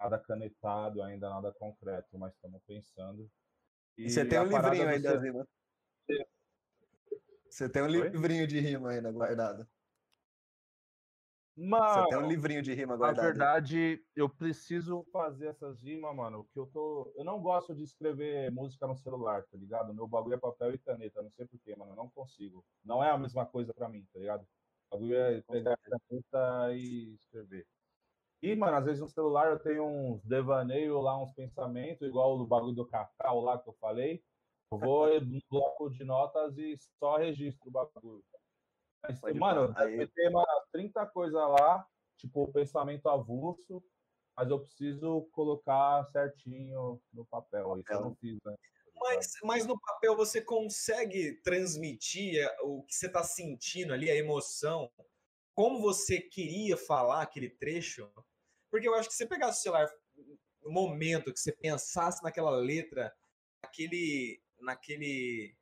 [0.00, 3.30] Nada canetado ainda, nada concreto, mas estamos pensando.
[3.96, 5.46] E você tem um livrinho aí das rimas?
[7.48, 8.08] Você tem um Oi?
[8.08, 9.68] livrinho de rima ainda guardado.
[11.56, 13.20] Você Mano, tem um livrinho de rima na guardado.
[13.20, 13.30] aí.
[13.30, 16.44] verdade, eu preciso fazer essas rimas, mano.
[16.52, 17.12] Que eu tô.
[17.16, 19.94] Eu não gosto de escrever música no celular, tá ligado?
[19.94, 21.22] Meu bagulho é papel e caneta.
[21.22, 21.92] Não sei porquê, mano.
[21.92, 22.64] Eu não consigo.
[22.84, 24.42] Não é a mesma coisa pra mim, tá ligado?
[24.90, 27.66] O bagulho é pegar a caneta e escrever.
[28.42, 32.46] E, mano, às vezes no celular eu tenho uns devaneios lá, uns pensamentos, igual o
[32.46, 34.22] bagulho do cacau lá que eu falei.
[34.70, 38.24] Eu vou no bloco de notas e só registro o bagulho.
[39.22, 39.74] Mas, mano,
[40.14, 41.86] ter umas 30 coisas lá,
[42.16, 43.82] tipo, pensamento avulso,
[44.36, 47.78] mas eu preciso colocar certinho no papel.
[47.78, 48.54] Isso eu não fiz, né?
[48.96, 54.90] Mas, mas no papel você consegue transmitir o que você está sentindo ali, a emoção,
[55.52, 58.10] como você queria falar aquele trecho?
[58.70, 59.90] Porque eu acho que se você pegasse o celular
[60.62, 63.14] no momento que você pensasse naquela letra,
[63.62, 65.54] naquele, naquele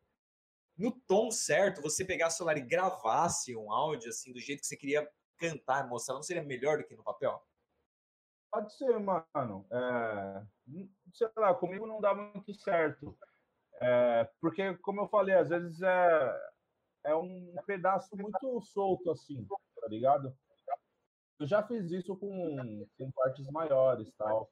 [0.76, 4.66] no tom certo, você pegasse o celular e gravasse um áudio assim do jeito que
[4.66, 5.08] você queria
[5.38, 7.40] cantar, mostrar, não seria melhor do que no papel?
[8.50, 9.66] Pode ser, mano.
[9.70, 10.42] É...
[11.14, 13.18] Sei lá, comigo não dá muito certo.
[13.80, 14.28] É...
[14.40, 16.40] Porque, como eu falei, às vezes é,
[17.04, 19.46] é um pedaço muito solto, assim,
[19.80, 20.36] tá ligado?
[21.40, 24.48] Eu já fiz isso com, com partes maiores, tal.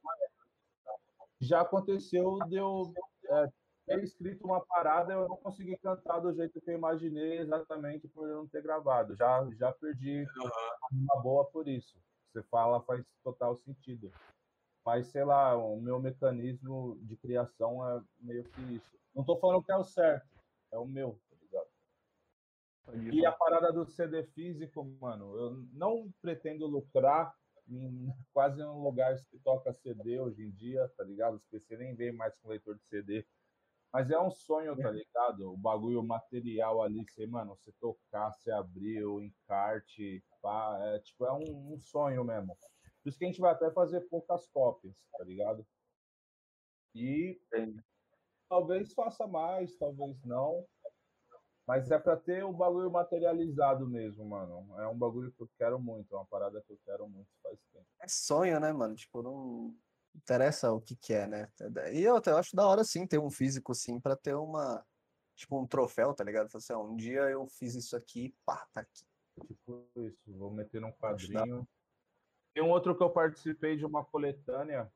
[1.39, 2.93] Já aconteceu de eu
[3.29, 3.47] é,
[3.91, 8.27] ter escrito uma parada eu não consegui cantar do jeito que eu imaginei exatamente por
[8.29, 9.15] eu não ter gravado.
[9.15, 10.25] Já, já perdi
[10.91, 11.97] uma boa por isso.
[12.31, 14.11] Você fala faz total sentido.
[14.85, 18.97] Mas, sei lá, o meu mecanismo de criação é meio que isso.
[19.13, 20.27] Não estou falando que é o certo,
[20.71, 21.19] é o meu.
[23.13, 27.33] E a parada do CD físico, mano, eu não pretendo lucrar
[27.69, 31.35] em quase um lugar que toca CD hoje em dia, tá ligado?
[31.35, 33.25] Os PC nem vem mais com leitor de CD.
[33.93, 35.51] Mas é um sonho, tá ligado?
[35.51, 41.25] O bagulho material ali, você, mano, você tocar, você abrir o encarte, pá, é tipo,
[41.25, 42.55] é um, um sonho mesmo.
[43.03, 45.65] Por isso que a gente vai até fazer poucas cópias, tá ligado?
[46.95, 47.39] E
[48.47, 50.65] talvez faça mais, talvez não.
[51.67, 54.79] Mas é para ter o bagulho materializado mesmo, mano.
[54.79, 57.59] É um bagulho que eu quero muito, é uma parada que eu quero muito faz
[57.71, 57.85] tempo.
[58.01, 58.95] É sonho, né, mano?
[58.95, 59.75] Tipo, não
[60.15, 61.51] interessa o que que é, né?
[61.93, 64.85] E eu, eu acho da hora, sim, ter um físico, sim, para ter uma...
[65.35, 66.49] Tipo, um troféu, tá ligado?
[66.53, 69.03] Assim, um dia eu fiz isso aqui, pá, tá aqui.
[69.47, 71.67] Tipo isso, vou meter num quadrinho.
[72.53, 74.91] Tem um outro que eu participei de uma coletânea,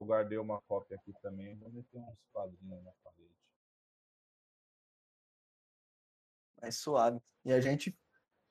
[0.00, 3.30] eu guardei uma cópia aqui também, vou meter uns quadrinhos na parede.
[6.60, 7.20] mais suave.
[7.44, 7.96] E a gente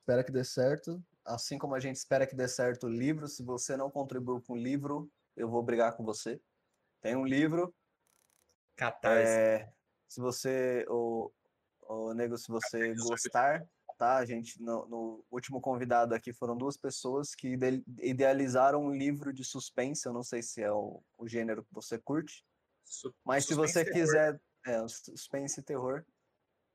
[0.00, 3.28] espera que dê certo, assim como a gente espera que dê certo o livro.
[3.28, 5.10] Se você não contribuiu com o livro,
[5.40, 6.40] eu vou brigar com você.
[7.00, 7.74] Tem um livro.
[8.76, 9.32] Catarse.
[9.32, 9.72] É,
[10.08, 11.30] se você, o,
[11.82, 13.66] o Nego, se você gostar,
[13.98, 14.16] tá?
[14.16, 17.58] A gente, no, no, último convidado aqui foram duas pessoas que
[17.98, 20.06] idealizaram um livro de suspense.
[20.06, 22.44] Eu não sei se é o, o gênero que você curte.
[23.24, 26.04] Mas se você quiser, é, suspense e terror.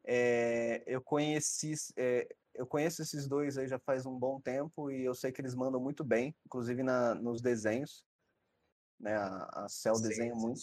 [0.07, 5.03] É, eu conheci, é, eu conheço esses dois aí já faz um bom tempo e
[5.03, 8.05] eu sei que eles mandam muito bem, inclusive na, nos desenhos.
[8.99, 10.61] Né, a, a Cell desenha muito.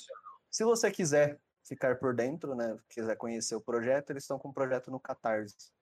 [0.50, 4.52] Se você quiser ficar por dentro, né, quiser conhecer o projeto, eles estão com um
[4.52, 5.72] projeto no Catarse.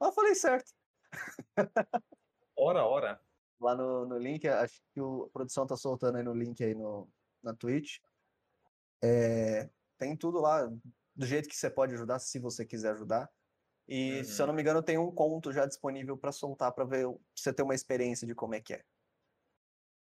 [0.00, 0.72] Ah, falei certo.
[2.56, 3.20] ora, ora.
[3.60, 6.74] Lá no, no link, acho que o, a produção tá soltando aí no link aí
[6.74, 7.08] no,
[7.42, 7.98] na Twitch.
[9.02, 9.68] É,
[9.98, 10.70] tem tudo lá,
[11.14, 13.30] do jeito que você pode ajudar, se você quiser ajudar.
[13.88, 14.24] E, uhum.
[14.24, 14.48] se eu uhum.
[14.48, 17.74] não me engano, tem um conto já disponível para soltar para ver você ter uma
[17.74, 18.84] experiência de como é que é.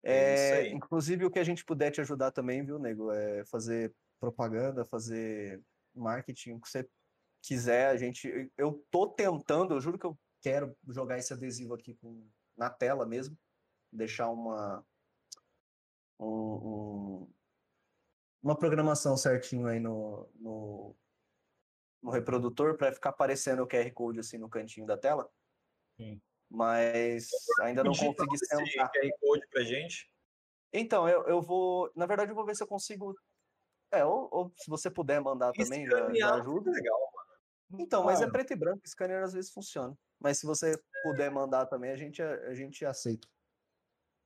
[0.02, 3.10] É, é inclusive o que a gente puder te ajudar também, viu, nego?
[3.10, 5.62] É fazer propaganda, fazer
[5.94, 6.88] marketing, o que você
[7.42, 8.50] quiser, a gente.
[8.56, 13.04] Eu tô tentando, eu juro que eu quero jogar esse adesivo aqui com, na tela
[13.06, 13.36] mesmo,
[13.92, 14.84] deixar uma
[16.18, 17.34] um, um,
[18.42, 20.96] uma programação certinho aí no, no,
[22.02, 25.28] no reprodutor para ficar aparecendo o QR Code assim no cantinho da tela.
[25.96, 26.20] Sim.
[26.50, 27.28] Mas
[27.60, 28.90] ainda não consegui sentar.
[28.92, 30.10] QR Code pra gente?
[30.72, 31.90] Então, eu, eu vou.
[31.94, 33.14] Na verdade, eu vou ver se eu consigo.
[33.90, 36.70] É, ou, ou se você puder mandar também, já, já ajuda.
[36.70, 37.82] Legal, mano.
[37.82, 39.96] Então, mas é preto e branco, scanner às vezes funciona.
[40.20, 43.26] Mas se você puder mandar também, a gente, a, a gente aceita.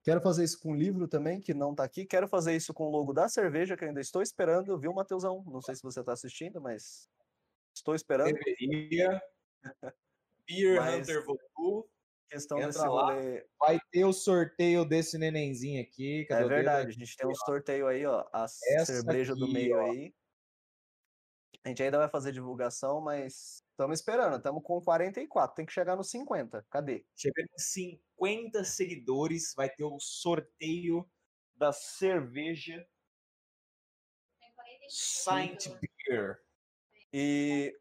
[0.02, 2.06] Quero fazer isso com o livro também, que não está aqui.
[2.06, 5.44] Quero fazer isso com o logo da cerveja, que ainda estou esperando, viu, Matheusão?
[5.46, 7.08] Não sei se você está assistindo, mas
[7.74, 8.32] estou esperando.
[8.32, 9.22] Deveria.
[10.46, 11.08] Beer mas...
[11.08, 11.88] Hunter voltou.
[12.30, 12.86] Questão Entra desse lá.
[12.86, 13.44] rolê.
[13.58, 16.26] Vai ter o sorteio desse nenenzinho aqui.
[16.30, 18.24] É verdade, a gente tem um sorteio aí, ó.
[18.32, 19.90] A Essa cerveja aqui, do meio ó.
[19.90, 20.14] aí.
[21.64, 24.36] A gente ainda vai fazer divulgação, mas estamos esperando.
[24.36, 25.56] Estamos com 44.
[25.56, 26.64] Tem que chegar nos 50.
[26.70, 27.04] Cadê?
[27.16, 31.10] Chegando em 50 seguidores, vai ter o sorteio
[31.56, 32.86] da cerveja
[34.88, 36.40] Saint Beer.
[37.12, 37.76] E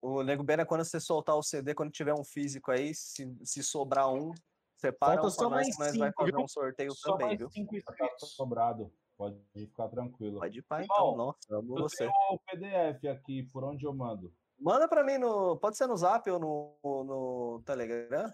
[0.00, 3.36] O Nego Ben é quando você soltar o CD, quando tiver um físico aí, se,
[3.42, 4.32] se sobrar um,
[4.76, 7.38] separa um só pra nós mais que nós vai fazer um sorteio Só também, mais
[7.38, 7.50] viu?
[7.50, 8.30] cinco Tá inscritos.
[8.34, 8.92] sobrado.
[9.16, 10.38] Pode ficar tranquilo.
[10.38, 11.16] Pode ir pá, Irmão, então.
[11.16, 11.96] Nossa, amo Eu você.
[11.96, 14.32] tenho o PDF aqui, por onde eu mando?
[14.60, 15.56] Manda pra mim no.
[15.58, 18.30] Pode ser no Zap ou no, no Telegram.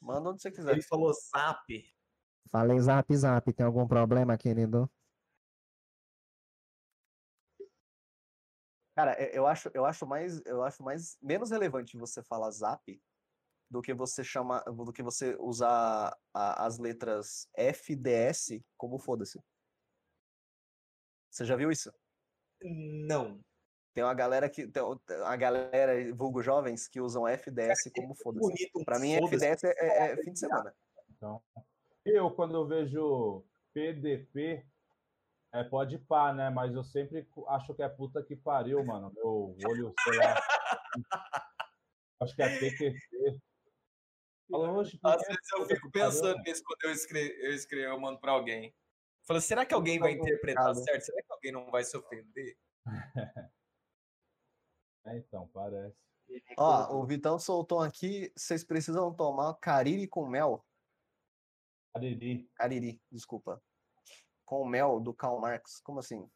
[0.00, 0.72] Manda onde você quiser.
[0.72, 1.84] Ele falou zap.
[2.50, 4.90] Fala em zap zap, tem algum problema, querido?
[9.00, 13.02] Cara, eu- eu acho, eu acho mais, eu acho mais menos relevante você falar Zap
[13.70, 19.42] do que você chamar, do que você usar a- as letras FDS como foda-se.
[21.30, 21.90] Você já viu isso?
[22.62, 23.40] Não.
[23.94, 24.82] Tem uma galera que tem
[25.24, 28.46] a galera vulgo jovens que usam FDS como foda-se.
[28.46, 28.80] Bonito.
[28.80, 29.46] um Pra mim foda-se.
[29.46, 30.74] FDS é, é- é fim de semana.
[31.08, 31.42] Então,
[32.04, 34.66] eu, quando eu vejo PDP,
[35.52, 36.50] é pode pá, né?
[36.50, 39.12] Mas eu sempre acho que é puta que pariu, mano.
[39.14, 40.34] Meu olho, sei lá.
[42.22, 42.48] acho que é
[44.52, 47.94] "Oxe, por Às vezes eu fico pariu, pensando mano?" nisso quando eu escrevo, eu escrevo,
[47.94, 48.74] eu mando pra alguém.
[49.26, 51.02] Falo, será que alguém vai interpretar certo?
[51.02, 52.56] Será que alguém não vai se ofender?
[55.06, 55.96] É, então, parece.
[56.58, 60.64] Ó, o Vitão soltou aqui, vocês precisam tomar cariri com mel.
[61.94, 62.48] Ariri.
[62.54, 63.60] Cariri, desculpa.
[64.50, 65.80] Com mel do Karl Marx.
[65.80, 66.28] Como assim?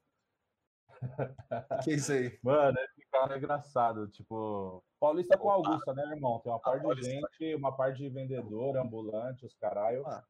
[1.82, 2.38] que é isso aí?
[2.44, 4.08] Mano, esse cara é engraçado.
[4.08, 5.50] Tipo, Paulista com.
[5.50, 6.38] Augusta, né, irmão?
[6.38, 7.10] Tem uma parte de Paulista.
[7.10, 10.06] gente, uma parte de vendedor, ambulante, os caralho.
[10.06, 10.24] Ah.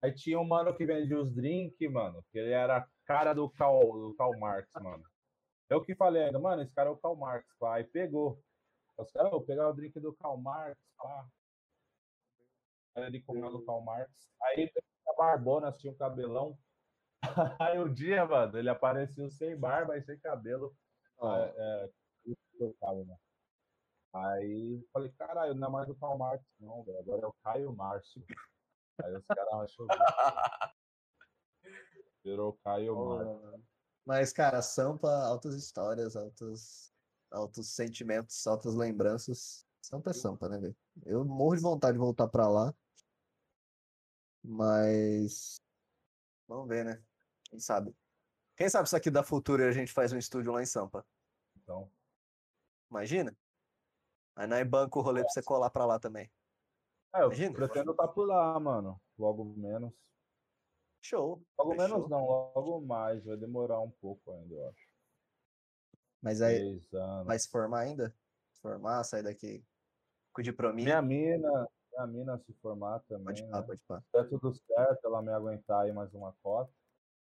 [0.00, 3.50] Aí tinha um mano que vendia os drinks, mano, que ele era a cara do
[3.50, 5.04] Karl, do Karl Marx, mano.
[5.68, 7.74] Eu que falei ainda, mano, esse cara é o Karl Marx, pá.
[7.74, 8.42] Aí pegou.
[8.96, 11.28] Os caras, vou pegar o drink do Karl Marx, pá.
[12.94, 14.10] Aí ele comeu do Karl Marx.
[14.42, 14.72] Aí
[15.26, 16.58] barbona, tinha um cabelão.
[17.60, 20.76] Aí um dia, mano, ele apareceu sem barba e sem cabelo.
[21.18, 21.90] Ó, É, é,
[23.04, 23.16] né?
[24.14, 26.98] Aí eu falei, caralho, não é mais o Karl Marx, não, velho.
[26.98, 28.22] Agora é o Caio Márcio.
[29.02, 29.86] Aí os caras acham.
[32.24, 33.64] Virou Caio Márcio.
[34.04, 36.92] Mas, cara, Sampa, altas histórias, altos,
[37.30, 39.64] altos sentimentos, altas lembranças.
[39.80, 40.76] Sampa é Sampa, né, velho?
[41.06, 42.74] Eu morro de vontade de voltar pra lá.
[44.42, 45.60] Mas.
[46.48, 47.02] Vamos ver, né?
[47.44, 47.94] Quem sabe?
[48.56, 51.06] Quem sabe isso aqui dá futuro e a gente faz um estúdio lá em Sampa?
[51.56, 51.90] Então,
[52.90, 53.34] Imagina?
[54.36, 56.30] Aí nós banco o rolê pra você colar pra lá também.
[57.14, 57.54] é, eu Imagina.
[57.54, 59.00] pretendo estar por lá, mano.
[59.18, 59.92] Logo menos.
[61.02, 61.42] Show.
[61.58, 61.88] Logo Fechou.
[61.88, 63.24] menos não, logo mais.
[63.24, 64.92] Vai demorar um pouco ainda, eu acho.
[66.20, 66.80] Mas aí
[67.24, 68.14] vai se formar ainda?
[68.52, 69.64] Se formar, sair daqui
[70.32, 70.74] com o diploma.
[70.74, 73.26] Minha mina, minha mina se formar também.
[73.26, 73.50] Pode né?
[73.50, 74.00] pá, pode pá.
[74.00, 76.72] Se der tudo certo, ela me aguentar aí mais uma cota.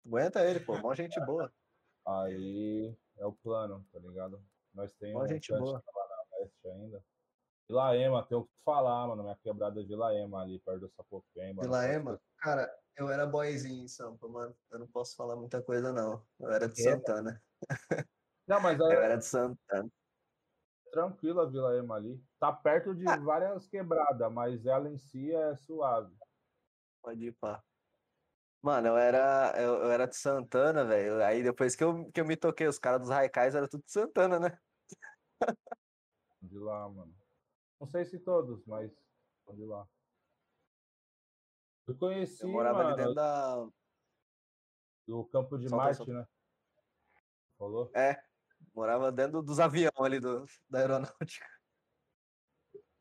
[0.05, 0.77] Aguenta ele, pô.
[0.79, 1.51] Mó gente boa.
[2.07, 4.43] Aí é o plano, tá ligado?
[4.73, 5.73] Nós temos Mó gente boa.
[5.73, 7.03] lá na leste ainda.
[7.67, 9.21] Vila Ema, tem o que falar, mano.
[9.21, 11.61] Minha quebrada é Vila Ema ali, perto do Sapopemba.
[11.61, 12.19] Vila Ema?
[12.37, 14.55] Cara, eu era boyzinho em Sampa, mano.
[14.71, 16.25] Eu não posso falar muita coisa, não.
[16.39, 16.81] Eu era de?
[16.81, 17.41] Santana.
[18.47, 19.89] Não, mas Eu é era de Santana.
[20.91, 22.21] Tranquila a Vila Ema ali.
[22.39, 23.17] Tá perto de Ah.
[23.17, 26.15] várias quebradas, mas ela em si é suave.
[27.01, 27.63] Pode ir, pá.
[28.61, 31.23] Mano, eu era, eu, eu era de Santana, velho.
[31.23, 33.91] Aí depois que eu, que eu me toquei, os caras dos Raikais eram tudo de
[33.91, 34.59] Santana, né?
[36.41, 37.13] De lá, mano.
[37.79, 38.91] Não sei se todos, mas
[39.53, 39.87] de lá.
[41.87, 43.67] Eu conheci, Eu morava ali mano, dentro da.
[45.07, 46.27] do Campo de Marte, né?
[47.57, 47.91] Falou?
[47.95, 48.23] É,
[48.73, 51.47] morava dentro dos aviões ali do, da aeronáutica.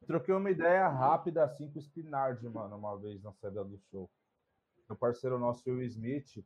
[0.06, 4.10] Troquei uma ideia rápida assim com o Spinardi, mano, uma vez na saída do show.
[4.88, 6.44] Meu parceiro nosso, Will Smith,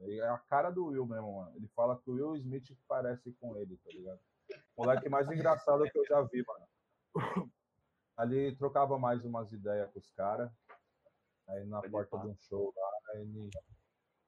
[0.00, 1.56] é a cara do Will mesmo, mano.
[1.56, 4.20] Ele fala que o Will Smith parece com ele, tá ligado?
[4.76, 6.66] O moleque mais engraçado que eu já vi, mano.
[8.16, 10.50] Ali trocava mais umas ideias com os caras.
[11.48, 13.50] Aí na Pode porta de um show lá, aí ele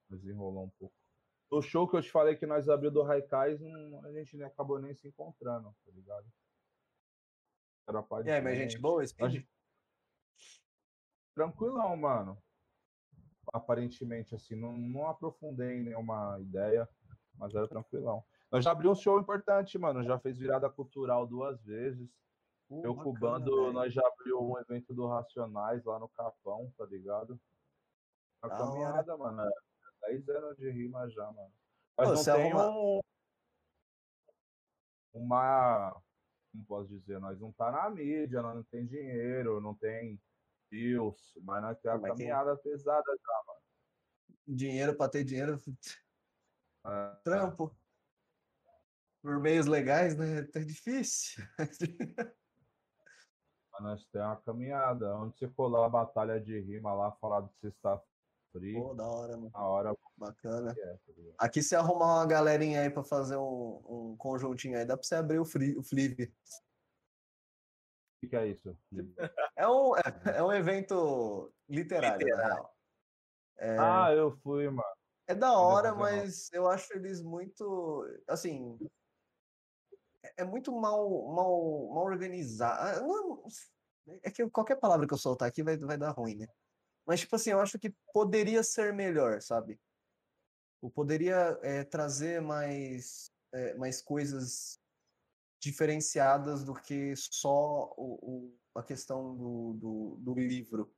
[0.09, 0.95] desenrolou um pouco.
[1.51, 4.79] No show que eu te falei que nós abriu do Raikais, a gente nem acabou
[4.79, 6.25] nem se encontrando, tá ligado?
[7.87, 8.81] Era pai de E aí, mas gente gente.
[8.81, 9.45] boa, Speed?
[11.35, 12.41] Tranquilão, mano.
[13.51, 16.87] Aparentemente, assim, não, não aprofundei em nenhuma ideia,
[17.35, 18.23] mas era tranquilão.
[18.49, 20.03] Nós já abrimos um show importante, mano.
[20.03, 22.09] Já fez virada cultural duas vezes.
[22.69, 23.73] Pô, Eu com o bacana, bando, velho.
[23.73, 27.37] nós já abriu um evento do Racionais lá no Capão, tá ligado?
[28.41, 29.51] A caminhada, mano.
[30.03, 31.53] É 10 anos de rima já, mano.
[31.97, 32.99] Mas Ô, não tem arruma- um,
[35.13, 36.01] uma.
[36.51, 37.19] Como posso dizer?
[37.19, 40.21] Nós não tá na mídia, nós não tem dinheiro, não tem
[40.69, 43.55] views, mas nós temos a Mas tem- caminhada pesada já.
[44.47, 45.59] Dinheiro pra ter dinheiro,
[46.85, 47.73] É, trampo.
[49.21, 50.43] por meios legais, né?
[50.43, 51.43] Tá difícil.
[53.71, 55.15] Mas nós temos uma caminhada.
[55.15, 58.01] Onde você lá, a batalha de rima lá, falar de sexta
[58.51, 59.51] frio, Pô, da hora, mano.
[59.53, 60.71] a hora Bacana.
[60.77, 60.99] é, tá?
[61.39, 65.15] Aqui, se arrumar uma galerinha aí pra fazer um, um conjuntinho aí, dá pra você
[65.15, 66.31] abrir o, free, o Flip.
[68.23, 68.77] O que, é isso?
[69.55, 70.01] É um, é,
[70.37, 72.75] é um evento literário, na real.
[73.57, 74.83] É, Ah, eu fui, mano.
[75.27, 78.05] é da hora, mas eu acho eles muito.
[78.27, 78.77] Assim.
[80.23, 83.01] é- É muito mal, mal, mal organizado.
[83.07, 83.43] Não,
[84.23, 86.47] é que qualquer palavra que eu soltar aqui vai, vai dar ruim, né?
[87.05, 89.79] Mas, tipo assim, eu acho que poderia ser melhor, sabe?
[90.81, 94.79] Ou poderia é, trazer mais, é, mais coisas
[95.61, 100.93] diferenciadas do que só o, o- a questão do, do, do livro.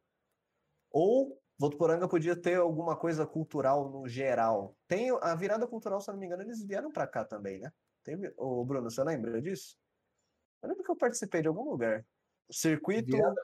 [0.92, 4.76] Ou Votuporanga podia ter alguma coisa cultural no geral.
[4.88, 7.72] Tem a virada cultural, se eu não me engano, eles vieram para cá também, né?
[8.04, 9.78] Teve, ô, Bruno, você lembra disso?
[10.62, 12.06] Eu lembro que eu participei de algum lugar.
[12.50, 13.16] O circuito.
[13.16, 13.42] Virada?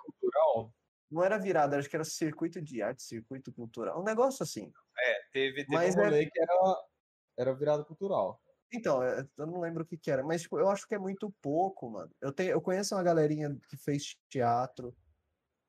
[1.09, 3.99] Não era virada, acho que era circuito de arte, circuito cultural.
[3.99, 4.71] Um negócio assim.
[4.97, 6.77] É, teve, teve Mas um é- rolê que era,
[7.37, 8.41] era virada cultural.
[8.71, 10.99] Então, é, eu não lembro o que que era, mas tipo, eu acho que é
[10.99, 12.11] muito pouco, mano.
[12.21, 14.95] Eu, tenho, eu conheço uma galerinha que fez teatro,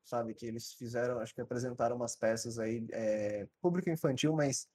[0.05, 0.35] sabe?
[0.35, 4.69] Que eles fizeram, acho que apresentaram umas peças aí, é, público infantil, mas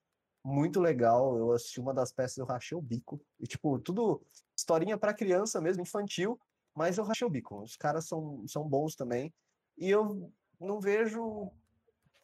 [0.43, 1.37] muito legal.
[1.37, 3.21] Eu assisti uma das peças, eu rachei o bico.
[3.39, 4.25] E, tipo, tudo
[4.57, 6.39] historinha pra criança mesmo, infantil,
[6.73, 7.61] mas eu rachei o bico.
[7.61, 9.33] Os caras são, são bons também.
[9.77, 11.51] E eu não vejo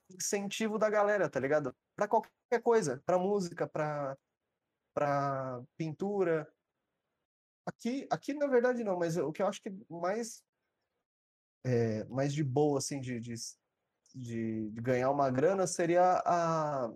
[0.10, 1.76] incentivo da galera, tá ligado?
[1.96, 4.18] Pra qualquer coisa, pra música, pra,
[4.94, 6.52] pra pintura.
[7.66, 10.44] Aqui, aqui, na verdade, não, mas o que eu acho que mais,
[11.64, 13.36] é, mais de boa, assim, de, de,
[14.16, 16.88] de ganhar uma grana seria a,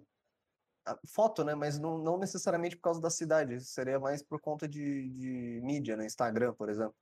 [0.86, 1.56] a foto, né?
[1.56, 5.96] Mas não, não necessariamente por causa da cidade, seria mais por conta de, de mídia,
[5.96, 6.06] né?
[6.06, 6.96] Instagram, por exemplo.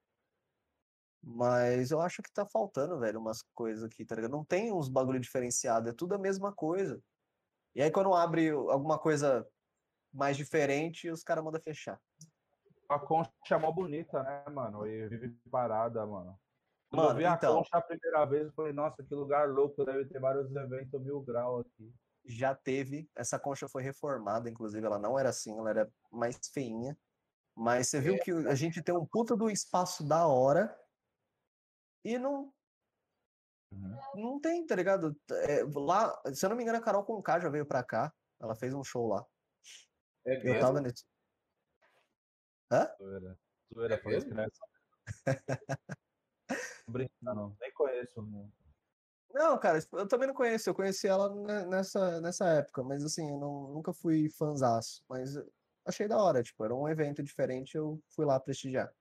[1.23, 4.31] Mas eu acho que tá faltando, velho, umas coisas aqui, tá ligado?
[4.31, 7.01] Não tem uns bagulho diferenciado, é tudo a mesma coisa.
[7.73, 9.47] E aí, quando abre alguma coisa
[10.13, 11.99] mais diferente, os caras mandam fechar.
[12.89, 14.85] A concha é mó bonita, né, mano?
[14.85, 16.37] E vive parada, mano.
[16.89, 17.55] Quando eu Mano, vi a então.
[17.55, 21.21] concha a primeira vez, eu falei, nossa, que lugar louco, deve ter vários eventos mil
[21.21, 21.91] grau aqui.
[22.25, 23.09] já teve.
[23.15, 26.97] Essa concha foi reformada, inclusive, ela não era assim, ela era mais feinha.
[27.55, 30.75] Mas você viu que a gente tem um puta do espaço da hora
[32.03, 32.53] e não.
[33.71, 33.97] Uhum.
[34.15, 35.15] Não tem, tá ligado?
[35.31, 38.13] É, lá, se eu não me engano, a Carol Conká já veio pra cá.
[38.39, 39.25] Ela fez um show lá.
[40.25, 40.59] É Eu mesmo?
[40.59, 41.05] tava nesse.
[42.71, 42.95] Hã?
[42.97, 43.39] Zoeira.
[43.73, 44.49] Zoeira, É falei que não
[46.85, 48.21] Tô Brincando, nem conheço.
[48.21, 48.51] Não.
[49.33, 50.69] Não, cara, eu também não conheço.
[50.69, 55.03] Eu conheci ela ne- nessa, nessa época, mas assim, eu não, nunca fui fanzaço.
[55.09, 55.51] Mas eu
[55.85, 58.93] achei da hora, tipo, era um evento diferente, eu fui lá prestigiar.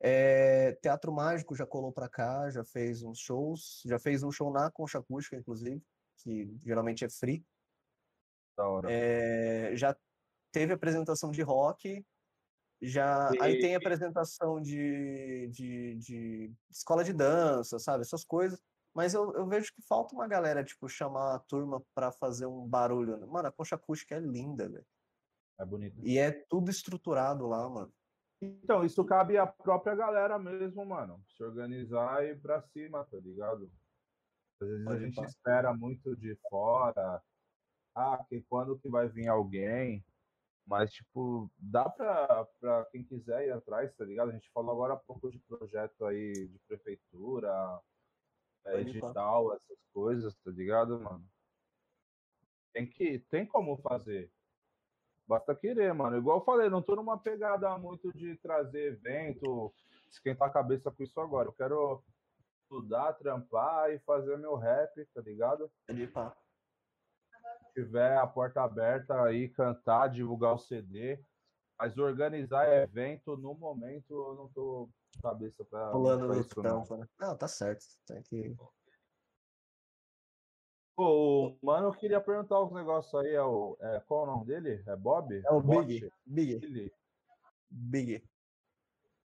[0.00, 4.52] É, Teatro Mágico já colou pra cá, já fez uns shows, já fez um show
[4.52, 5.82] na Concha Acústica, inclusive,
[6.18, 7.44] que geralmente é free.
[8.56, 8.88] Da hora.
[8.90, 9.96] É, já
[10.52, 12.04] teve apresentação de rock,
[12.80, 18.02] já aí tem E- apresentação de, de, de escola de dança, sabe?
[18.02, 18.60] Essas coisas.
[18.94, 22.66] Mas eu, eu vejo que falta uma galera, tipo, chamar a turma pra fazer um
[22.66, 23.18] barulho.
[23.18, 23.26] né?
[23.26, 24.86] Mano, a concha acústica é linda, velho.
[25.58, 26.00] É bonito.
[26.02, 27.92] E é tudo estruturado lá, mano.
[28.40, 31.22] Então, isso cabe à própria galera mesmo, mano.
[31.28, 33.70] Se organizar e ir pra cima, tá ligado?
[34.60, 35.24] Às vezes a Pode gente pá.
[35.24, 37.22] espera muito de fora.
[37.94, 40.04] Ah, que quando que vai vir alguém?
[40.66, 44.30] Mas, tipo, dá pra, pra quem quiser ir atrás, tá ligado?
[44.30, 47.80] A gente falou agora há pouco de projeto aí de prefeitura,
[48.66, 51.24] é, edital, essas coisas, tá ligado, mano?
[52.72, 54.30] Tem que, tem como fazer.
[55.26, 56.16] Basta querer, mano.
[56.16, 59.72] Igual eu falei, não tô numa pegada muito de trazer evento,
[60.08, 61.48] esquentar a cabeça com isso agora.
[61.48, 62.02] Eu quero
[62.62, 65.70] estudar, trampar e fazer meu rap, tá ligado?
[67.66, 71.18] Se tiver a porta aberta aí, cantar, divulgar o CD.
[71.78, 74.88] Mas organizar evento, no momento, eu não tô
[75.20, 76.80] cabeça pra, Pulando pra no isso, não.
[76.80, 77.06] tampo, né?
[77.18, 77.84] Não, tá certo.
[78.06, 78.56] Tem que.
[80.96, 83.34] Pô, o mano, eu queria perguntar os negócios aí.
[83.34, 84.82] É o, é, qual é o nome dele?
[84.86, 85.42] É Bob?
[85.44, 85.60] É o?
[85.60, 86.10] Big.
[86.24, 86.90] Big.
[87.70, 88.28] Big.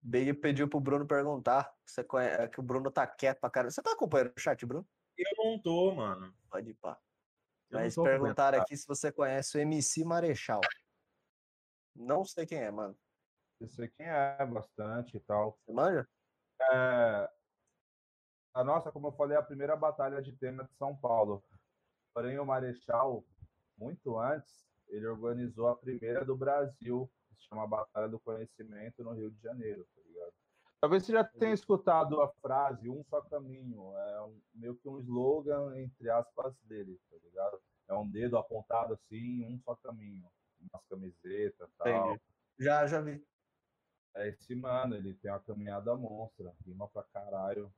[0.01, 1.71] Big pediu pro Bruno perguntar.
[1.85, 3.69] que Você conhece, que o Bruno tá quieto pra caramba.
[3.69, 4.87] Você tá acompanhando o chat, Bruno?
[5.15, 6.33] Eu não tô, mano.
[6.49, 6.99] Pode ir pá.
[7.69, 10.61] Eu Mas perguntaram aqui se você conhece o MC Marechal.
[11.95, 12.97] Não sei quem é, mano.
[13.59, 15.59] Eu sei quem é bastante e tal.
[15.59, 16.09] Você manja?
[16.71, 17.29] É,
[18.53, 21.43] a nossa, como eu falei, é a primeira batalha de tema de São Paulo.
[22.13, 23.23] Porém, o Marechal,
[23.77, 29.31] muito antes, ele organizou a primeira do Brasil, se chama Batalha do Conhecimento no Rio
[29.31, 30.33] de Janeiro, tá ligado?
[30.81, 34.99] Talvez você já tenha escutado a frase um só caminho, é um, meio que um
[34.99, 37.61] slogan, entre aspas, dele, tá ligado?
[37.87, 40.29] É um dedo apontado assim, um só caminho,
[40.71, 41.87] umas camisetas e tal.
[41.87, 42.21] Entendi.
[42.59, 43.23] Já, já vi.
[44.15, 47.71] É esse mano, ele tem uma caminhada monstra, rima pra caralho.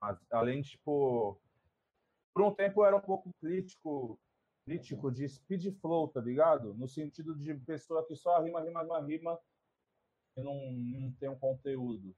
[0.00, 1.40] Mas, além, tipo,
[2.34, 4.18] por um tempo eu era um pouco crítico,
[4.66, 6.74] crítico de speed flow, tá ligado?
[6.74, 9.40] No sentido de pessoa que só rima, rima, rima, rima
[10.36, 12.14] e não, não tem um conteúdo,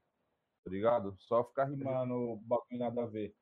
[0.63, 1.15] tá ligado?
[1.19, 3.35] Só ficar rimando bagulho nada a ver.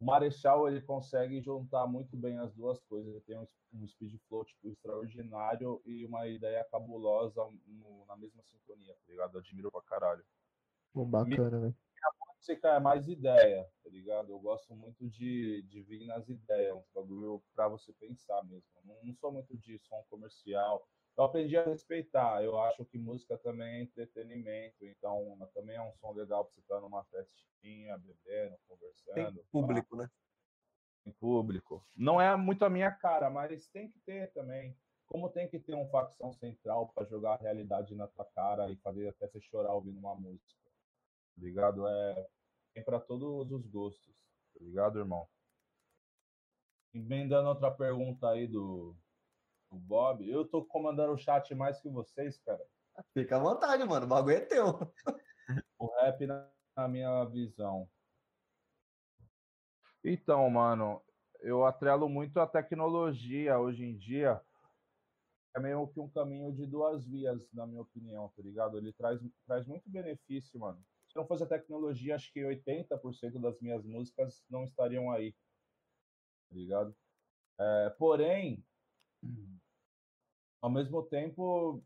[0.00, 3.10] O Marechal, ele consegue juntar muito bem as duas coisas.
[3.12, 8.42] Ele tem um, um speed flow, tipo, extraordinário e uma ideia cabulosa no- na mesma
[8.42, 9.34] sintonia, tá ligado?
[9.34, 10.24] Eu admiro pra caralho.
[10.92, 11.76] Pô, bacana, velho.
[12.40, 14.32] Música é mais ideia, tá ligado?
[14.32, 18.64] Eu gosto muito de, de vir nas ideias, uns bagulho pra você pensar mesmo.
[18.84, 20.82] Não, não sou muito de som comercial.
[21.18, 22.42] Eu aprendi a respeitar.
[22.42, 26.60] Eu acho que música também é entretenimento, então também é um som legal pra você
[26.60, 29.44] estar numa festinha, bebendo, Tem conversando.
[29.52, 30.10] público, né?
[31.04, 31.84] Em público.
[31.94, 34.74] Não é muito a minha cara, mas tem que ter também.
[35.06, 38.76] Como tem que ter um facção central pra jogar a realidade na tua cara e
[38.76, 40.69] fazer até você chorar ouvindo uma música
[41.40, 41.88] tá ligado?
[41.88, 42.28] É,
[42.74, 44.14] tem para todos os gostos,
[44.54, 45.26] tá ligado, irmão?
[46.92, 48.94] Emendando outra pergunta aí do,
[49.70, 52.62] do Bob, eu tô comandando o chat mais que vocês, cara.
[53.14, 54.04] Fica à vontade, mano.
[54.04, 54.66] O bagulho é teu.
[55.78, 57.88] O rap na, na minha visão.
[60.04, 61.02] Então, mano,
[61.40, 64.40] eu atrelo muito a tecnologia hoje em dia.
[65.54, 68.76] É meio que um caminho de duas vias, na minha opinião, tá ligado?
[68.76, 70.84] Ele traz, traz muito benefício, mano.
[71.10, 75.32] Se não fosse a tecnologia, acho que 80% das minhas músicas não estariam aí,
[76.48, 76.96] tá ligado?
[77.58, 78.64] É, porém,
[80.62, 81.82] ao mesmo tempo,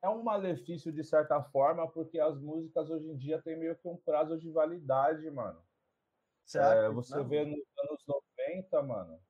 [0.00, 3.88] é um malefício de certa forma, porque as músicas hoje em dia têm meio que
[3.88, 5.60] um prazo de validade, mano.
[6.44, 7.28] Você É, você Não.
[7.28, 9.20] vê nos anos 90, mano,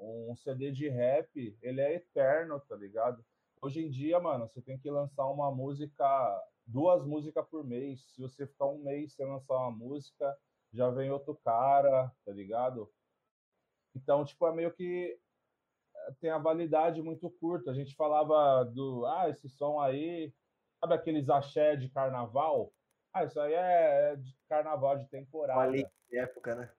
[0.00, 3.24] um CD de rap, ele é eterno, tá ligado?
[3.62, 6.04] Hoje em dia, mano, você tem que lançar uma música,
[6.66, 8.00] duas músicas por mês.
[8.14, 10.36] Se você ficar um mês sem lançar uma música,
[10.72, 12.92] já vem outro cara, tá ligado?
[13.94, 15.18] Então, tipo, é meio que
[15.96, 17.70] eh, tem a validade muito curta.
[17.70, 20.34] A gente falava do, ah, esse som aí,
[20.80, 22.72] sabe aqueles axé de carnaval?
[23.12, 25.60] Ah, isso aí é é de carnaval de temporada.
[25.60, 26.72] Ali de época, né?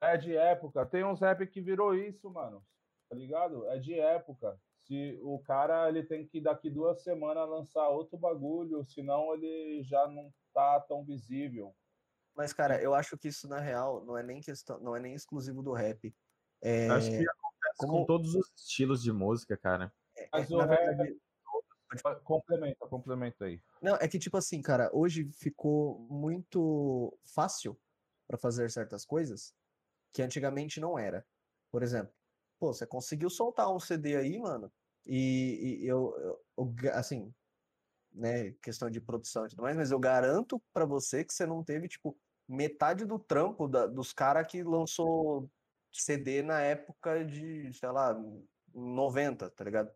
[0.00, 0.86] É de época.
[0.86, 2.64] Tem uns rap que virou isso, mano.
[3.08, 3.66] Tá ligado?
[3.68, 4.58] É de época.
[4.86, 10.06] Se o cara ele tem que daqui duas semanas lançar outro bagulho, senão ele já
[10.08, 11.74] não tá tão visível.
[12.34, 15.14] Mas, cara, eu acho que isso, na real, não é nem questão, não é nem
[15.14, 16.14] exclusivo do rap.
[16.60, 19.92] É, Acho que acontece como- com todos os estilos de música, cara.
[20.16, 21.20] é- Mas é- o na rap- verdade,
[22.24, 23.62] Complementa, complementa aí.
[23.80, 27.78] Não, é que tipo assim, cara, hoje ficou muito fácil
[28.26, 29.54] pra fazer certas coisas
[30.12, 31.24] que antigamente não era.
[31.70, 32.12] Por exemplo,
[32.64, 34.72] pô, você conseguiu soltar um CD aí, mano,
[35.06, 36.14] e, e eu,
[36.56, 37.34] eu- assim,
[38.12, 41.64] né, questão de produção e tudo mais, mas eu garanto pra você que você não
[41.64, 42.18] teve, tipo,
[42.48, 45.50] metade do trampo da- dos caras que lançou
[45.92, 48.14] CD na época de, sei lá,
[48.74, 49.92] 90, tá ligado?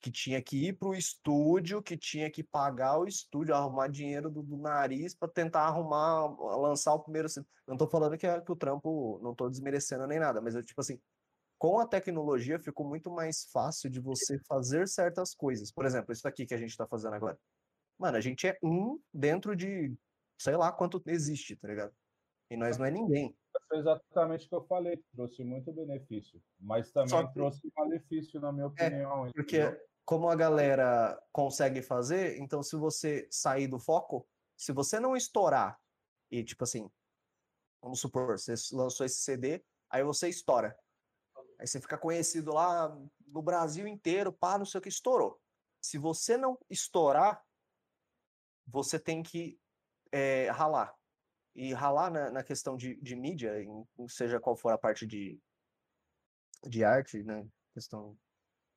[0.00, 4.42] que tinha que ir pro estúdio, que tinha que pagar o estúdio, arrumar dinheiro do,
[4.42, 6.26] do nariz para tentar arrumar,
[6.58, 7.28] lançar o primeiro.
[7.66, 10.64] Não tô falando que, é- que o trampo, não tô desmerecendo nem nada, mas eu,
[10.64, 10.98] tipo assim,
[11.64, 15.72] com a tecnologia ficou muito mais fácil de você fazer certas coisas.
[15.72, 17.38] Por exemplo, isso aqui que a gente tá fazendo agora.
[17.98, 19.96] Mano, a gente é um dentro de
[20.38, 21.94] sei lá quanto existe, tá ligado?
[22.50, 23.34] E nós não é ninguém.
[23.66, 25.02] Foi exatamente o que eu falei.
[25.14, 26.38] Trouxe muito benefício.
[26.60, 29.30] Mas também que- trouxe malefício, na minha É, opinião.
[29.34, 29.80] Porque entendeu?
[30.04, 35.80] como a galera consegue fazer, então se você sair do foco, se você não estourar
[36.30, 36.90] e tipo assim,
[37.80, 40.76] vamos supor, você lançou esse CD, aí você estoura.
[41.58, 42.88] Aí você fica conhecido lá
[43.26, 45.40] no Brasil inteiro, pá, não sei o que, estourou.
[45.80, 47.44] Se você não estourar,
[48.66, 49.58] você tem que
[50.12, 50.94] eh, ralar.
[51.54, 55.40] E ralar na, na questão de, de mídia, em- seja qual for a parte de,
[56.64, 57.46] de arte, né?
[57.72, 58.16] Questão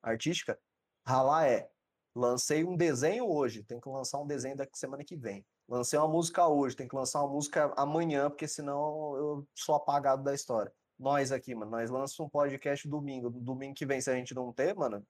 [0.01, 0.59] artística,
[1.05, 1.69] ralar é
[2.17, 5.45] lancei um desenho hoje, tem que lançar um desenho daqui semana que vem.
[5.69, 10.23] Lancei uma música hoje, tem que lançar uma música amanhã, porque senão eu sou apagado
[10.23, 10.73] da história.
[10.99, 13.29] Nós aqui, mano, nós lançamos um podcast domingo.
[13.29, 15.05] Domingo que vem, se a gente não ter, mano,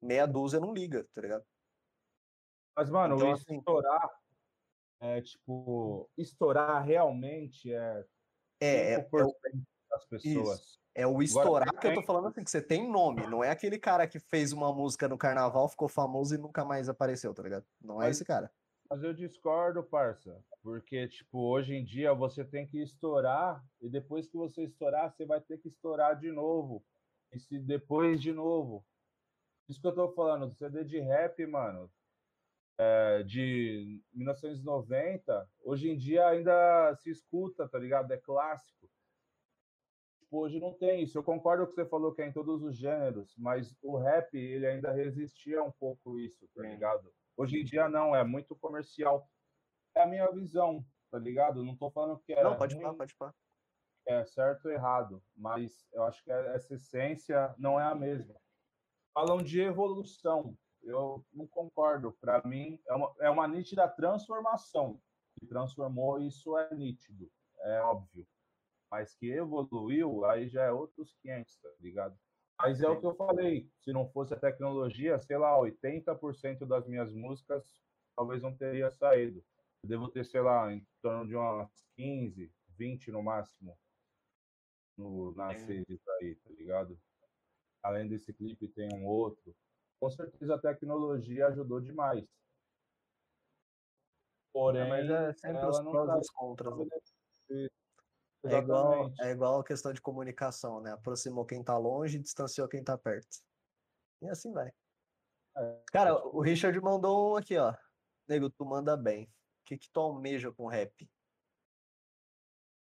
[0.00, 1.44] meia dúzia não liga, tá ligado?
[2.76, 4.10] Mas, mano, Então, assim- estourar
[5.00, 6.10] é tipo.
[6.16, 8.04] Estourar realmente é
[8.60, 10.80] É, é, é 5% o- das pessoas.
[10.94, 13.26] É o estourar tem que eu tô falando assim, que você tem nome.
[13.26, 16.88] Não é aquele cara que fez uma música no carnaval, ficou famoso e nunca mais
[16.88, 17.64] apareceu, tá ligado?
[17.80, 18.52] Não é Mas- esse cara.
[18.88, 20.44] Mas eu discordo, parça.
[20.62, 25.24] Porque, tipo, hoje em dia você tem que estourar, e depois que você estourar, você
[25.24, 26.84] vai ter que estourar de novo.
[27.32, 28.84] E se depois de novo.
[29.68, 31.90] Isso que eu tô falando, do CD de rap, mano,
[32.78, 38.12] é, de 1990, hoje em dia ainda se escuta, tá ligado?
[38.12, 38.90] É clássico.
[40.20, 41.16] Tipo, hoje não tem isso.
[41.16, 43.96] Eu concordo com o que você falou que é em todos os gêneros, mas o
[43.96, 46.70] rap, ele ainda resistia um pouco isso, tá Sim.
[46.70, 47.12] ligado?
[47.36, 49.28] Hoje em dia não, é muito comercial.
[49.94, 51.64] É a minha visão, tá ligado?
[51.64, 53.34] Não tô falando que é Não, pode ruim, falar, pode falar.
[54.06, 58.34] é certo ou errado, mas eu acho que essa essência não é a mesma.
[59.14, 62.12] Falam de evolução, eu não concordo.
[62.20, 65.00] Para mim, é uma, é uma nítida transformação.
[65.38, 67.30] Que transformou, isso é nítido,
[67.60, 68.26] é óbvio.
[68.90, 72.18] Mas que evoluiu, aí já é outros 500, tá ligado?
[72.58, 76.86] Mas é o que eu falei, se não fosse a tecnologia, sei lá, 80% das
[76.86, 77.82] minhas músicas
[78.16, 79.44] talvez não teria saído.
[79.82, 83.76] Eu devo ter, sei lá, em torno de umas 15, 20 no máximo
[84.96, 87.00] no, nas redes aí, tá ligado?
[87.82, 89.54] Além desse clipe, tem um outro.
[89.98, 92.24] Com certeza a tecnologia ajudou demais.
[94.52, 96.78] Porém, É, mas é sempre os prós tá e os contras.
[96.78, 97.68] né?
[98.44, 100.92] É igual, é igual a questão de comunicação, né?
[100.92, 103.38] Aproximou quem tá longe e distanciou quem tá perto.
[104.20, 104.72] E assim vai.
[105.56, 107.74] É, Cara, o Richard mandou um aqui, ó.
[108.28, 109.24] Nego, tu manda bem.
[109.24, 111.08] O que que tu almeja com rap?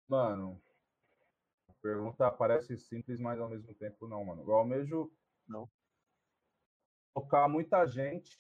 [0.09, 0.63] Mano,
[1.69, 4.43] a pergunta parece simples, mas ao mesmo tempo não, mano.
[4.43, 5.13] Eu almejo
[5.47, 5.71] Não.
[7.15, 8.39] tocar muita gente,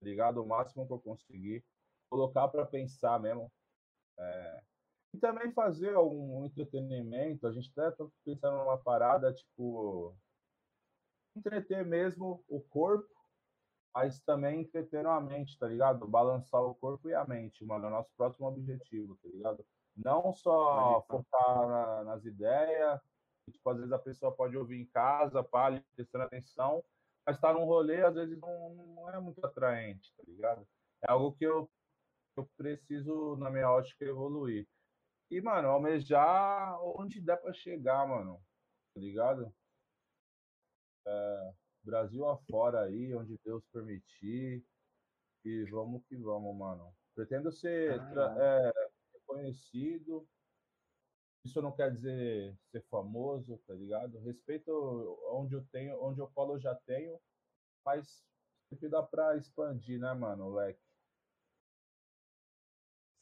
[0.00, 0.42] tá ligado?
[0.42, 1.64] O máximo que eu conseguir.
[2.10, 3.50] Colocar para pensar mesmo.
[4.18, 4.62] É,
[5.14, 7.46] E também fazer um entretenimento.
[7.46, 10.16] A gente até tá pensando numa parada, tipo.
[11.34, 13.08] Entreter mesmo o corpo,
[13.94, 16.06] mas também entretendo a mente, tá ligado?
[16.08, 17.86] Balançar o corpo e a mente, mano.
[17.86, 19.66] É o nosso próximo objetivo, tá ligado?
[19.96, 23.00] Não só focar na- nas ideias,
[23.50, 26.84] tipo, às vezes a pessoa pode ouvir em casa, pá, prestando atenção,
[27.26, 30.66] mas tá num rolê, às vezes não, não é muito atraente, tá ligado?
[31.06, 31.70] É algo que eu,
[32.36, 34.68] eu preciso, na minha ótica, evoluir.
[35.32, 38.38] E, mano, almejar onde dá pra chegar, mano,
[38.94, 39.50] tá ligado?
[41.06, 44.62] É, Brasil afora aí, onde Deus permitir,
[45.42, 46.94] e vamos que vamos, mano.
[47.14, 48.72] Pretendo ser tra- é,
[49.14, 50.28] reconhecido.
[51.46, 54.18] Isso não quer dizer ser famoso, tá ligado?
[54.18, 54.70] Respeito
[55.30, 57.18] onde eu tenho, onde eu colo eu já tenho,
[57.82, 58.22] mas
[58.68, 60.78] sempre dá pra expandir, né, mano, o leque.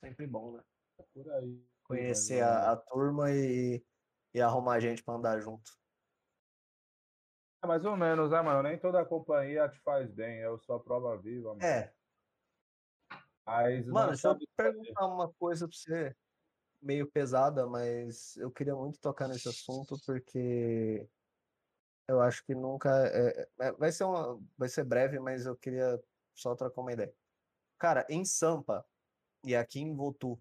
[0.05, 0.65] Sempre bom, né?
[0.99, 1.70] É por aí.
[1.91, 3.85] Conhecer mais ou a, a turma e,
[4.33, 5.71] e arrumar gente pra andar junto.
[7.63, 8.63] É mais ou menos, né, mano?
[8.63, 10.39] Nem toda companhia te faz bem.
[10.39, 11.63] Eu sou a prova viva, mano.
[11.63, 11.93] É,
[13.45, 16.17] Mas mano, deixa eu perguntar uma coisa pra você,
[16.81, 21.09] meio pesada, mas eu queria muito tocar nesse assunto porque
[22.09, 22.91] eu acho que nunca.
[23.09, 26.03] é- é- vai ser uma, vai ser breve, mas eu queria
[26.35, 27.15] só trocar uma ideia.
[27.79, 28.87] Cara, em Sampa
[29.45, 30.41] e aqui em Votu,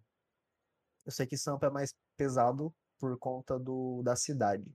[1.06, 4.66] eu sei que Sampa é mais pesado por conta do, da cidade.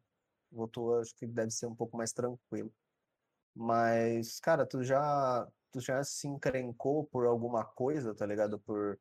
[0.50, 2.74] Votu eu acho que deve ser um pouco mais tranquilo.
[3.54, 8.60] Mas, cara, tu já, tu já se encrencou por alguma coisa, tá ligado?
[8.60, 9.00] Por,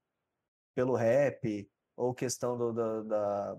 [0.75, 3.57] pelo rap, ou questão do, do- da,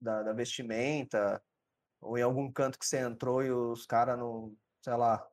[0.00, 1.42] da, da vestimenta,
[2.00, 5.28] ou em algum canto que você entrou e os caras não, sei lá,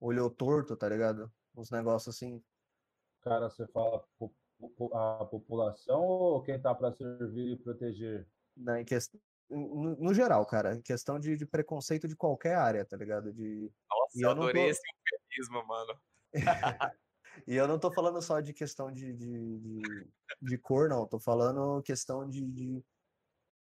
[0.00, 1.32] olhou torto, tá ligado?
[1.56, 2.42] Uns negócios assim.
[3.22, 4.06] Cara, você fala
[4.94, 8.28] a população ou quem tá para servir e proteger?
[8.56, 9.14] né, em quest...
[9.48, 13.32] no, no geral, cara, em questão de, de preconceito de qualquer área, tá ligado?
[13.32, 14.82] De, Nossa, E eu não adorei tô- esse
[15.12, 16.00] eufemismo, mano.
[17.46, 19.82] E eu não tô falando só de questão de, de, de,
[20.42, 21.06] de cor, não.
[21.06, 22.84] Tô falando questão de, de-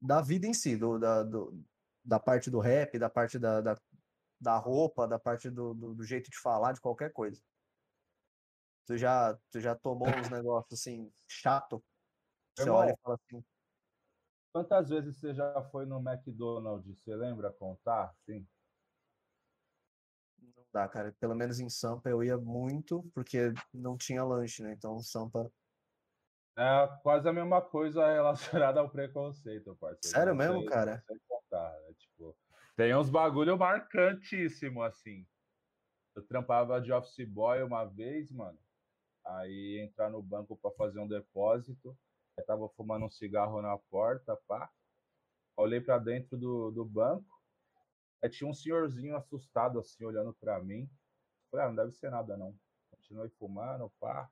[0.02, 1.64] da vida em si, do, da, do-
[2.04, 3.78] da parte do rap, da parte da, da,
[4.40, 7.42] da roupa, da parte do, do, do jeito de falar, de qualquer coisa.
[8.86, 11.84] Tu já, tu já tomou uns negócios assim, chato?
[12.56, 13.44] Você Irmão, olha e fala assim,
[14.54, 17.00] Quantas vezes você já foi no McDonald's?
[17.00, 18.14] Você lembra contar?
[18.24, 18.48] Sim.
[20.40, 21.12] não dá, cara.
[21.20, 24.74] Pelo menos em Sampa eu ia muito, porque não tinha lanche, né?
[24.74, 25.52] Então Sampa.
[26.56, 30.16] É quase a mesma coisa relacionada ao preconceito, parceiro.
[30.16, 31.04] Sério mesmo, cara?
[31.28, 31.94] contar, né?
[31.98, 32.38] Tipo,
[32.76, 35.26] tem uns bagulho marcantíssimo, assim.
[36.16, 38.60] Eu trampava de office boy uma vez, mano.
[39.26, 41.98] Aí entrar no banco para fazer um depósito.
[42.38, 44.70] Eu tava fumando um cigarro na porta, pá.
[45.56, 47.42] Olhei pra dentro do, do banco.
[48.22, 50.90] Aí tinha um senhorzinho assustado, assim, olhando pra mim.
[51.52, 52.56] Falei, ah, não deve ser nada, não.
[52.90, 54.30] Continuei fumando, pá.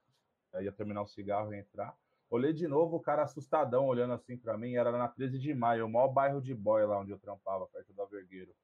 [0.54, 1.96] Aí ia terminar o cigarro e entrar.
[2.30, 4.76] Olhei de novo, o cara assustadão, olhando assim pra mim.
[4.76, 7.94] Era na 13 de maio, o maior bairro de boy lá onde eu trampava, perto
[7.94, 8.56] do Vergueiro.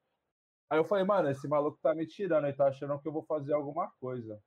[0.70, 3.22] Aí eu falei, mano, esse maluco tá me tirando, ele tá achando que eu vou
[3.22, 4.42] fazer alguma coisa.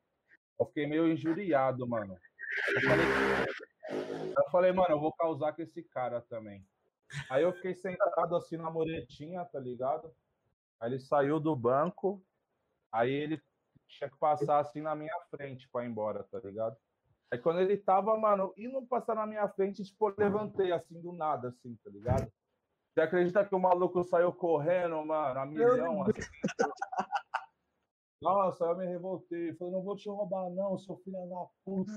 [0.62, 2.16] Eu fiquei meio injuriado, mano.
[2.76, 3.06] Eu falei,
[4.38, 6.64] eu falei, mano, eu vou causar com esse cara também.
[7.32, 10.14] Aí eu fiquei sentado assim na muretinha, tá ligado?
[10.80, 12.24] Aí ele saiu do banco,
[12.92, 13.42] aí ele
[13.88, 16.78] tinha que passar assim na minha frente pra ir embora, tá ligado?
[17.32, 21.12] Aí quando ele tava, mano, indo passar na minha frente, tipo, eu levantei assim do
[21.12, 22.32] nada, assim, tá ligado?
[22.94, 26.22] Você acredita que o maluco saiu correndo, mano, a milhão, assim?
[28.22, 29.54] Nossa, eu me revoltei.
[29.56, 31.92] Falei, não vou te roubar, não, seu filho da puta.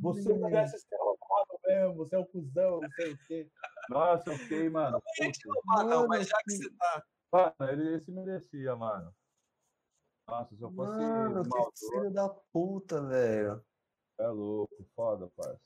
[0.00, 3.50] Você merece ser roubado mesmo, você é um cuzão, não sei o quê.
[3.88, 4.92] Nossa, eu fiquei, mano.
[5.18, 7.04] Não ia te roubar, não, mas já que que- você tá.
[7.32, 9.14] Mano, ele, ele se merecia, mano.
[10.26, 13.64] Nossa, se eu fosse Mano, que maldoso, filho da puta, velho.
[14.18, 15.60] é louco, foda, parça.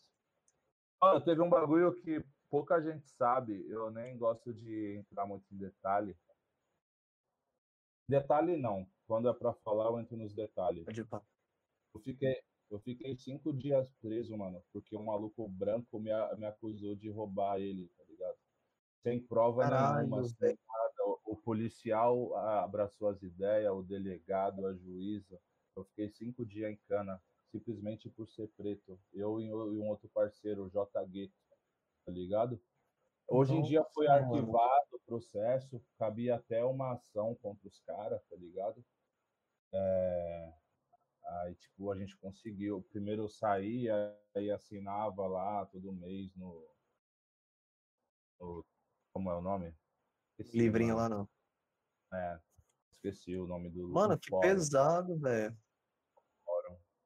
[1.00, 5.58] Mano, teve um bagulho que pouca gente sabe, eu nem gosto de entrar muito em
[5.58, 6.16] detalhe.
[8.08, 10.84] Detalhe não, quando é pra falar eu entro nos detalhes.
[11.94, 16.94] Eu fiquei, eu fiquei cinco dias preso, mano, porque um maluco branco me, me acusou
[16.94, 18.36] de roubar ele, tá ligado?
[19.02, 21.18] Sem prova Caralho, nenhuma, sem nada.
[21.24, 25.38] O, policial abraçou as ideias, o delegado, a juíza.
[25.76, 27.20] Eu fiquei cinco dias em cana,
[27.50, 28.98] simplesmente por ser preto.
[29.12, 31.04] Eu e, um outro parceiro, o J.
[31.04, 31.34] Gueto,
[32.06, 32.58] tá ligado?
[33.28, 38.84] Hoje em dia foi arquivado processo, cabia até uma ação contra os caras, tá ligado?
[39.72, 40.52] É,
[41.26, 42.82] Aí, tipo, a gente conseguiu.
[42.90, 46.68] Primeiro eu saía e assinava lá todo mês no.
[48.38, 48.64] no-
[49.12, 49.74] como é o nome?
[50.38, 51.28] Esqueci, Livrinho lá, não.
[52.12, 52.38] É,
[52.92, 53.88] esqueci o nome do.
[53.88, 55.56] Mano, do que fórum, pesado, velho.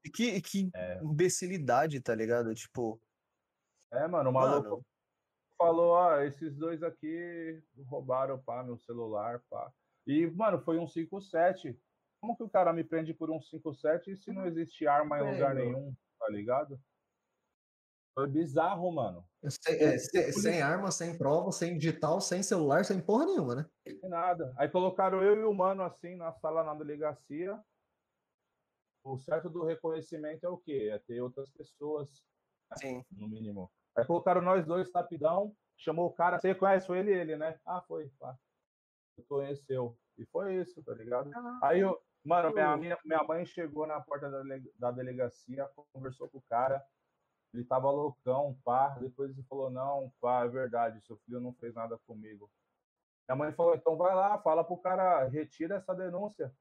[0.05, 0.99] E que, que É.
[1.03, 2.53] imbecilidade, tá ligado?
[2.55, 3.01] Tipo,
[3.93, 4.87] É, mano, o maluco mano,
[5.59, 9.71] falou: ó, esses dois aqui roubaram, pá, meu celular, pá.
[10.07, 11.79] E, mano, foi um 5-7.
[12.21, 15.55] Como que o cara me prende por um 5-7 se não existe arma em lugar
[15.55, 16.81] nenhum, tá ligado?
[18.15, 19.25] Foi bizarro, mano.
[19.49, 23.67] Sem, é, sem- sem arma, sem prova, sem digital, sem celular, sem porra nenhuma, né?
[23.87, 24.53] Sem nada.
[24.59, 27.61] Aí colocaram eu e o mano assim na sala na delegacia.
[29.05, 30.91] O certo do reconhecimento é o quê?
[30.93, 32.09] É ter outras pessoas,
[32.77, 33.05] sim.
[33.13, 33.71] no mínimo.
[33.99, 37.59] Aí colocaram nós dois, rapidão, chamou o cara, você conhece, foi ele ele, né?
[37.67, 38.39] Ah, foi, pá.
[39.29, 39.99] Conheceu.
[40.17, 41.31] E foi isso, tá ligado?
[41.61, 44.43] Aí eu, mano, minha, minha, minha mãe chegou na porta da,
[44.77, 46.81] da delegacia, conversou com o cara,
[47.53, 48.91] ele tava loucão, pá.
[49.01, 52.49] Depois ele falou, não, pá, é verdade, seu filho não fez nada comigo.
[53.29, 56.55] Minha mãe falou, então vai lá, fala pro cara, retira essa denúncia.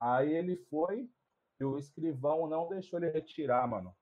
[0.00, 1.10] Aí ele foi
[1.60, 3.94] e o escrivão não deixou ele retirar, mano.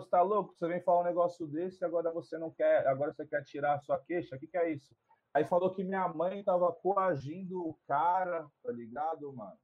[0.00, 0.54] Você tá louco?
[0.54, 3.74] Você vem falar um negócio desse e agora você não quer, agora você quer tirar
[3.74, 4.36] a sua queixa?
[4.36, 4.94] O que, que é isso?
[5.34, 9.58] Aí falou que minha mãe tava coagindo o cara, tá ligado, mano?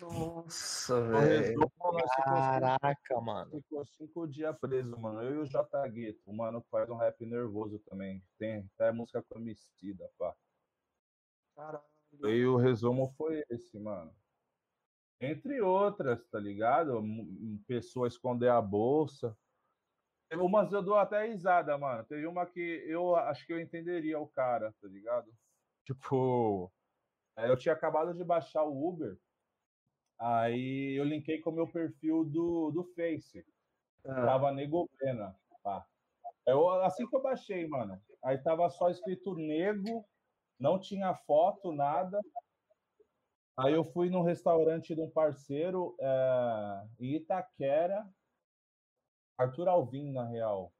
[0.00, 1.28] Nossa, No velho.
[1.28, 3.50] resumo, nós ficou Caraca, mano.
[3.50, 5.22] ficou cinco dias preso, mano.
[5.22, 8.22] Eu e o J Gueto, o mano que faz um rap nervoso também.
[8.38, 10.34] Tem até música com Emicida, pá.
[12.22, 14.14] E o resumo foi esse, mano.
[15.20, 17.02] Entre outras, tá ligado?
[17.66, 19.36] Pessoa esconder a bolsa.
[20.36, 22.04] Umas eu dou até risada, mano.
[22.04, 25.32] Teve uma que eu acho que eu entenderia o cara, tá ligado?
[25.84, 26.70] Tipo,
[27.36, 29.18] é, eu tinha acabado de baixar o Uber,
[30.18, 33.46] aí eu linkei com o meu perfil do, do Face.
[34.04, 35.86] Ah, Tava Nego Pena, pá.
[36.46, 38.00] Eu, assim que eu baixei, mano.
[38.22, 40.04] Aí tava só escrito nego,
[40.58, 42.20] não tinha foto, nada.
[43.56, 48.06] Aí eu fui num restaurante de um parceiro é, em Itaquera,
[49.38, 50.72] Arthur Alvim, na real.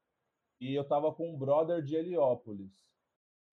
[0.59, 2.71] E eu tava com um brother de Heliópolis.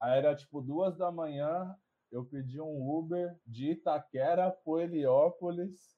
[0.03, 1.75] Aí era tipo duas da manhã,
[2.11, 5.97] eu pedi um Uber de Itaquera pro Heliópolis,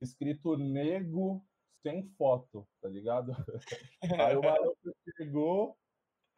[0.00, 1.44] escrito nego,
[1.82, 3.32] sem foto, tá ligado?
[4.30, 4.76] Aí o maluco
[5.16, 5.76] chegou,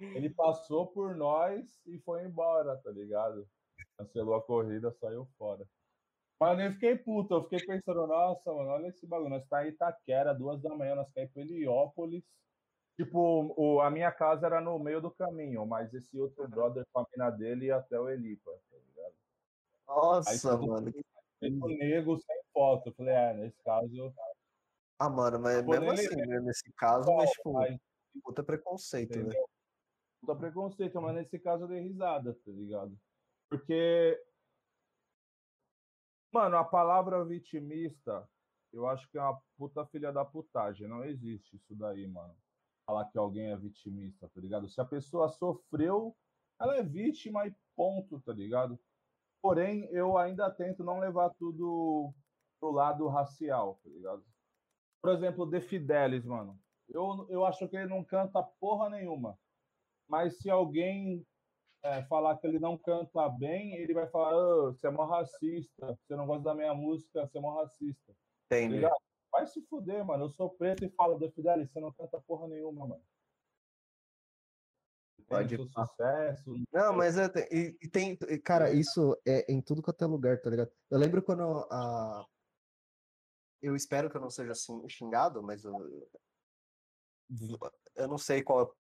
[0.01, 3.49] ele passou por nós e foi embora, tá ligado?
[3.97, 5.67] Cancelou a corrida, saiu fora.
[6.41, 9.31] Mas eu fiquei puto, eu fiquei pensando, nossa, mano, olha esse bagulho.
[9.31, 12.23] Nós tá em Itaquera, duas da manhã, nós caímos pro Heliópolis.
[12.97, 17.01] Tipo, o, a minha casa era no meio do caminho, mas esse outro brother com
[17.01, 19.15] a mina dele ia até o Elipa, tá ligado?
[19.87, 20.93] Nossa, Aí mano.
[21.41, 22.89] Ele nego sem foto.
[22.89, 24.13] Eu falei, é, nesse caso.
[24.99, 26.41] Ah, mano, mas mesmo assim, né?
[26.41, 27.81] Nesse caso, mas, tipo, Aí,
[28.25, 29.23] puta preconceito, né?
[29.23, 29.49] entendeu?
[30.21, 32.99] Puta preconceito, mas nesse caso eu dei risada, tá ligado?
[33.49, 34.21] Porque,
[36.33, 38.29] mano, a palavra vitimista,
[38.73, 40.89] eu acho que é uma puta filha da putagem.
[40.89, 42.37] Não existe isso daí, mano.
[42.87, 44.69] Falar que alguém é vitimista, tá ligado?
[44.69, 46.17] Se a pessoa sofreu,
[46.61, 48.79] ela é vítima e ponto, tá ligado?
[49.41, 52.13] Porém, eu ainda tento não levar tudo
[52.59, 54.25] pro lado racial, tá ligado?
[55.01, 56.59] Por exemplo, The Fidelis, mano.
[56.89, 59.39] Eu, eu acho que ele não canta porra nenhuma.
[60.09, 61.25] Mas se alguém
[61.83, 65.99] é, falar que ele não canta bem, ele vai falar: oh, você é mó racista,
[66.07, 68.15] você não gosta da minha música, você é mó racista.
[68.47, 68.81] Entendi.
[68.81, 68.95] Tá
[69.31, 70.25] vai se fuder, mano.
[70.25, 73.05] Eu sou preto e falo The Fidelis, você não canta porra nenhuma, mano.
[75.29, 76.55] Pode seu sucesso.
[76.73, 80.49] Não, mas é, e, e tem, cara, isso é em tudo quanto é lugar, tá
[80.49, 80.73] ligado?
[80.91, 82.27] Eu lembro quando a.
[83.61, 85.75] Eu espero que eu não seja assim xingado, mas eu,
[87.97, 88.75] eu não sei qual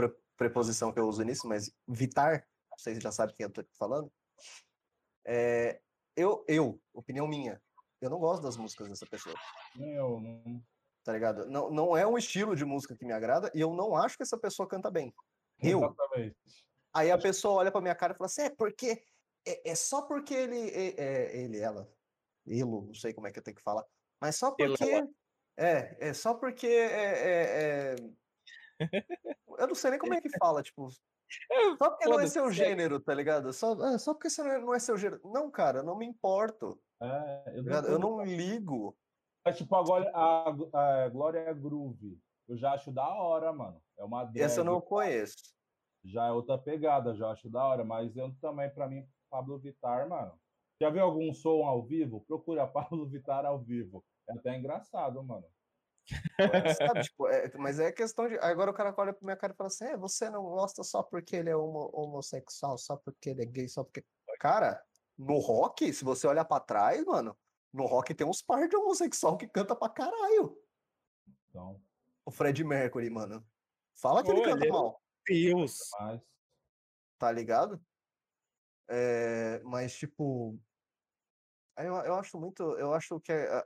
[0.00, 2.46] é preposição que eu uso nisso, mas Vitar,
[2.76, 4.12] vocês já sabem quem eu tô falando.
[5.24, 5.80] É,
[6.16, 7.62] eu, eu, opinião minha,
[8.00, 9.34] eu não gosto das músicas dessa pessoa,
[9.76, 10.62] Nem eu, não.
[11.04, 11.46] tá ligado?
[11.46, 14.22] Não, não é um estilo de música que me agrada e eu não acho que
[14.22, 15.14] essa pessoa canta bem.
[15.60, 16.36] Eu, Exatamente.
[16.94, 19.02] Aí a pessoa olha pra minha cara e fala assim: é porque.
[19.46, 20.68] É, é só porque ele.
[20.70, 21.90] É, é- ele, ela.
[22.46, 23.84] Elo, não sei como é que eu tenho que falar.
[24.20, 25.08] Mas só Ele, porque.
[25.56, 26.66] É, é só porque.
[26.66, 27.96] É, é- é-
[29.58, 30.88] Eu não sei nem como é que fala, tipo.
[31.78, 33.52] Só porque não é seu gênero, tá ligado?
[33.52, 35.20] Só, ah, só porque você não é, não é seu gênero.
[35.24, 36.78] Não, cara, não me importo.
[37.00, 37.88] É, eu, tá ligado?
[37.88, 38.94] Eu não não ligo.
[39.44, 42.20] É tipo agora a, a Glória Groove.
[42.48, 43.82] Eu já acho da hora, mano.
[43.98, 45.36] É uma Essa eu drag, não conheço.
[46.04, 47.84] já é outra pegada, já acho da hora.
[47.84, 50.38] Mas eu também, pra mim, Pablo Vittar, mano.
[50.80, 52.24] Já viu algum som ao vivo?
[52.26, 54.04] Procura Pablo Vittar ao vivo.
[54.28, 55.46] É até engraçado, mano.
[56.06, 58.36] Sabe, tipo, é- mas é questão de.
[58.38, 61.02] Agora o cara olha pra minha cara e fala assim: é, você não gosta só
[61.02, 64.04] porque ele é homo- homossexual, só porque ele é gay, só porque.
[64.40, 64.82] Cara,
[65.16, 67.38] no rock, se você olhar pra trás, mano,
[67.72, 70.58] no rock tem uns par de homossexual que canta pra caralho.
[71.48, 71.80] Então,
[72.24, 73.46] O Fred Mercury, mano.
[73.94, 75.78] Fala que ele canta ele é- mal, Deus.
[77.18, 77.80] tá ligado?
[78.88, 80.58] É, mas, tipo.
[81.78, 82.62] Eu, eu acho muito.
[82.78, 83.32] Eu acho que.
[83.32, 83.64] é-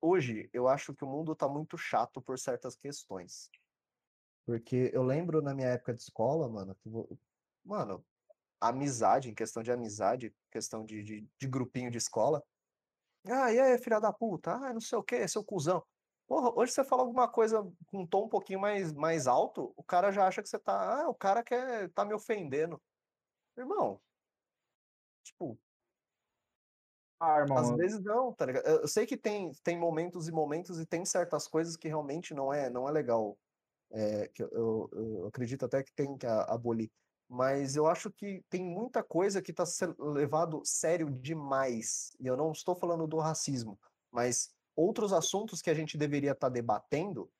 [0.00, 3.50] hoje, eu acho que o mundo tá muito chato por certas questões.
[4.46, 6.88] Porque eu lembro na minha época de escola, mano, que,
[7.64, 8.04] mano,
[8.60, 12.42] amizade, em questão de amizade, questão de, de, de grupinho de escola.
[13.26, 14.52] Ah, e aí, filha da puta?
[14.54, 15.84] Ah, não sei o que, seu cuzão.
[16.26, 19.82] Porra, hoje você fala alguma coisa com um tom um pouquinho mais, mais alto, o
[19.84, 21.02] cara já acha que você tá.
[21.02, 22.80] Ah, o cara quer tá me ofendendo.
[23.56, 24.00] Irmão,
[25.22, 25.58] tipo,
[27.20, 27.76] arma, às mano.
[27.76, 28.66] vezes não, tá ligado?
[28.66, 32.52] Eu sei que tem, tem momentos e momentos e tem certas coisas que realmente não
[32.52, 33.38] é, não é legal.
[33.90, 36.90] É, que eu, eu- acredito até que tem que abolir.
[37.28, 42.10] Mas eu acho que tem muita coisa que está sendo levado sério demais.
[42.20, 43.78] E eu não estou falando do racismo,
[44.10, 47.30] mas outros assuntos que a gente deveria estar debatendo,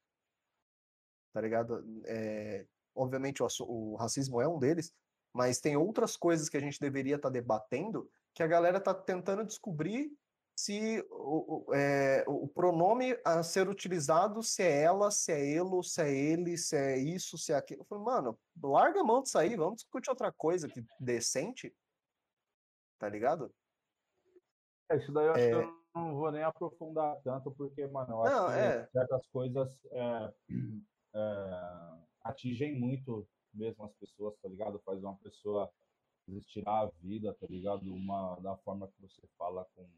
[1.33, 1.85] tá ligado?
[2.07, 4.93] É, obviamente o, o racismo é um deles,
[5.33, 9.45] mas tem outras coisas que a gente deveria estar debatendo que a galera tá tentando
[9.45, 10.13] descobrir
[10.57, 16.01] se o, é, o pronome a ser utilizado, se é ela, se é ele, se
[16.01, 17.81] é ele, se é isso, se é aquilo.
[17.81, 21.75] Eu falei, mano, larga a mão disso aí, vamos discutir outra coisa que decente,
[22.97, 23.53] tá ligado?
[24.89, 25.55] É, isso daí eu acho que É.
[25.55, 28.87] eu não vou nem aprofundar tanto, porque, mano, eu acho Não, que é.
[28.87, 30.33] certas coisas é,
[31.13, 34.81] é, atingem muito mesmo as pessoas, tá ligado?
[34.85, 35.69] Faz uma pessoa
[36.29, 37.83] desestirar a vida, tá ligado?
[37.93, 39.89] Uma, da forma que você fala com.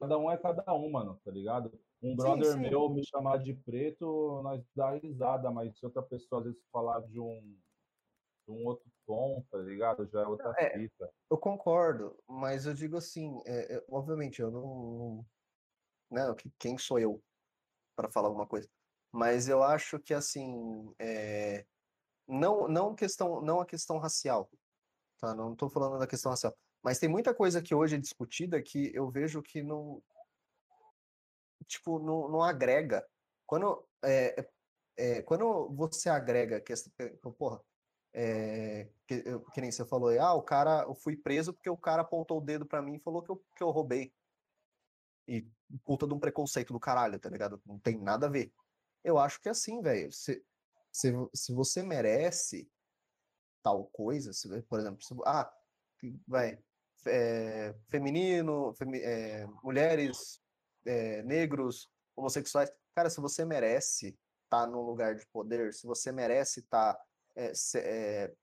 [0.00, 1.78] Cada um é cada um, mano, tá ligado?
[2.02, 2.60] Um brother sim.
[2.60, 7.00] meu me chamar de preto, nós dá risada, mas se outra pessoa às vezes falar
[7.02, 7.56] de um,
[8.48, 10.08] de um outro tom, tá ligado?
[10.08, 10.76] Já é outra É.
[10.76, 11.12] fita.
[11.30, 15.24] Eu concordo, mas eu digo assim, é, é, obviamente eu não,
[16.10, 17.22] não, né, que- quem sou eu
[17.94, 18.68] para falar alguma coisa?
[19.12, 21.64] Mas eu acho que assim, é,
[22.26, 24.50] não, não questão, não a questão racial,
[25.22, 25.34] tá?
[25.34, 28.90] Não estou falando da questão racial, mas tem muita coisa que hoje é discutida que
[28.92, 30.02] eu vejo que não,
[31.66, 33.06] tipo, não, não agrega.
[33.46, 34.44] Quando, é,
[34.96, 36.74] é, quando você agrega, que,
[37.38, 37.62] porra,
[38.12, 39.22] é, que,
[39.54, 42.44] que nem você falou, ah, o cara, eu fui preso porque o cara apontou o
[42.44, 44.12] dedo pra mim e falou que eu, que eu roubei.
[45.28, 45.46] E
[45.84, 47.62] puta de um preconceito do caralho, tá ligado?
[47.64, 48.52] Não tem nada a ver.
[49.04, 50.10] Eu acho que é assim, velho.
[50.10, 50.44] Se,
[50.90, 52.68] se, se você merece
[53.62, 55.52] tal coisa, se, por exemplo, se, ah,
[56.26, 56.58] vai,
[57.06, 60.42] é, feminino, femi- é, mulheres,
[60.84, 66.60] é, negros, homossexuais, cara, se você merece estar num lugar de poder, se você merece
[66.60, 67.00] estar
[67.34, 68.36] é, se-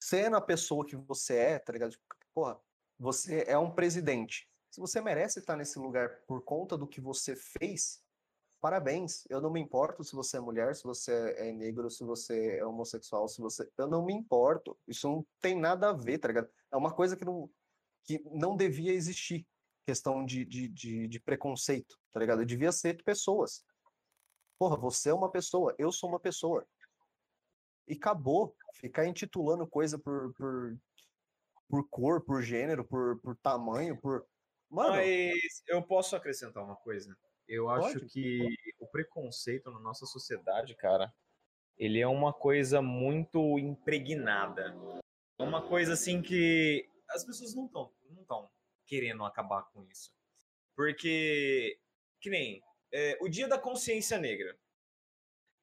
[0.00, 1.90] sendo a pessoa que você é, tá ligado?
[1.92, 2.04] Tipo,
[2.34, 2.60] Porra,
[2.98, 4.48] você é um presidente.
[4.70, 8.02] Se você merece estar nesse lugar por conta do que você fez,
[8.60, 9.24] parabéns.
[9.28, 12.64] Eu não me importo se você é mulher, se você é negro, se você é
[12.64, 13.68] homossexual, se você.
[13.76, 14.78] Eu não me importo.
[14.86, 16.48] Isso não tem nada a ver, tá ligado?
[16.70, 17.50] É uma coisa que não,
[18.04, 19.46] que não devia existir.
[19.86, 22.44] Questão de, de, de, de preconceito, tá ligado?
[22.44, 23.64] Devia ser pessoas.
[24.58, 26.66] Porra, você é uma pessoa, eu sou uma pessoa.
[27.86, 28.54] E acabou.
[28.74, 30.78] Ficar intitulando coisa por, por,
[31.68, 34.26] por cor, por gênero, por, por tamanho, por.
[34.68, 37.16] Mano, Mas eu posso acrescentar uma coisa.
[37.48, 38.06] Eu acho Pode.
[38.12, 38.46] que
[38.78, 41.12] o preconceito na nossa sociedade, cara,
[41.78, 44.76] ele é uma coisa muito impregnada.
[45.38, 48.50] É uma coisa assim que as pessoas não estão não tão
[48.86, 50.12] querendo acabar com isso.
[50.76, 51.80] Porque,
[52.20, 52.62] que nem
[52.92, 54.58] é, o Dia da Consciência Negra.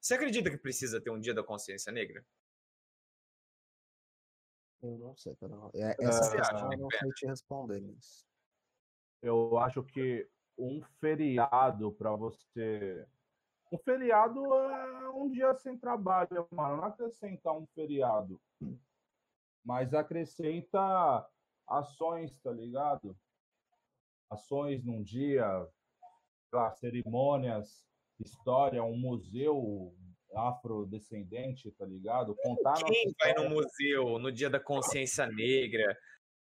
[0.02, 2.26] Você acredita que precisa ter um Dia da Consciência Negra?
[4.82, 5.56] eu não sei, cara.
[5.74, 7.82] É, essa você questão acha, eu não sei te responder.
[7.82, 8.26] Mas...
[9.22, 13.06] Eu acho que um feriado para você.
[13.72, 16.78] Um feriado é um dia sem trabalho, mano.
[16.78, 18.40] Não acrescentar um feriado.
[19.64, 21.28] Mas acrescenta
[21.68, 23.18] ações, tá ligado?
[24.30, 25.68] Ações num dia,
[26.52, 27.86] lá, cerimônias,
[28.20, 29.94] história, um museu
[30.36, 32.36] afrodescendente, tá ligado?
[32.44, 35.98] Contar Quem vai no museu no Dia da Consciência Negra?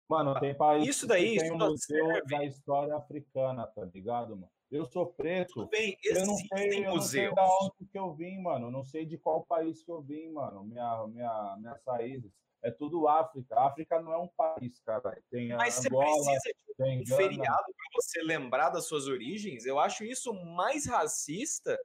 [0.08, 3.84] Mano, tem país Isso que daí tem só um museu serve- da história africana, tá
[3.86, 4.52] ligado, mano?
[4.72, 6.46] Eu sou preto, Tudo bem, eu não sei,
[6.80, 7.36] eu não sei museus.
[7.36, 8.70] da onde que eu vim, mano.
[8.72, 10.64] Não sei de qual país que eu vim, mano.
[10.64, 12.32] Minha, minha, minhas raízes.
[12.64, 13.60] É tudo África.
[13.60, 15.22] África não é um país, cara.
[15.30, 16.40] Tem Mas você Angola, precisa
[16.78, 17.16] de um Gana.
[17.16, 21.80] feriado para você lembrar das suas origens, eu acho isso mais racista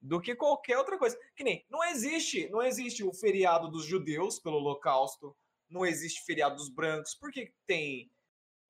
[0.00, 1.16] do que qualquer outra coisa.
[1.36, 5.34] Que nem, não existe, não existe o feriado dos judeus pelo Holocausto,
[5.72, 7.14] não existe feriado dos brancos.
[7.14, 8.10] Por que tem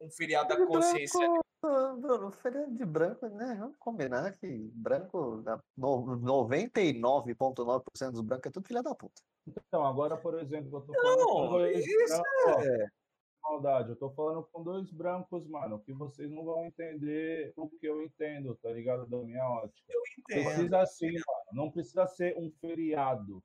[0.01, 1.19] um feriado da consciência?
[1.21, 3.57] branco, Bruno, feriado de branco, né?
[3.59, 9.21] Vamos combinar que branco, a no- 99,9% dos brancos é tudo filha da puta.
[9.47, 12.89] Então, agora, por exemplo, eu tô falando Não, com dois isso brancos, é-
[13.45, 13.91] ó, maldade.
[13.91, 18.03] Eu tô falando com dois brancos, mano, que vocês não vão entender o que eu
[18.03, 19.07] entendo, tá ligado?
[19.07, 19.93] Da minha ótica.
[19.93, 20.45] Eu entendo.
[20.45, 21.47] Precisa sim, mano.
[21.53, 23.43] Não precisa ser um feriado,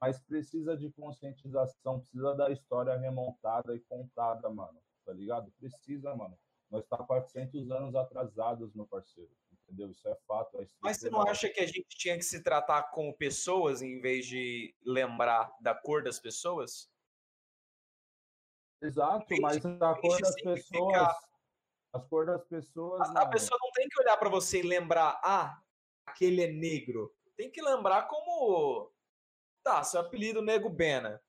[0.00, 4.80] mas precisa de conscientização, precisa da história remontada e contada, mano.
[5.04, 5.50] Tá ligado?
[5.58, 6.38] Precisa, mano.
[6.70, 9.30] Nós tá 400 anos atrasados, meu parceiro.
[9.64, 9.90] Entendeu?
[9.90, 10.60] Isso é fato.
[10.60, 14.00] É Mas você não acha que a gente tinha que se tratar como pessoas em
[14.00, 16.90] vez de lembrar da cor das pessoas?
[18.80, 21.28] Exato, mas a cor das pessoas.
[21.92, 23.16] As cores das pessoas.
[23.16, 25.60] A, a pessoa não tem que olhar pra você e lembrar, ah,
[26.06, 27.14] aquele é negro.
[27.36, 28.92] Tem que lembrar como,
[29.68, 31.22] tá, seu apelido Nego Bena.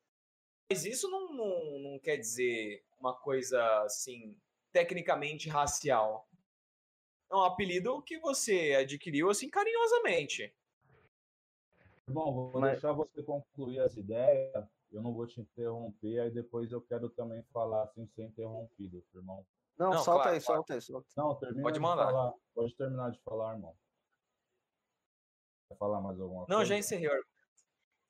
[0.71, 4.39] Mas isso não, não, não quer dizer uma coisa assim,
[4.71, 6.25] tecnicamente racial.
[7.29, 10.55] É um apelido que você adquiriu assim carinhosamente.
[12.07, 14.69] Bom, vou Mas- deixar você concluir essa ideia.
[14.91, 19.45] Eu não vou te interromper, aí depois eu quero também falar sem ser interrompido, irmão.
[19.77, 21.07] Não, Não, solta claro, aí, solta aí, solta.
[21.15, 22.05] Não, termina Pode de mandar.
[22.05, 22.33] falar.
[22.55, 23.77] Pode terminar de falar, irmão.
[25.67, 26.65] Quer falar mais alguma Não, coisa?
[26.65, 27.09] já encerrei.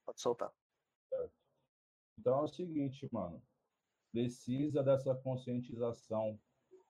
[0.09, 0.51] Pode soltar.
[2.17, 3.39] Então é o seguinte, mano.
[4.11, 6.39] Precisa dessa conscientização,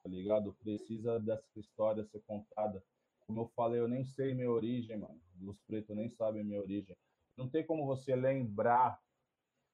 [0.01, 0.53] tá ligado?
[0.53, 2.81] Precisa dessa história ser contada.
[3.27, 5.21] Como eu falei, eu nem sei minha origem, mano.
[5.41, 6.95] Os pretos nem sabem minha origem.
[7.35, 8.97] Não tem como você lembrar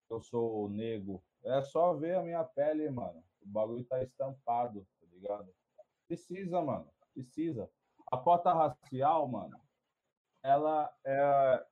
[0.08, 1.24] que eu sou negro.
[1.44, 3.24] É só ver a minha pele, mano.
[3.42, 5.54] O bagulho tá estampado, tá ligado?
[6.08, 6.92] Precisa, mano.
[7.14, 7.70] Precisa.
[8.12, 9.62] A cota racial, mano,
[10.42, 11.66] ela é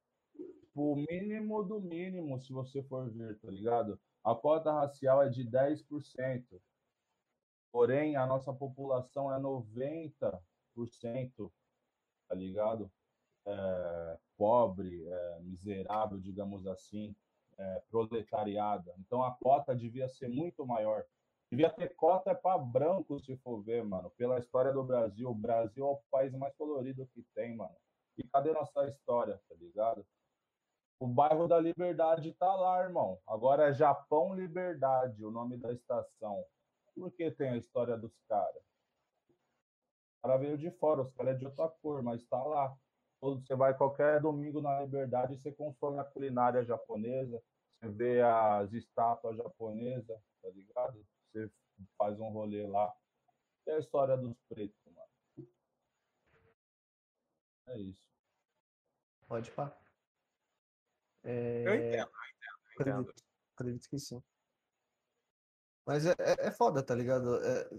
[0.76, 4.00] o mínimo do mínimo, se você for ver, tá ligado?
[4.24, 6.62] A cota racial é de 10%.
[7.72, 10.42] Porém, a nossa população é 90%,
[12.28, 12.92] tá ligado?
[13.46, 17.16] É, pobre, é, miserável, digamos assim,
[17.58, 18.94] é, proletariada.
[19.00, 21.04] Então, a cota devia ser muito maior.
[21.52, 24.10] Devia ter cota para branco, se for ver, mano.
[24.12, 27.76] Pela história do Brasil, o Brasil é o país mais colorido que tem, mano.
[28.18, 30.06] E cadê nossa história, tá ligado?
[31.04, 33.20] O bairro da Liberdade tá lá, irmão.
[33.28, 36.46] Agora é Japão Liberdade, o nome da estação.
[36.96, 38.64] Por que tem a história dos caras?
[39.28, 42.74] O cara veio de fora, os caras é de outra cor, mas tá lá.
[43.20, 47.44] Você vai qualquer domingo na Liberdade, você consome a culinária japonesa,
[47.82, 51.06] você vê as estátuas japonesas, tá ligado?
[51.34, 51.52] Você
[51.98, 52.96] faz um rolê lá.
[53.68, 55.50] É a história dos pretos, mano.
[57.68, 58.10] É isso.
[59.28, 59.83] Pode pá.
[61.24, 63.02] Eu entendo, eu entendo.
[63.02, 63.24] Acredito,
[63.56, 64.22] acredito que sim.
[65.86, 67.36] Mas é, é, é foda, tá ligado?
[67.44, 67.70] É,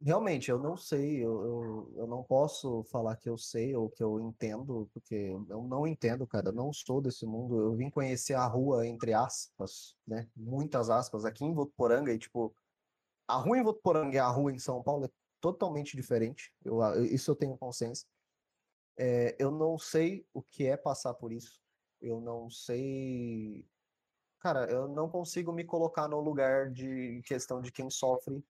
[0.00, 4.02] realmente, eu não sei, eu, eu, eu não posso falar que eu sei ou que
[4.02, 5.14] eu entendo, porque
[5.48, 7.60] eu não entendo, cara, eu não sou desse mundo.
[7.60, 10.28] Eu vim conhecer a rua, entre aspas, né?
[10.36, 12.54] Muitas aspas, aqui em Votuporanga, e tipo,
[13.28, 15.10] a rua em Votuporanga e a rua em São Paulo é
[15.40, 16.52] totalmente diferente.
[16.64, 18.06] Eu, isso eu tenho consciência.
[18.96, 21.60] É, eu não sei o que é passar por isso.
[22.02, 23.64] Eu não sei.
[24.40, 28.44] Cara, eu não consigo me colocar no lugar de questão de quem sofre.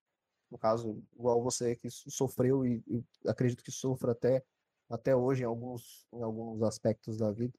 [0.50, 4.42] No caso, igual você que sofreu e, e acredito que sofra até,
[4.88, 7.58] até hoje em alguns, em alguns aspectos da vida.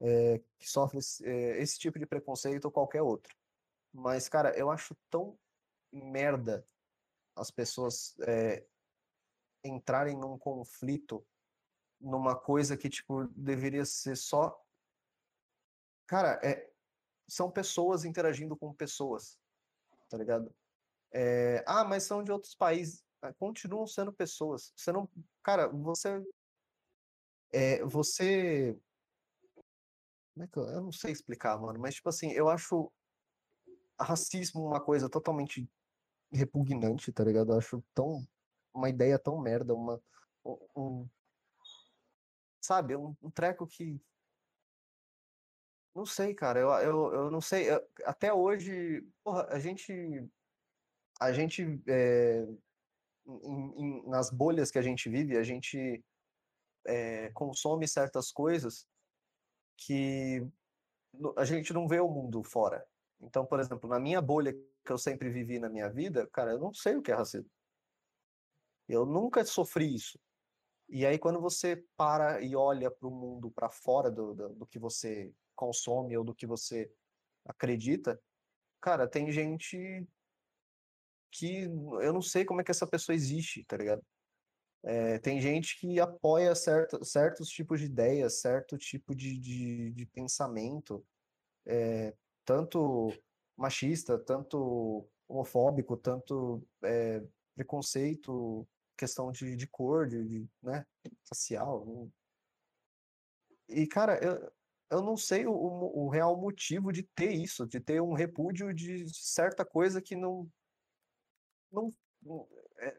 [0.00, 3.34] É, que sofre é, esse tipo de preconceito ou qualquer outro.
[3.92, 5.38] Mas, cara, eu acho tão
[5.90, 6.66] merda
[7.34, 8.66] as pessoas é,
[9.64, 11.24] entrarem num conflito
[12.00, 14.61] numa coisa que, tipo, deveria ser só.
[16.06, 16.70] Cara, é...
[17.28, 19.38] são pessoas interagindo com pessoas,
[20.08, 20.54] tá ligado?
[21.12, 21.64] É...
[21.66, 23.04] Ah, mas são de outros países.
[23.22, 24.72] Ah, continuam sendo pessoas.
[24.76, 25.08] Você não.
[25.42, 26.20] Cara, você.
[27.52, 28.76] É, você.
[30.34, 30.64] Como é que eu...
[30.64, 32.90] eu não sei explicar, mano, mas, tipo assim, eu acho
[34.00, 35.70] racismo uma coisa totalmente
[36.32, 37.52] repugnante, tá ligado?
[37.52, 38.26] Eu acho tão.
[38.74, 40.02] Uma ideia tão merda, uma.
[40.76, 41.08] Um,
[42.60, 44.00] sabe, um, um treco que.
[45.94, 47.70] Não sei, cara, eu, eu, eu não sei.
[47.70, 49.92] Eu, até hoje, porra, a gente.
[51.20, 51.80] A gente.
[51.86, 52.46] É,
[53.26, 56.02] em, em, nas bolhas que a gente vive, a gente
[56.86, 58.86] é, consome certas coisas
[59.76, 60.46] que
[61.36, 62.86] a gente não vê o mundo fora.
[63.20, 66.58] Então, por exemplo, na minha bolha que eu sempre vivi na minha vida, cara, eu
[66.58, 67.50] não sei o que é racismo.
[68.88, 70.18] Eu nunca sofri isso.
[70.88, 74.66] E aí, quando você para e olha para o mundo para fora do, do, do,
[74.66, 76.90] que você consome ou do que você
[77.44, 78.20] acredita,
[78.80, 80.06] cara, tem gente
[81.30, 81.64] que
[82.02, 84.04] eu não sei como é que essa pessoa existe, tá ligado?
[84.84, 90.06] É, tem gente que apoia certo, certos tipos de ideias, certo tipo de, de, de
[90.06, 91.04] pensamento,
[91.64, 92.14] é,
[92.44, 93.12] tanto
[93.56, 97.22] machista, tanto homofóbico, tanto é,
[97.54, 98.66] preconceito
[98.96, 100.84] questão de, de cor, de, de né,
[101.24, 102.08] facial.
[103.68, 104.52] E, cara, eu,
[104.92, 109.06] eu não sei o, o, real motivo de ter isso, de ter um repúdio de
[109.14, 110.46] certa coisa que não.
[111.72, 111.90] Não,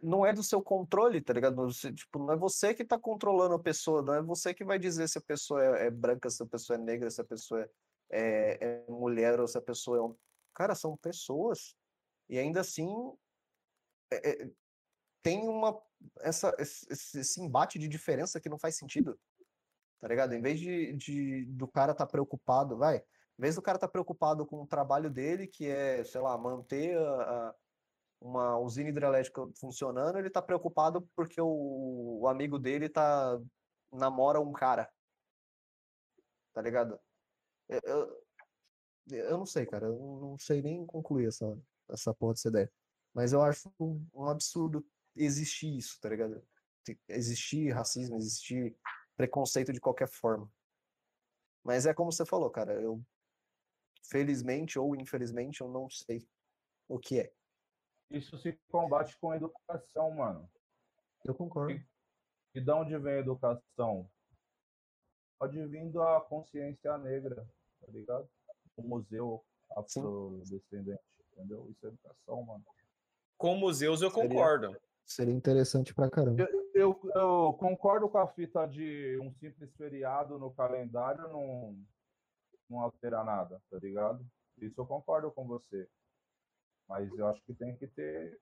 [0.02, 1.56] não é do seu controle, tá ligado?
[1.56, 4.80] Você, tipo, não é você que tá controlando a pessoa, não é você que vai
[4.80, 7.62] dizer se a pessoa é, é branca, se a pessoa é negra, se a pessoa
[7.62, 7.70] é,
[8.10, 10.16] é, é mulher ou se a pessoa é.
[10.56, 11.76] Cara, são pessoas.
[12.28, 12.90] E ainda assim,
[14.12, 14.50] é, é
[15.22, 15.80] tem uma
[16.20, 19.18] essa, esse embate de diferença que não faz sentido.
[20.04, 20.34] Tá ligado?
[20.34, 24.46] Em vez de, de do cara tá preocupado, vai, em vez do cara tá preocupado
[24.46, 27.56] com o trabalho dele, que é, sei lá, manter a, a,
[28.20, 33.40] uma usina hidrelétrica funcionando, ele tá preocupado porque o, o amigo dele tá
[33.94, 34.92] namora um cara.
[36.52, 37.00] Tá ligado?
[37.70, 38.24] Eu, eu,
[39.10, 39.86] eu não sei, cara.
[39.86, 41.58] Eu não sei nem concluir essa,
[41.90, 42.70] essa porra dessa ideia.
[43.14, 44.86] Mas eu acho um absurdo
[45.16, 46.46] existir isso, tá ligado?
[47.08, 48.76] Existir racismo, existir
[49.16, 50.52] preconceito de qualquer forma.
[51.64, 53.02] Mas é como você falou, cara, eu
[54.04, 56.28] felizmente ou infelizmente eu não sei
[56.88, 57.34] o que é.
[58.10, 60.50] Isso se combate com educação, mano.
[61.24, 61.72] Eu concordo.
[61.72, 61.86] E,
[62.54, 64.10] e de onde vem a educação?
[65.40, 67.48] Pode vir da consciência negra,
[67.80, 68.30] tá ligado?
[68.76, 69.44] O museu
[69.76, 71.68] afrodescendente, entendeu?
[71.70, 72.66] Isso é educação, mano.
[73.38, 74.78] Com museus eu concordo.
[75.06, 76.44] Seria interessante pra caramba.
[76.44, 81.78] Eu, eu, eu, concordo com a fita de um simples feriado no calendário não,
[82.70, 84.26] não alterar nada, tá ligado?
[84.58, 85.88] Isso eu concordo com você.
[86.88, 88.40] Mas eu acho que tem que ter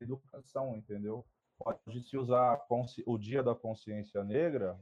[0.00, 1.24] educação, entendeu?
[1.58, 2.64] Pode se usar
[3.06, 4.78] o Dia da Consciência Negra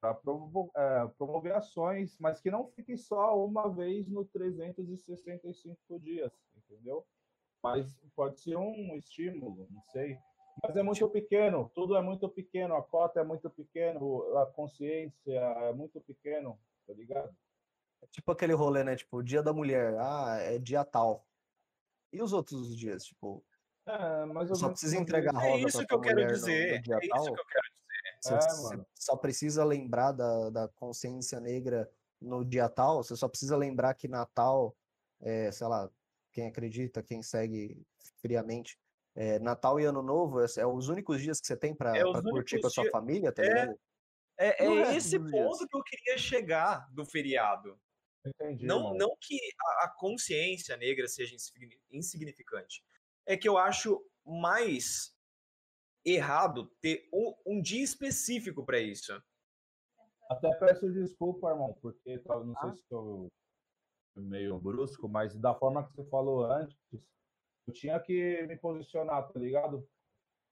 [0.00, 6.32] para promover, é, promover ações, mas que não fique só uma vez no 365 dias,
[6.56, 7.04] entendeu?
[7.62, 10.16] Mas pode ser um estímulo, não sei.
[10.62, 15.38] Mas é muito pequeno, tudo é muito pequeno, a cota é muito pequeno, a consciência
[15.38, 17.34] é muito pequeno, tá ligado?
[18.02, 18.96] É tipo aquele rolê, né?
[18.96, 21.26] Tipo, dia da mulher, ah, é dia tal.
[22.12, 23.44] E os outros dias, tipo.
[23.86, 25.48] É, mas só precisa entregar a roda.
[25.48, 26.82] É isso que eu quero dizer.
[26.86, 27.78] No, no é isso que eu quero dizer.
[28.20, 31.90] Você, é, você só precisa lembrar da, da consciência negra
[32.20, 33.02] no dia tal.
[33.02, 34.76] Você só precisa lembrar que Natal,
[35.20, 35.90] é, sei lá,
[36.32, 37.80] quem acredita, quem segue
[38.20, 38.78] friamente.
[39.20, 42.02] É, Natal e Ano Novo é, é, os únicos dias que você tem para é
[42.22, 42.92] curtir com a sua dias...
[42.92, 43.80] família, tá é, ligado?
[44.38, 45.66] É, é esse ponto dias.
[45.68, 47.76] que eu queria chegar do feriado.
[48.24, 48.96] Entendi, Não, mano.
[48.96, 52.84] não que a, a consciência negra seja insigni- insignificante.
[53.26, 55.12] É que eu acho mais
[56.04, 59.20] errado ter um, um dia específico para isso.
[60.30, 62.60] Até peço desculpa, irmão, porque não Ah.
[62.70, 63.28] sei se eu
[64.14, 66.76] fui meio brusco, mas da forma que você falou antes,
[67.68, 69.86] eu tinha que me posicionar, tá ligado?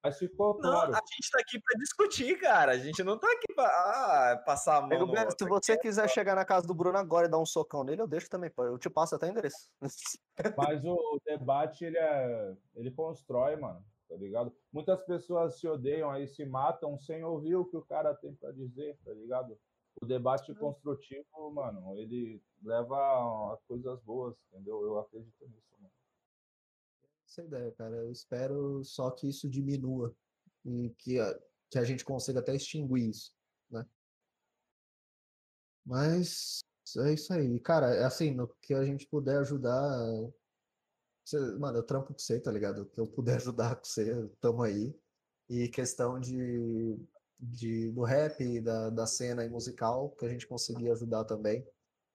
[0.05, 0.95] Mas ficou Não, claro.
[0.95, 2.73] a gente tá aqui para discutir, cara.
[2.73, 5.07] A gente não tá aqui pra ah, passar a mão.
[5.07, 8.03] No se você quiser chegar na casa do Bruno agora e dar um socão nele,
[8.03, 8.65] eu deixo também, pô.
[8.65, 9.69] Eu te passo até o endereço.
[10.57, 12.55] Mas o, o debate, ele é.
[12.77, 14.55] Ele constrói, mano, tá ligado?
[14.71, 18.53] Muitas pessoas se odeiam aí, se matam sem ouvir o que o cara tem pra
[18.53, 19.59] dizer, tá ligado?
[20.01, 24.85] O debate construtivo, mano, ele leva a coisas boas, entendeu?
[24.85, 25.93] Eu acredito nisso, mano.
[27.27, 27.97] Essa ideia, cara.
[27.97, 30.15] Eu espero só que isso diminua
[30.65, 31.39] e que a,
[31.71, 33.35] que a gente consiga até extinguir isso,
[33.71, 33.87] né?
[35.85, 36.61] Mas
[36.99, 37.59] é isso aí.
[37.61, 39.73] Cara, é assim, no que a gente puder ajudar.
[41.25, 42.83] você- mano, eu trampo com você, tá ligado?
[42.83, 44.95] O que eu puder ajudar com você, tamo aí.
[45.49, 46.97] E questão de,
[47.39, 51.67] de do rap, da, da cena aí musical, que a gente conseguir ajudar também.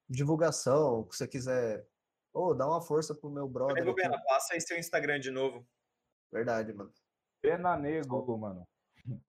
[0.10, 1.88] Divulgação, que você quiser.
[2.34, 3.84] Ô, dá uma força pro meu brother.
[3.84, 3.96] Nego.
[3.96, 5.68] Bena, passa aí seu Instagram de novo.
[6.32, 6.92] Verdade, mano.
[7.42, 8.68] Pena Nego, mano.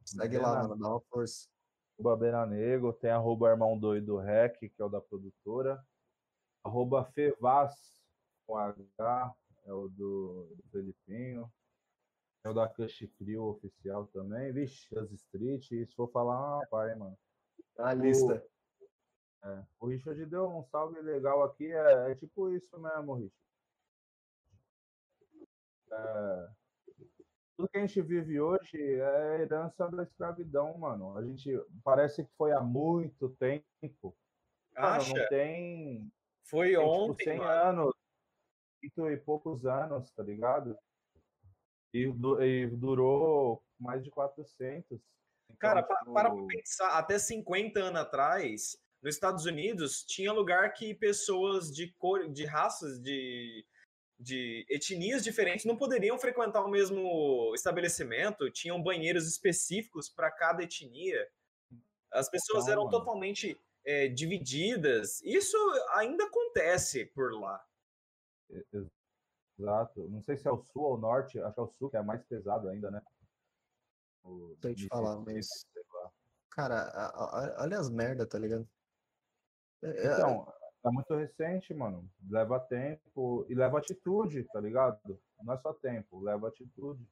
[0.04, 1.48] Segue lá, Bena- mano, dá uma força.
[1.98, 5.84] Arroba Bena Nego, tem arroba Irmão Doido Rec, que é o da produtora.
[6.64, 7.74] Arroba Fevaz,
[8.46, 9.34] com H,
[9.64, 11.52] é o do, do Felipinho.
[12.44, 14.52] É o da Cush Frio oficial também.
[14.52, 17.16] Vixe, as Street, se for falar, ah, pai, mano.
[17.78, 18.44] A lista.
[19.44, 23.42] É, o Richard deu um salve legal aqui, é, é tipo isso mesmo, Richard.
[25.90, 26.48] É,
[27.56, 31.16] tudo que a gente vive hoje é herança da escravidão, mano.
[31.16, 31.50] A gente
[31.84, 34.16] parece que foi há muito tempo.
[34.74, 35.14] Mano, Acha?
[35.14, 36.12] não tem,
[36.44, 37.50] Foi tem tipo, ontem, 100 mano.
[37.50, 37.94] anos,
[38.80, 40.76] cento e poucos anos, tá ligado?
[41.92, 42.06] E,
[42.40, 44.98] e durou mais de 400.
[45.44, 50.72] Então, Cara, tipo, para pra pensar, até 50 anos atrás, nos Estados Unidos, tinha lugar
[50.72, 53.66] que pessoas de cor, de raças, de,
[54.18, 61.28] de etnias diferentes não poderiam frequentar o mesmo estabelecimento, tinham banheiros específicos para cada etnia.
[62.12, 65.20] As pessoas Total, eram totalmente é, divididas.
[65.22, 65.56] Isso
[65.94, 67.64] ainda acontece por lá.
[69.58, 70.08] Exato.
[70.08, 71.96] Não sei se é o sul ou o norte, acho que é o sul que
[71.96, 73.02] é mais pesado ainda, né?
[74.22, 75.66] O Sei te falar, mas-.
[76.50, 77.12] Cara,
[77.58, 78.68] olha as merda, tá ligado?
[79.82, 80.52] É- é- Então,
[80.84, 82.08] é muito recente, mano.
[82.28, 85.20] Leva tempo e leva atitude, tá ligado?
[85.42, 87.04] Não é só tempo, leva atitude.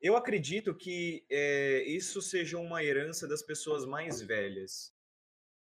[0.00, 4.92] Eu acredito que é, isso seja uma herança das pessoas mais velhas.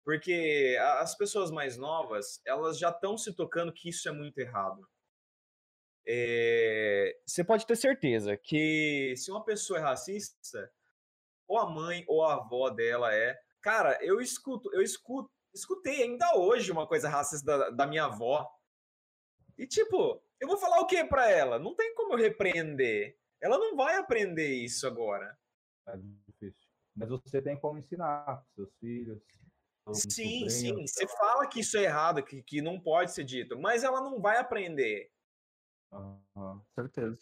[0.04, 4.38] Porque a- as pessoas mais novas, elas já estão se tocando que isso é muito
[4.40, 4.88] errado.
[6.08, 10.72] É, você pode ter certeza que se uma pessoa é racista,
[11.48, 13.40] ou a mãe ou a avó dela é.
[13.66, 18.48] Cara, eu escuto, eu escuto, escutei ainda hoje uma coisa racista da, da minha avó.
[19.58, 21.58] E tipo, eu vou falar o que pra ela?
[21.58, 23.18] Não tem como eu repreender.
[23.42, 25.36] Ela não vai aprender isso agora.
[25.88, 26.70] É difícil.
[26.96, 29.24] Mas você tem como ensinar pros seus filhos.
[29.84, 30.88] seus Sim, sobrinhos, sim.
[30.88, 34.22] Você fala que isso é errado, que, que não pode ser dito, mas ela não
[34.22, 35.12] vai aprender.
[35.92, 36.62] Aham.
[36.76, 37.20] certeza.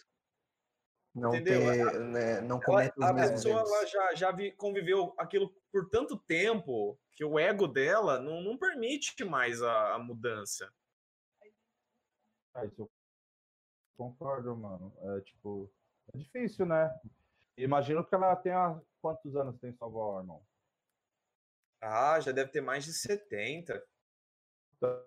[1.13, 1.61] Não Entendeu?
[1.61, 3.71] ter, né, não Ela, cometa os a mesmos pessoa erros.
[3.71, 8.57] ela já, já vi- conviveu aquilo por tanto tempo que o ego dela não, não
[8.57, 10.73] permite mais a, a mudança.
[12.55, 12.91] É, isso eu
[13.95, 14.91] concordo, mano.
[15.17, 15.71] É tipo,
[16.13, 16.91] é difícil, né?
[17.55, 18.81] Imagino que ela tenha.
[18.99, 20.43] Quantos anos tem sua avó, irmão?
[21.81, 23.83] Ah, já deve ter mais de 70.
[24.77, 25.05] Então,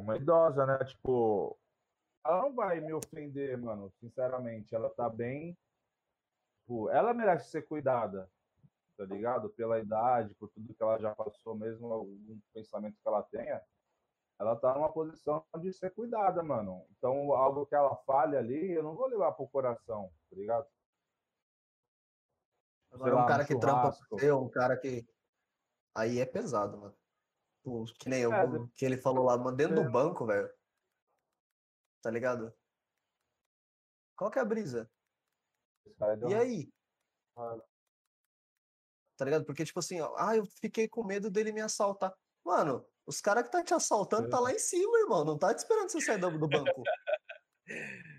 [0.00, 0.78] uma idosa, né?
[0.84, 1.56] Tipo,
[2.24, 3.90] ela não vai me ofender, mano.
[4.00, 5.56] Sinceramente, ela tá bem.
[6.60, 8.30] Tipo, ela merece ser cuidada,
[8.96, 9.48] tá ligado?
[9.50, 13.62] Pela idade, por tudo que ela já passou, mesmo algum pensamento que ela tenha.
[14.38, 16.84] Ela tá numa posição de ser cuidada, mano.
[16.96, 20.66] Então, algo que ela fale ali, eu não vou levar pro coração, tá ligado?
[22.90, 25.08] Agora, sei um lá, cara um que trampa você, um cara que.
[25.94, 26.94] Aí é pesado, mano.
[27.64, 29.84] Pô, que nem eu, É, como- que ele falou lá, mano, dentro é.
[29.84, 30.48] do banco, velho.
[32.02, 32.52] Tá ligado?
[34.16, 34.90] Qual que é a brisa?
[36.18, 36.72] Deu E aí?
[39.16, 39.44] Tá ligado?
[39.44, 42.14] Porque, tipo assim, ó, ah, eu fiquei com medo dele me assaltar.
[42.44, 45.24] Mano, os caras que tá te assaltando tá lá em cima, irmão.
[45.24, 46.82] Não tá te esperando você sair do, banco.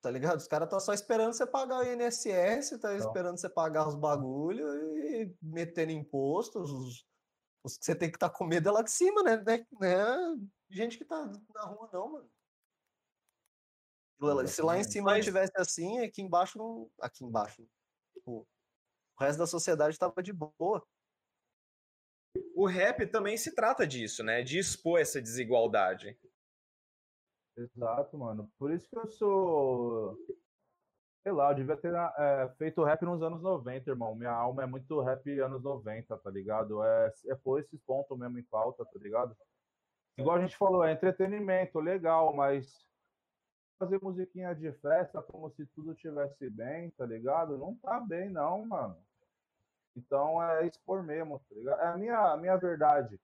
[0.00, 0.36] Tá ligado?
[0.38, 3.08] Os caras tá só esperando você pagar o INSS, tá Então.
[3.08, 4.64] esperando você pagar os bagulho
[4.96, 6.70] e metendo impostos.
[6.70, 7.06] os-
[7.64, 9.36] Os que você tem que estar com medo é lá de cima, né?
[9.44, 9.66] né?
[9.72, 10.36] Não é
[10.70, 12.30] gente que tá na rua, não, mano.
[14.48, 16.90] Se lá em cima Mas- tivesse assim, aqui embaixo não.
[17.00, 17.66] Aqui embaixo.
[18.14, 18.46] tipo,
[19.18, 20.84] o resto da sociedade tava de boa.
[22.54, 24.42] O rap também se trata disso, né?
[24.42, 26.18] De expor essa desigualdade.
[27.56, 28.50] Exato, mano.
[28.58, 30.16] Por isso que eu sou.
[31.22, 34.14] Sei lá, eu devia ter é, feito rap nos anos 90, irmão.
[34.14, 36.82] Minha alma é muito rap anos 90, tá ligado?
[36.82, 39.36] É, é pôr esses pontos mesmo em pauta, tá ligado?
[40.16, 42.87] Igual a gente falou, é entretenimento, legal, mas
[43.78, 47.56] fazer musiquinha de festa como se tudo tivesse bem, tá ligado?
[47.56, 48.96] Não tá bem, não, mano.
[49.96, 51.80] Então é expor mesmo, tá ligado?
[51.80, 53.20] É a minha, a minha verdade.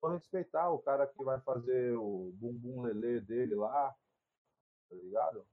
[0.00, 3.94] Vou respeitar o cara que vai fazer o bumbum lelê dele lá,
[4.88, 5.44] tá ligado?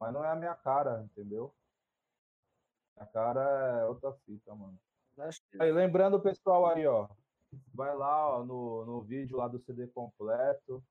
[0.00, 1.54] Mas não é a minha cara, entendeu?
[2.96, 4.78] A cara é outra fita, mano.
[5.60, 7.08] Aí, lembrando o pessoal aí, ó.
[7.72, 10.82] Vai lá ó, no, no vídeo lá do CD completo.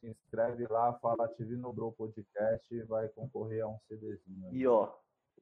[0.00, 4.48] Se inscreve lá, fala TV no Bro Podcast e vai concorrer a um CDzinho.
[4.48, 4.56] aí.
[4.56, 4.94] E ó,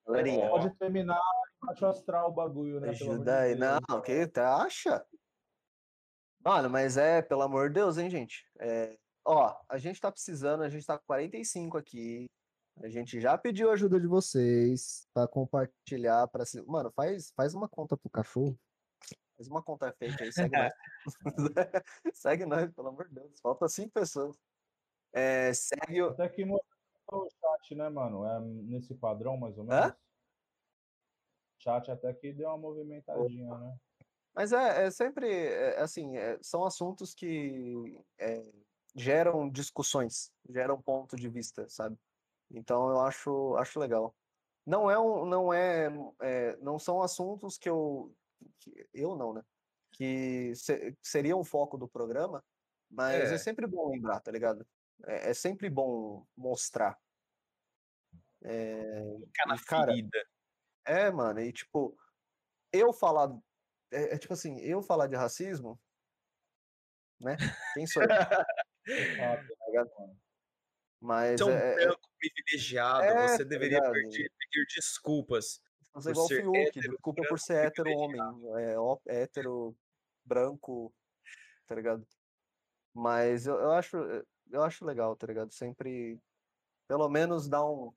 [0.07, 1.21] galerinha, Pode terminar
[1.63, 2.91] embaixo astral o bagulho, né?
[2.91, 3.55] de ajuda aí.
[3.55, 3.81] Deus.
[3.89, 5.05] Não, que tu acha?
[6.45, 8.47] Mano, mas é, pelo amor de Deus, hein, gente?
[8.59, 12.27] É, ó, a gente tá precisando, a gente tá com 45 aqui.
[12.83, 16.63] A gente já pediu ajuda de vocês pra compartilhar, para se...
[16.67, 18.57] Mano, faz, faz uma conta pro cachorro.
[19.37, 20.73] Faz uma conta fake aí, segue nós.
[22.15, 23.39] segue nós, pelo amor de Deus.
[23.41, 24.37] Falta cinco pessoas.
[25.13, 26.09] É, segue o.
[26.11, 26.61] Até que no
[27.13, 28.27] o chat, né, mano?
[28.27, 29.81] É nesse padrão, mais ou Hã?
[29.81, 29.93] menos.
[31.59, 33.79] O chat até que deu uma movimentadinha, né?
[34.35, 38.45] Mas é, é sempre é, assim, é, são assuntos que é,
[38.95, 41.99] geram discussões, geram ponto de vista, sabe?
[42.51, 44.15] Então eu acho, acho legal.
[44.67, 45.89] Não é um, não é,
[46.21, 48.13] é, não são assuntos que eu,
[48.61, 49.43] que eu não, né?
[49.93, 52.45] Que se- seriam o foco do programa,
[52.91, 53.39] mas é, É.
[53.39, 54.67] sempre bom lembrar, tá ligado?
[55.07, 56.99] É, é sempre bom mostrar.
[58.43, 58.83] É,
[59.27, 60.25] Ficar na cara, ferida.
[60.87, 61.97] é, mano, e tipo,
[62.73, 63.31] eu falar.
[63.91, 65.81] É, é tipo assim, eu falar de racismo,
[67.21, 67.37] né?
[67.75, 68.09] Quem sou eu?
[68.89, 69.37] Ah,
[69.85, 70.15] tá?
[71.01, 75.61] Mas Você é um é, é, branco privilegiado, é, você tá deveria pedir, pedir desculpas.
[75.97, 78.21] Fazer por igual o Fiuk, desculpa por ser hétero homem,
[78.63, 79.75] é, ó- hétero,
[80.25, 80.93] branco,
[81.67, 82.07] tá ligado?
[82.93, 83.97] Mas eu, eu acho,
[84.51, 85.53] eu acho legal, tá ligado?
[85.53, 86.21] Sempre,
[86.87, 87.93] pelo menos dá um,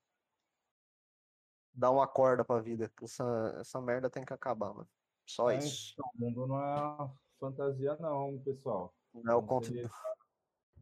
[1.73, 2.91] dá uma corda pra vida.
[3.01, 4.89] Essa, essa merda tem que acabar, mano.
[5.25, 5.93] Só É, isso.
[5.93, 8.93] então, o mundo não é fantasia, não, pessoal.
[9.13, 9.89] Não é o conto, seria-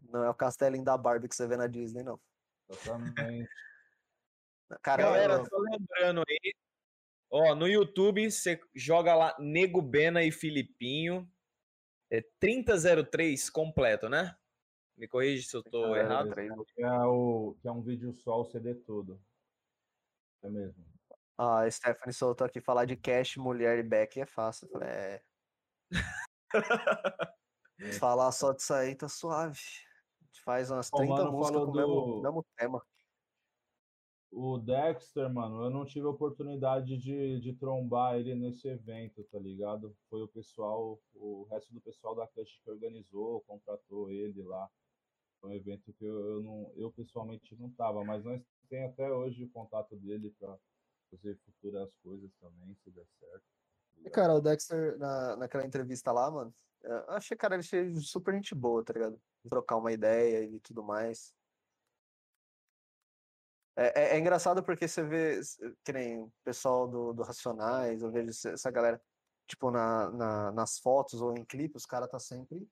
[0.04, 2.20] não é o castelinho da Barbie que você vê na Disney, não.
[2.70, 3.50] Exatamente.
[4.82, 6.54] Cara, Galera, eu- só lembrando aí,
[7.30, 11.30] ó, no YouTube você joga lá Nego Bena e Filipinho.
[12.12, 14.38] É 3003 completo, né?
[14.98, 16.48] Me corrige se eu tô 3003.
[16.48, 16.66] errado.
[16.66, 19.22] Que é, o, que é um vídeo só, o CD todo.
[20.42, 20.86] É mesmo.
[21.38, 24.68] Ah, a Stephanie soltou aqui falar de cash, mulher e back é fácil.
[24.82, 25.22] É.
[28.00, 29.60] Falar só disso aí tá suave.
[30.22, 32.46] A gente faz umas Ó, o 30 mano músicas falou com o mesmo, do- mesmo
[32.58, 32.82] tema.
[34.32, 39.40] O Dexter, mano, eu não tive a oportunidade de, de trombar ele nesse evento, tá
[39.40, 39.96] ligado?
[40.10, 44.70] Foi o pessoal, o resto do pessoal da Cush que organizou, contratou ele lá.
[45.40, 49.10] Foi um evento que eu, eu não, eu pessoalmente não tava, mas nós tem até
[49.10, 50.58] hoje o contato dele pra
[51.10, 53.46] fazer futuras coisas também, se der certo.
[54.04, 58.34] tá cara, o Dexter, na, naquela entrevista lá, mano, eu achei, cara, ele achei super
[58.34, 59.20] gente boa, tá ligado?
[59.50, 61.34] Trocar uma ideia e tudo mais.
[63.78, 68.02] É, é, é engraçado porque você vê, s- que nem o pessoal do, do Racionais,
[68.02, 69.02] eu vejo essa galera,
[69.48, 72.68] tipo, na, na- nas fotos ou em clipe, os caras tá sempre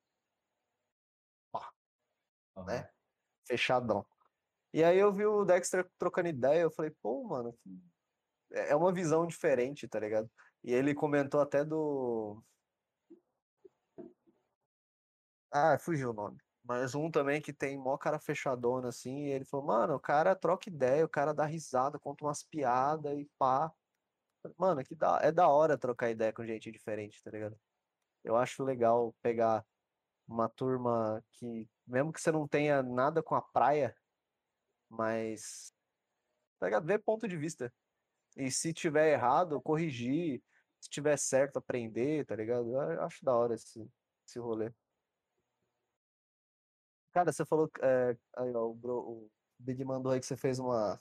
[2.56, 2.66] Aham.
[2.66, 2.90] né?
[3.48, 4.06] fechadão.
[4.74, 7.58] E aí eu vi o Dexter trocando ideia, eu falei, pô, mano,
[8.52, 10.32] é é uma visão diferente, tá ligado?
[10.64, 12.44] E ele comentou até do.
[15.52, 16.38] Ah, fugiu o nome.
[16.68, 20.68] Mas um também que tem mó cara fechadona assim, ele falou, mano, o cara troca
[20.68, 23.72] ideia, o cara dá risada, conta umas piadas e pá.
[24.58, 27.60] Mano, que é da hora trocar ideia com gente diferente, tá ligado?
[28.24, 29.66] Eu acho legal pegar
[30.28, 33.96] uma turma que, mesmo que você não tenha nada com a praia,
[34.90, 35.74] mas
[36.60, 36.88] tá ligado?
[36.88, 37.74] Ver ponto de vista.
[38.38, 40.44] E se tiver errado, corrigir.
[40.82, 42.70] Se tiver certo, aprender, tá ligado?
[42.76, 43.88] Eu acho da hora esse,
[44.28, 44.72] esse rolê.
[47.16, 47.72] Cara, você falou.
[47.82, 51.00] É, aí, ó, o, Bro- o Big mandou aí que você fez uma.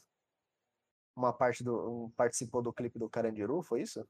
[1.16, 2.04] Uma parte do.
[2.04, 4.06] Um, participou do clipe do Carandiru, foi isso?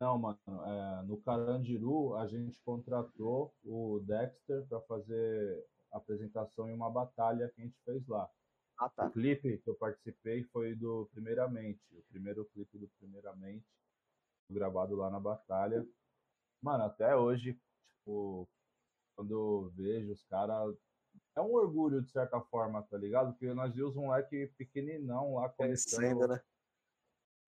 [0.00, 6.90] Não, mano, é, no Carandiru a gente contratou o Dexter para fazer apresentação em uma
[6.90, 8.28] batalha que a gente fez lá.
[8.78, 9.06] Ah, tá.
[9.06, 13.66] O clipe que eu participei foi do Primeiramente, o primeiro clipe do Primeiramente,
[14.50, 15.86] gravado lá na batalha.
[16.62, 17.60] Mano, até hoje,
[17.98, 18.48] tipo,
[19.16, 20.76] quando eu vejo os caras,
[21.36, 23.32] é um orgulho de certa forma, tá ligado?
[23.32, 26.40] Porque nós vimos um moleque pequeninão lá Conhecendo, né?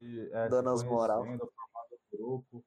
[0.00, 1.22] e, é, Dando as moral.
[1.22, 2.64] conhecendo, formando grupo.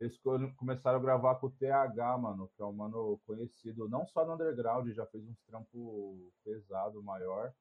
[0.00, 4.06] Eles co- começaram a gravar com o TH, mano, que é um mano conhecido, não
[4.06, 7.54] só no underground, já fez uns trampos pesado maior,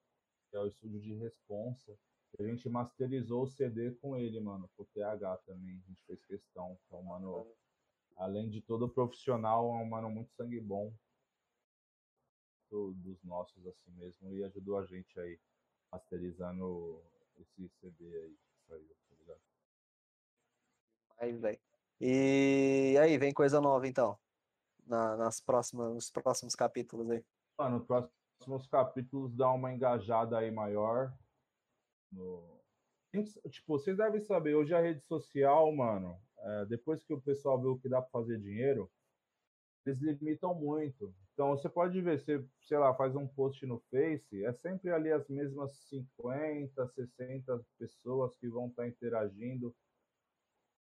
[0.49, 1.95] que é o estúdio de responsa.
[2.39, 5.81] A gente masterizou o CD com ele, mano, com o TH também.
[5.85, 6.77] A gente fez questão.
[6.87, 7.45] que é um mano,
[8.15, 10.93] além de todo profissional, é um mano muito sangue bom
[12.71, 15.37] do- dos nossos, assim mesmo, e ajudou a gente aí,
[15.91, 17.03] masterizando
[17.37, 19.41] esse CD aí que saiu, tá ligado?
[21.17, 21.59] Aí, velho.
[21.99, 24.17] E aí, vem coisa nova então.
[24.87, 27.23] Na- nas próximas, nos próximos capítulos aí.
[27.59, 31.13] Mano, os próximos capítulos dá uma engajada aí maior.
[32.11, 32.59] No...
[33.49, 37.67] Tipo, vocês devem saber, hoje a rede social, mano, é, depois que o pessoal vê
[37.67, 38.89] o que dá pra fazer dinheiro,
[39.85, 41.13] eles limitam muito.
[41.41, 45.11] Então você pode ver, você, sei lá, faz um post no Face, é sempre ali
[45.11, 49.75] as mesmas 50, 60 pessoas que vão estar interagindo.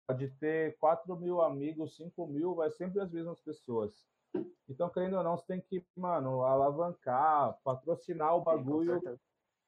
[0.07, 4.07] Pode ter 4 mil amigos, 5 mil, vai sempre as mesmas pessoas.
[4.69, 9.01] Então, querendo ou não, você tem que, mano, alavancar, patrocinar o bagulho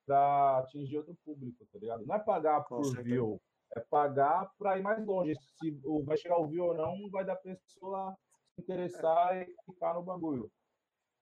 [0.05, 2.05] para atingir outro público, tá ligado?
[2.05, 3.41] Não é pagar por view,
[3.75, 5.33] é pagar para ir mais longe.
[5.57, 5.71] Se
[6.03, 8.15] vai chegar o view ou não, vai dar pessoa
[8.53, 10.47] se interessar e ficar no bagulho.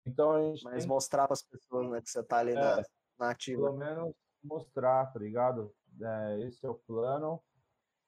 [0.05, 2.55] Então a gente Mas tem mostrar para as pessoas né, que você tá ali É.
[2.55, 2.83] na,
[3.19, 3.63] na ativa.
[3.63, 4.13] pelo menos
[4.43, 5.73] mostrar, tá ligado?
[6.01, 7.41] É, esse é o plano.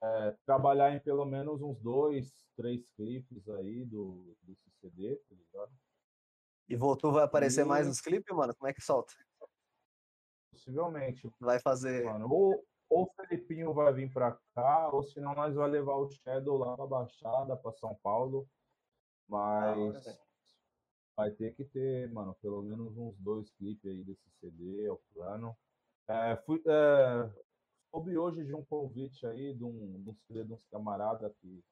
[0.03, 5.71] É, trabalhar em pelo menos uns dois, três clipes aí do, desse CD, tá ligado?
[6.67, 8.53] E Voltu vai aparecer mais E- nos clipes, mano?
[8.55, 9.13] Como é que solta?
[10.51, 11.29] Possivelmente.
[11.39, 12.05] Vai fazer.
[12.05, 16.09] Mano, ou, ou o Felipinho vai vir pra cá, ou senão nós vai levar o
[16.09, 18.47] Shadow lá pra Baixada, pra São Paulo.
[19.27, 20.17] Mas velho.
[21.15, 24.99] Vai ter que ter, mano, pelo menos uns dois clipes aí desse CD, é o
[25.13, 25.55] plano.
[26.07, 27.43] É, fui, é,
[27.89, 31.63] soube hoje de um convite aí de um, de um CD de uns camaradas que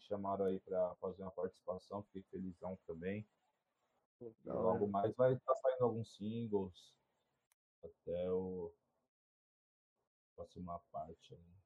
[0.00, 3.26] chamaram aí pra fazer uma participação, fiquei felizão também.
[4.20, 6.94] E logo mais vai estar saindo alguns singles
[7.82, 8.72] até o
[10.34, 11.65] próxima parte aí.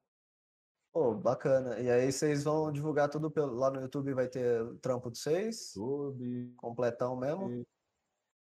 [0.93, 1.79] Pô, bacana.
[1.79, 5.19] E aí vocês vão divulgar tudo pelo, lá no YouTube, vai ter o trampo de
[5.19, 7.65] vocês, YouTube, completão mesmo,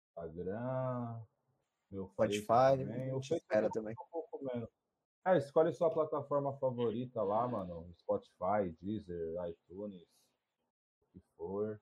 [0.10, 1.22] Instagram,
[1.90, 3.20] meu Spotify, também.
[3.20, 3.94] espera também.
[3.94, 4.70] um pouco menos.
[5.26, 7.90] É, escolhe sua plataforma favorita lá, mano.
[7.98, 10.06] Spotify, Deezer, iTunes, o
[11.14, 11.82] que for.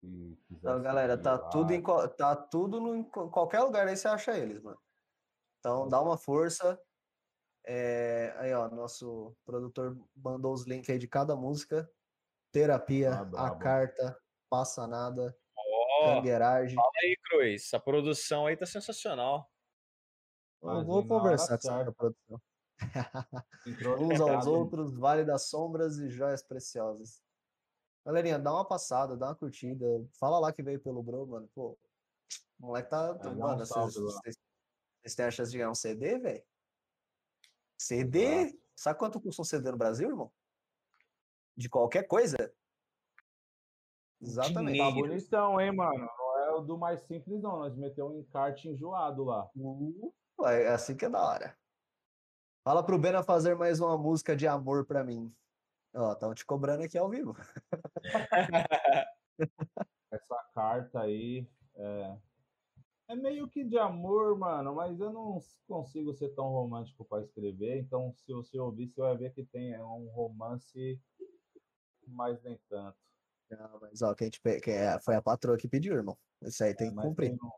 [0.00, 1.82] Se Então, galera, tá lá, tudo em,
[2.16, 4.78] tá tudo no, em qual- qualquer lugar aí você acha eles, mano.
[5.58, 6.80] Então dá uma força.
[7.66, 11.90] É, aí, ó, nosso produtor mandou os links aí de cada música.
[12.52, 14.20] Terapia, Ah, a carta,
[14.50, 15.36] passa nada,
[16.04, 16.74] cangueiragem.
[16.76, 17.62] fala aí, Cruz.
[17.64, 19.50] Essa produção aí tá sensacional.
[20.62, 22.40] Eu vou conversar com essa produção.
[24.00, 27.22] Uns aos outros, Vale das Sombras e Joias Preciosas.
[28.06, 29.84] Galerinha, dá uma passada, dá uma curtida.
[30.18, 31.48] Fala lá que veio pelo Bro, mano.
[31.54, 31.78] Pô,
[32.60, 33.14] o moleque tá.
[33.34, 34.36] mano, vocês-
[35.02, 36.44] vocês têm a chance de ganhar um CD, velho?
[37.78, 38.24] CD?
[38.24, 38.58] Exato.
[38.76, 40.32] Sabe quanto custa um CD no Brasil, irmão?
[41.56, 42.36] De qualquer coisa?
[44.20, 44.78] Exatamente.
[44.78, 45.98] Tá bonitão, hein, mano?
[45.98, 47.58] Não é o do mais simples, não.
[47.58, 49.48] Nós metemos um encarte enjoado lá.
[49.54, 50.12] Uh,
[50.46, 51.56] é assim que é da hora.
[52.64, 55.32] Fala pro Bena fazer mais uma música de amor pra mim.
[55.94, 57.36] Ó, estão te cobrando aqui ao vivo.
[60.10, 61.46] essa carta aí
[61.76, 62.16] é,
[63.08, 67.78] é meio que de amor, mano, mas eu não consigo ser tão romântico para escrever,
[67.80, 71.00] então se você ouvir, você vai ver que tem é um romance,
[72.06, 72.98] mas nem tanto.
[73.50, 76.16] Não, mas ó, quem te quem é- foi a patroa que pediu, irmão.
[76.42, 77.28] Esse aí tem É, que mas cumprir.
[77.30, 77.50] tem, um-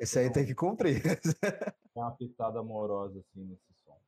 [0.00, 1.02] Esse aí tem tem que cumprir.
[1.94, 4.00] tem uma pitada amorosa assim nesse som.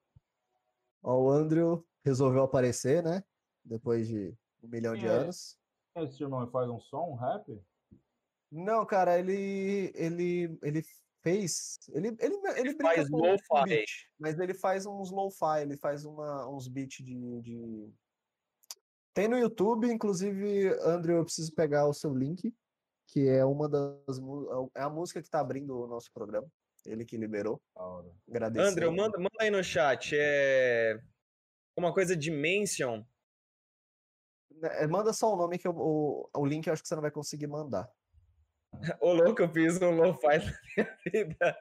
[1.03, 3.23] Ó, o Andrew resolveu aparecer, né?
[3.65, 5.13] Depois de um milhão de Quem é?
[5.13, 5.59] anos.
[5.95, 7.63] Esse irmão faz um som, um rap?
[8.51, 10.83] Não, cara, ele ele ele
[11.23, 13.65] fez, ele ele ele brinca Faz lo-fi.
[13.65, 17.93] beat, mas ele faz uns lo-fi, ele faz uma, uns beats de, de
[19.13, 22.55] Tem no YouTube, inclusive, Andrew, eu preciso pegar o seu link,
[23.09, 24.21] que é uma das
[24.75, 26.47] é a música que tá abrindo o nosso programa.
[26.85, 27.61] Ele que liberou.
[28.31, 28.69] Agradecer.
[28.69, 30.15] André, manda, manda aí no chat.
[30.17, 31.01] É
[31.77, 33.05] uma coisa de mention.
[34.51, 37.03] né, Manda só o nome que eu, o, o link eu acho que você não
[37.03, 37.91] vai conseguir mandar.
[39.01, 41.59] Ô, louco, eu fiz um lo-fi na minha vida.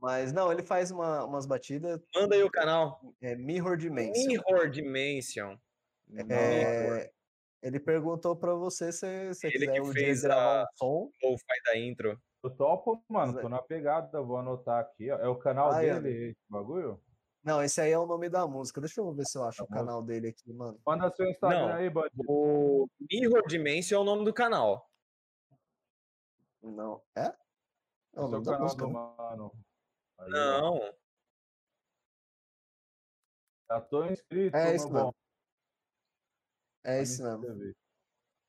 [0.00, 2.00] Mas não, ele faz uma- umas batidas.
[2.14, 3.00] manda aí o canal.
[3.20, 4.26] É Mirror Dimension.
[4.26, 5.56] Mirror Dimension.
[6.30, 7.10] É,
[7.62, 10.76] ele perguntou pra você se você Ele quiser que um dia fez gravar a- um
[10.76, 11.10] som.
[11.22, 12.20] Lo-fi da intro.
[12.42, 15.10] Eu topo, mano, Mas é- tô na pegada, vou anotar aqui.
[15.10, 15.18] ó.
[15.18, 17.00] É o canal Ai, dele, esse bagulho?
[17.48, 18.78] Não, esse aí é o nome da música.
[18.78, 20.78] Deixa eu ver se eu acho Da o canal dele aqui, mano.
[20.86, 21.74] Manda seu Instagram Não.
[21.76, 22.10] aí, Bud.
[22.28, 24.86] O Mirror Dimension é o nome do canal.
[26.62, 27.02] Não.
[27.16, 27.22] É?
[27.22, 27.32] É
[28.16, 28.84] o Seu nome da canal música.
[28.84, 29.52] do mano.
[30.18, 30.28] Aí, ó.
[30.28, 30.94] Não.
[33.70, 35.14] Já tô inscrito, É meu isso mesmo.
[36.84, 37.74] É me mesmo.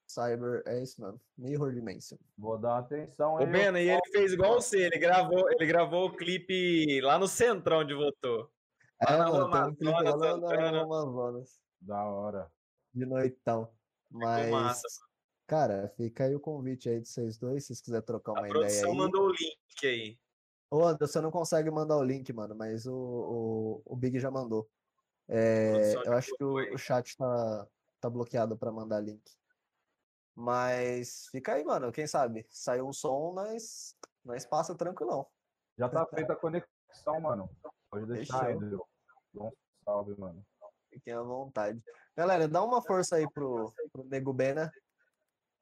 [0.08, 1.22] Cyber, é isso mesmo.
[1.38, 2.18] Mirror Dimension.
[2.38, 3.46] Vou dar atenção O aí.
[3.46, 7.80] Bena, e ele fez igual você, ele gravou, ele gravou o clipe lá no centrão
[7.80, 8.52] onde votou.
[9.02, 11.62] Lá É, na mano, um clipe lá na, Amazonas.
[11.80, 12.52] Da hora.
[12.94, 13.72] De noitão.
[14.10, 14.88] Mas, massa.
[15.48, 18.50] cara, fica aí o convite aí de vocês dois, se vocês quiserem trocar A uma
[18.50, 18.98] ideia produção aí.
[18.98, 20.20] mandou o link aí.
[20.72, 24.30] Ô, Anderson, você não consegue mandar o link, mano, mas o, o, o Big já
[24.30, 24.70] mandou.
[25.28, 27.68] É, Produção eu acho que o, o chat tá,
[28.02, 29.24] tá bloqueado pra mandar link.
[30.36, 31.92] Mas fica aí, mano.
[31.92, 32.46] Quem sabe?
[32.50, 35.28] Saiu um som, nós, nós passa tranquilão.
[35.78, 37.50] Já tá feita a conexão, mano.
[37.90, 39.52] Pode deixar aí, um
[39.84, 40.46] salve, mano.
[40.90, 41.84] Fiquem à vontade.
[42.16, 44.72] Galera, dá uma força aí pro, pro Nego Bena,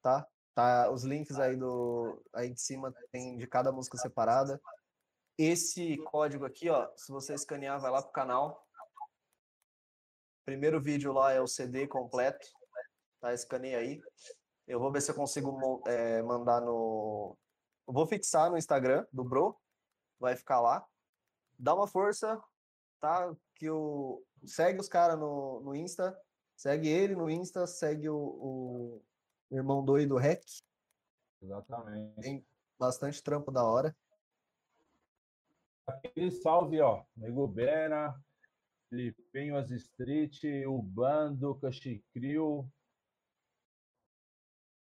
[0.02, 0.28] tá?
[0.54, 4.60] Tá os links aí do aí de cima tem de cada música separada.
[5.38, 8.66] Esse código aqui, ó, se você escanear, vai lá pro canal.
[10.44, 12.48] Primeiro vídeo lá é o CD completo,
[13.22, 13.34] tá?
[13.34, 14.02] Escaneia aí.
[14.68, 17.38] Eu vou ver se eu consigo eh, mandar no.
[17.88, 19.58] Eu vou fixar no Instagram do Bro,
[20.20, 20.86] vai ficar lá.
[21.57, 22.41] Dá uma força,
[22.99, 23.35] tá?
[23.55, 26.17] Que o segue os caras no, no Insta,
[26.55, 29.01] segue ele no Insta, segue o,
[29.49, 30.43] o irmão doido Rec,
[31.41, 32.21] Exatamente.
[32.21, 32.45] Tem-
[32.79, 33.95] bastante trampo da hora.
[35.85, 37.05] Aquele salve, ó.
[37.15, 38.19] Nego Bena,
[38.89, 42.69] Filipinho As Street, Ubando, Cachicril.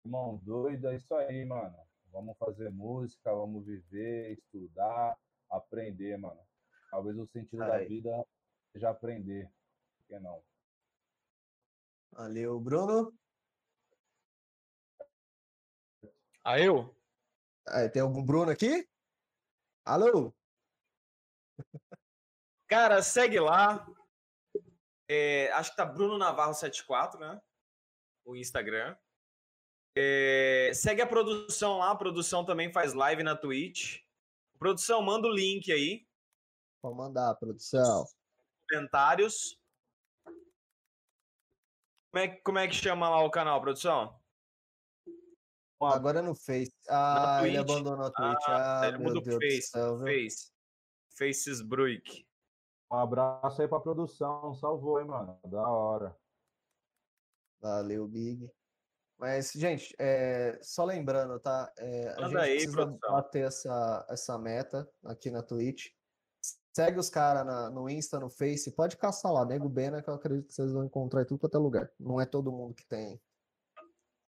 [0.04, 1.76] Irmão doido, é isso aí, mano.
[2.10, 5.18] Vamos fazer música, vamos viver, estudar,
[5.50, 6.40] aprender, mano.
[6.91, 7.86] Talvez o sentido da Aí.
[7.86, 8.26] vida
[8.73, 9.50] seja aprender.
[9.97, 10.42] Por que não?
[12.12, 13.17] Valeu, Bruno.
[16.42, 16.97] Ah, eu?
[17.67, 18.89] Aí, tem algum Bruno aqui?
[19.84, 20.34] Alô?
[22.67, 23.86] Cara, segue lá.
[25.07, 27.41] É, acho que tá Bruno Navarro74, né?
[28.25, 28.97] O Instagram.
[29.94, 31.91] É, segue a produção lá.
[31.91, 34.02] A produção também faz live na Twitch.
[34.58, 36.07] Produção, manda o link aí.
[36.81, 38.07] Pode mandar, produção.
[38.70, 39.58] Comentários.
[42.10, 44.18] Como é, que- como é que chama lá o canal, produção?
[45.81, 46.73] Ó, Agora no Face.
[46.89, 48.48] Ah, ele abandonou a Twitch.
[48.48, 49.62] Ah, Ah, ele o do Face.
[49.68, 49.98] céu?
[50.00, 50.52] Face.
[51.16, 52.26] Faces Bruick.
[52.90, 54.55] Um abraço aí pra produção.
[54.55, 55.39] Salvou, hein, mano.
[55.44, 56.16] Da hora.
[57.60, 58.50] Valeu, Big.
[59.18, 61.73] Mas, gente, é, só lembrando, tá?
[61.76, 63.12] É, a Manda gente aí, precisa produção.
[63.12, 65.89] bater essa, essa meta aqui na Twitch.
[66.75, 68.70] Segue os caras no Insta, no Face.
[68.73, 71.57] Pode caçar lá, Nego Bena, que eu acredito que vocês vão encontrar em tudo quanto
[71.57, 71.92] é lugar.
[71.99, 73.20] Não é todo mundo que tem.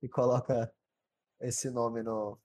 [0.02, 0.74] E coloca
[1.42, 2.40] esse nome no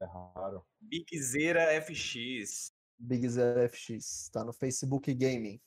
[0.00, 0.66] É raro.
[0.80, 2.72] Bigzeira FX.
[2.98, 4.28] Big Zero FX.
[4.30, 5.60] Tá no Facebook Gaming.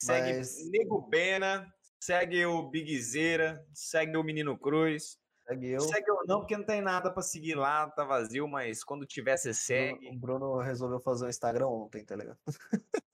[0.00, 1.74] Segue Mas- Nego Bena.
[2.00, 3.66] Segue o Bigzeira.
[3.74, 5.18] Segue o Menino Cruz.
[5.48, 5.80] Segue eu.
[5.80, 9.36] Segue eu não, porque não tem nada pra seguir lá, tá vazio, mas quando tiver,
[9.36, 10.10] você segue.
[10.10, 12.38] O Bruno resolveu fazer um Instagram ontem, tá ligado?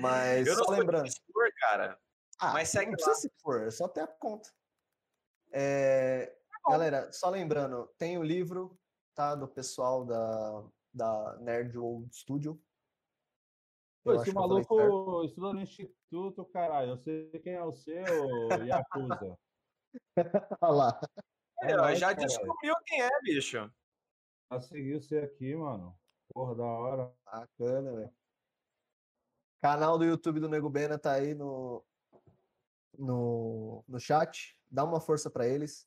[0.00, 1.00] Mas eu não só lembrando.
[1.00, 1.98] investidor, cara.
[2.38, 2.96] Ah, Mas segue não lá.
[2.96, 4.48] precisa se for, é só ter a conta.
[5.52, 6.32] É,
[6.64, 8.78] Tá galera, só lembrando, tem o livro,
[9.14, 9.34] tá?
[9.34, 12.62] Do pessoal da, da Nerd World Studio.
[14.04, 16.92] Pô, esse maluco estuda no instituto, caralho.
[16.92, 18.04] Eu sei quem é o seu,
[18.64, 19.36] Yakuza.
[20.60, 21.00] Olha lá.
[21.62, 22.26] Ó, nóis, já caralho.
[22.26, 23.72] descobriu quem é, bicho.
[24.52, 25.96] Já seguiu você aqui, mano.
[26.32, 27.12] Porra, da hora.
[27.24, 28.12] Bacana, velho.
[29.62, 31.84] Canal do YouTube do Nego Bena tá aí no,
[32.96, 34.56] no, no chat.
[34.70, 35.86] Dá uma força pra eles.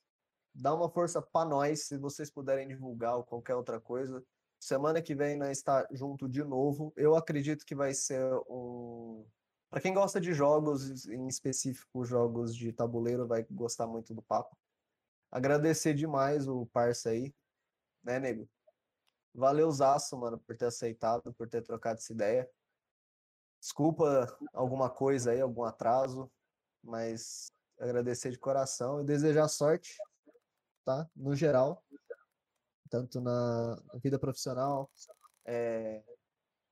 [0.54, 4.24] Dá uma força pra nós, se vocês puderem divulgar ou qualquer outra coisa.
[4.60, 6.94] Semana que vem nós está junto de novo.
[6.96, 9.26] Eu acredito que vai ser um.
[9.74, 14.56] Para quem gosta de jogos, em específico jogos de tabuleiro, vai gostar muito do papo.
[15.32, 17.34] Agradecer demais o parça aí,
[18.04, 18.48] né, nego?
[19.34, 22.48] Valeu, Zaço, mano, por ter aceitado, por ter trocado essa ideia.
[23.60, 26.32] Desculpa alguma coisa aí, algum atraso,
[26.84, 27.48] mas
[27.80, 29.98] agradecer de coração e desejar sorte,
[30.86, 31.10] tá?
[31.16, 31.84] No geral,
[32.92, 34.92] tanto na vida profissional,
[35.44, 36.04] é,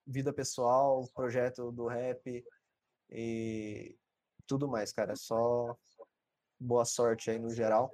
[0.05, 2.45] vida pessoal, projeto do rap
[3.11, 3.98] e
[4.48, 5.15] tudo mais, cara.
[5.15, 5.75] Só
[6.59, 7.91] boa sorte aí no geral.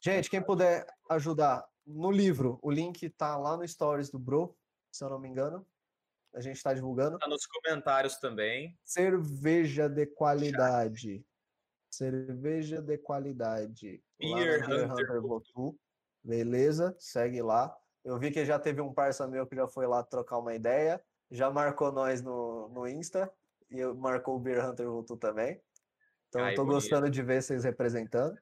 [0.00, 4.56] Gente, quem puder ajudar no livro, o link tá lá no stories do Bro,
[4.92, 5.66] se eu não me engano.
[6.34, 7.18] A gente está divulgando.
[7.18, 8.78] Tá nos comentários também.
[8.84, 11.24] Cerveja de qualidade.
[11.90, 14.02] Cerveja de qualidade.
[14.18, 15.78] Beer Hunter Hunter Votu.
[16.22, 17.74] Beleza, segue lá.
[18.04, 21.02] Eu vi que já teve um parça meu que já foi lá trocar uma ideia.
[21.30, 23.32] Já marcou nós no, no Insta.
[23.70, 25.60] E marcou o Beer Hunter Votu também.
[26.28, 26.82] Então, Ai, tô bonito.
[26.82, 28.38] gostando de ver vocês representando.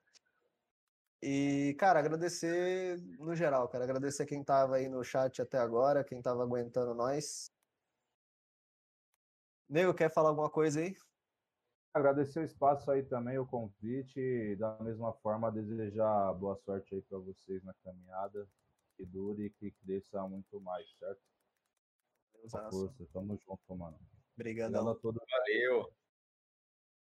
[1.22, 3.84] E, cara, agradecer no geral, cara.
[3.84, 7.50] Agradecer quem tava aí no chat até agora, quem tava aguentando nós.
[9.68, 10.94] Nego, quer falar alguma coisa aí?
[11.94, 17.00] Agradecer o espaço aí também, o convite, e da mesma forma desejar boa sorte aí
[17.02, 18.46] para vocês na caminhada,
[18.96, 21.22] que dure e que cresça muito mais, certo?
[22.42, 23.98] Com força, tamo junto, mano.
[24.36, 24.92] Obrigado Obrigadão.
[24.92, 25.22] a todos.
[25.30, 25.94] Valeu.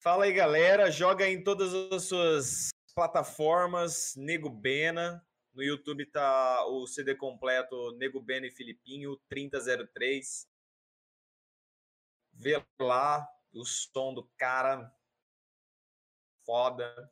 [0.02, 0.90] Fala aí, galera.
[0.90, 5.26] Joga em todas as suas plataformas, Nego Bena.
[5.54, 10.48] No YouTube tá o CD completo Nego Bena e Filipinho 3003.
[12.34, 14.94] Vê lá o som do cara.
[16.46, 17.12] Foda.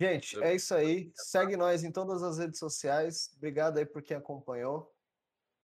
[0.00, 1.12] Gente, é isso aí.
[1.14, 3.30] Segue nós em todas as redes sociais.
[3.36, 4.90] Obrigado aí por quem acompanhou.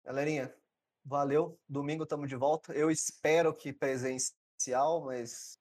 [0.05, 0.55] Galerinha,
[1.03, 1.59] valeu.
[1.67, 2.73] Domingo estamos de volta.
[2.73, 5.59] Eu espero que presencial, mas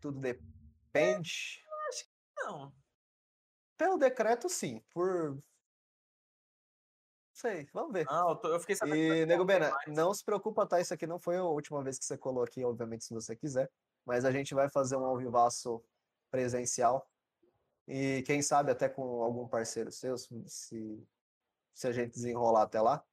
[0.00, 1.62] tudo depende.
[2.36, 2.72] Não.
[3.76, 4.82] Pelo decreto, sim.
[4.90, 5.34] Por.
[5.34, 5.42] Não
[7.32, 8.06] sei, vamos ver.
[8.06, 8.96] Não, eu, tô- eu fiquei sabendo.
[8.96, 10.80] que E, Nego Bena, não se preocupa, tá?
[10.80, 13.70] Isso aqui não foi a última vez que você colou aqui, obviamente, se você quiser.
[14.04, 15.84] Mas a gente vai fazer um ao vivaço
[16.30, 17.10] presencial.
[17.86, 21.06] E quem sabe até com algum parceiro seu, se, se,
[21.74, 23.04] se a gente desenrolar até lá.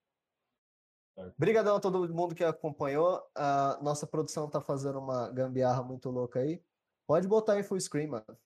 [1.15, 3.21] Obrigadão a todo mundo que acompanhou.
[3.35, 6.61] A nossa produção tá fazendo uma gambiarra muito louca aí.
[7.05, 8.37] Pode botar em full screen, mano.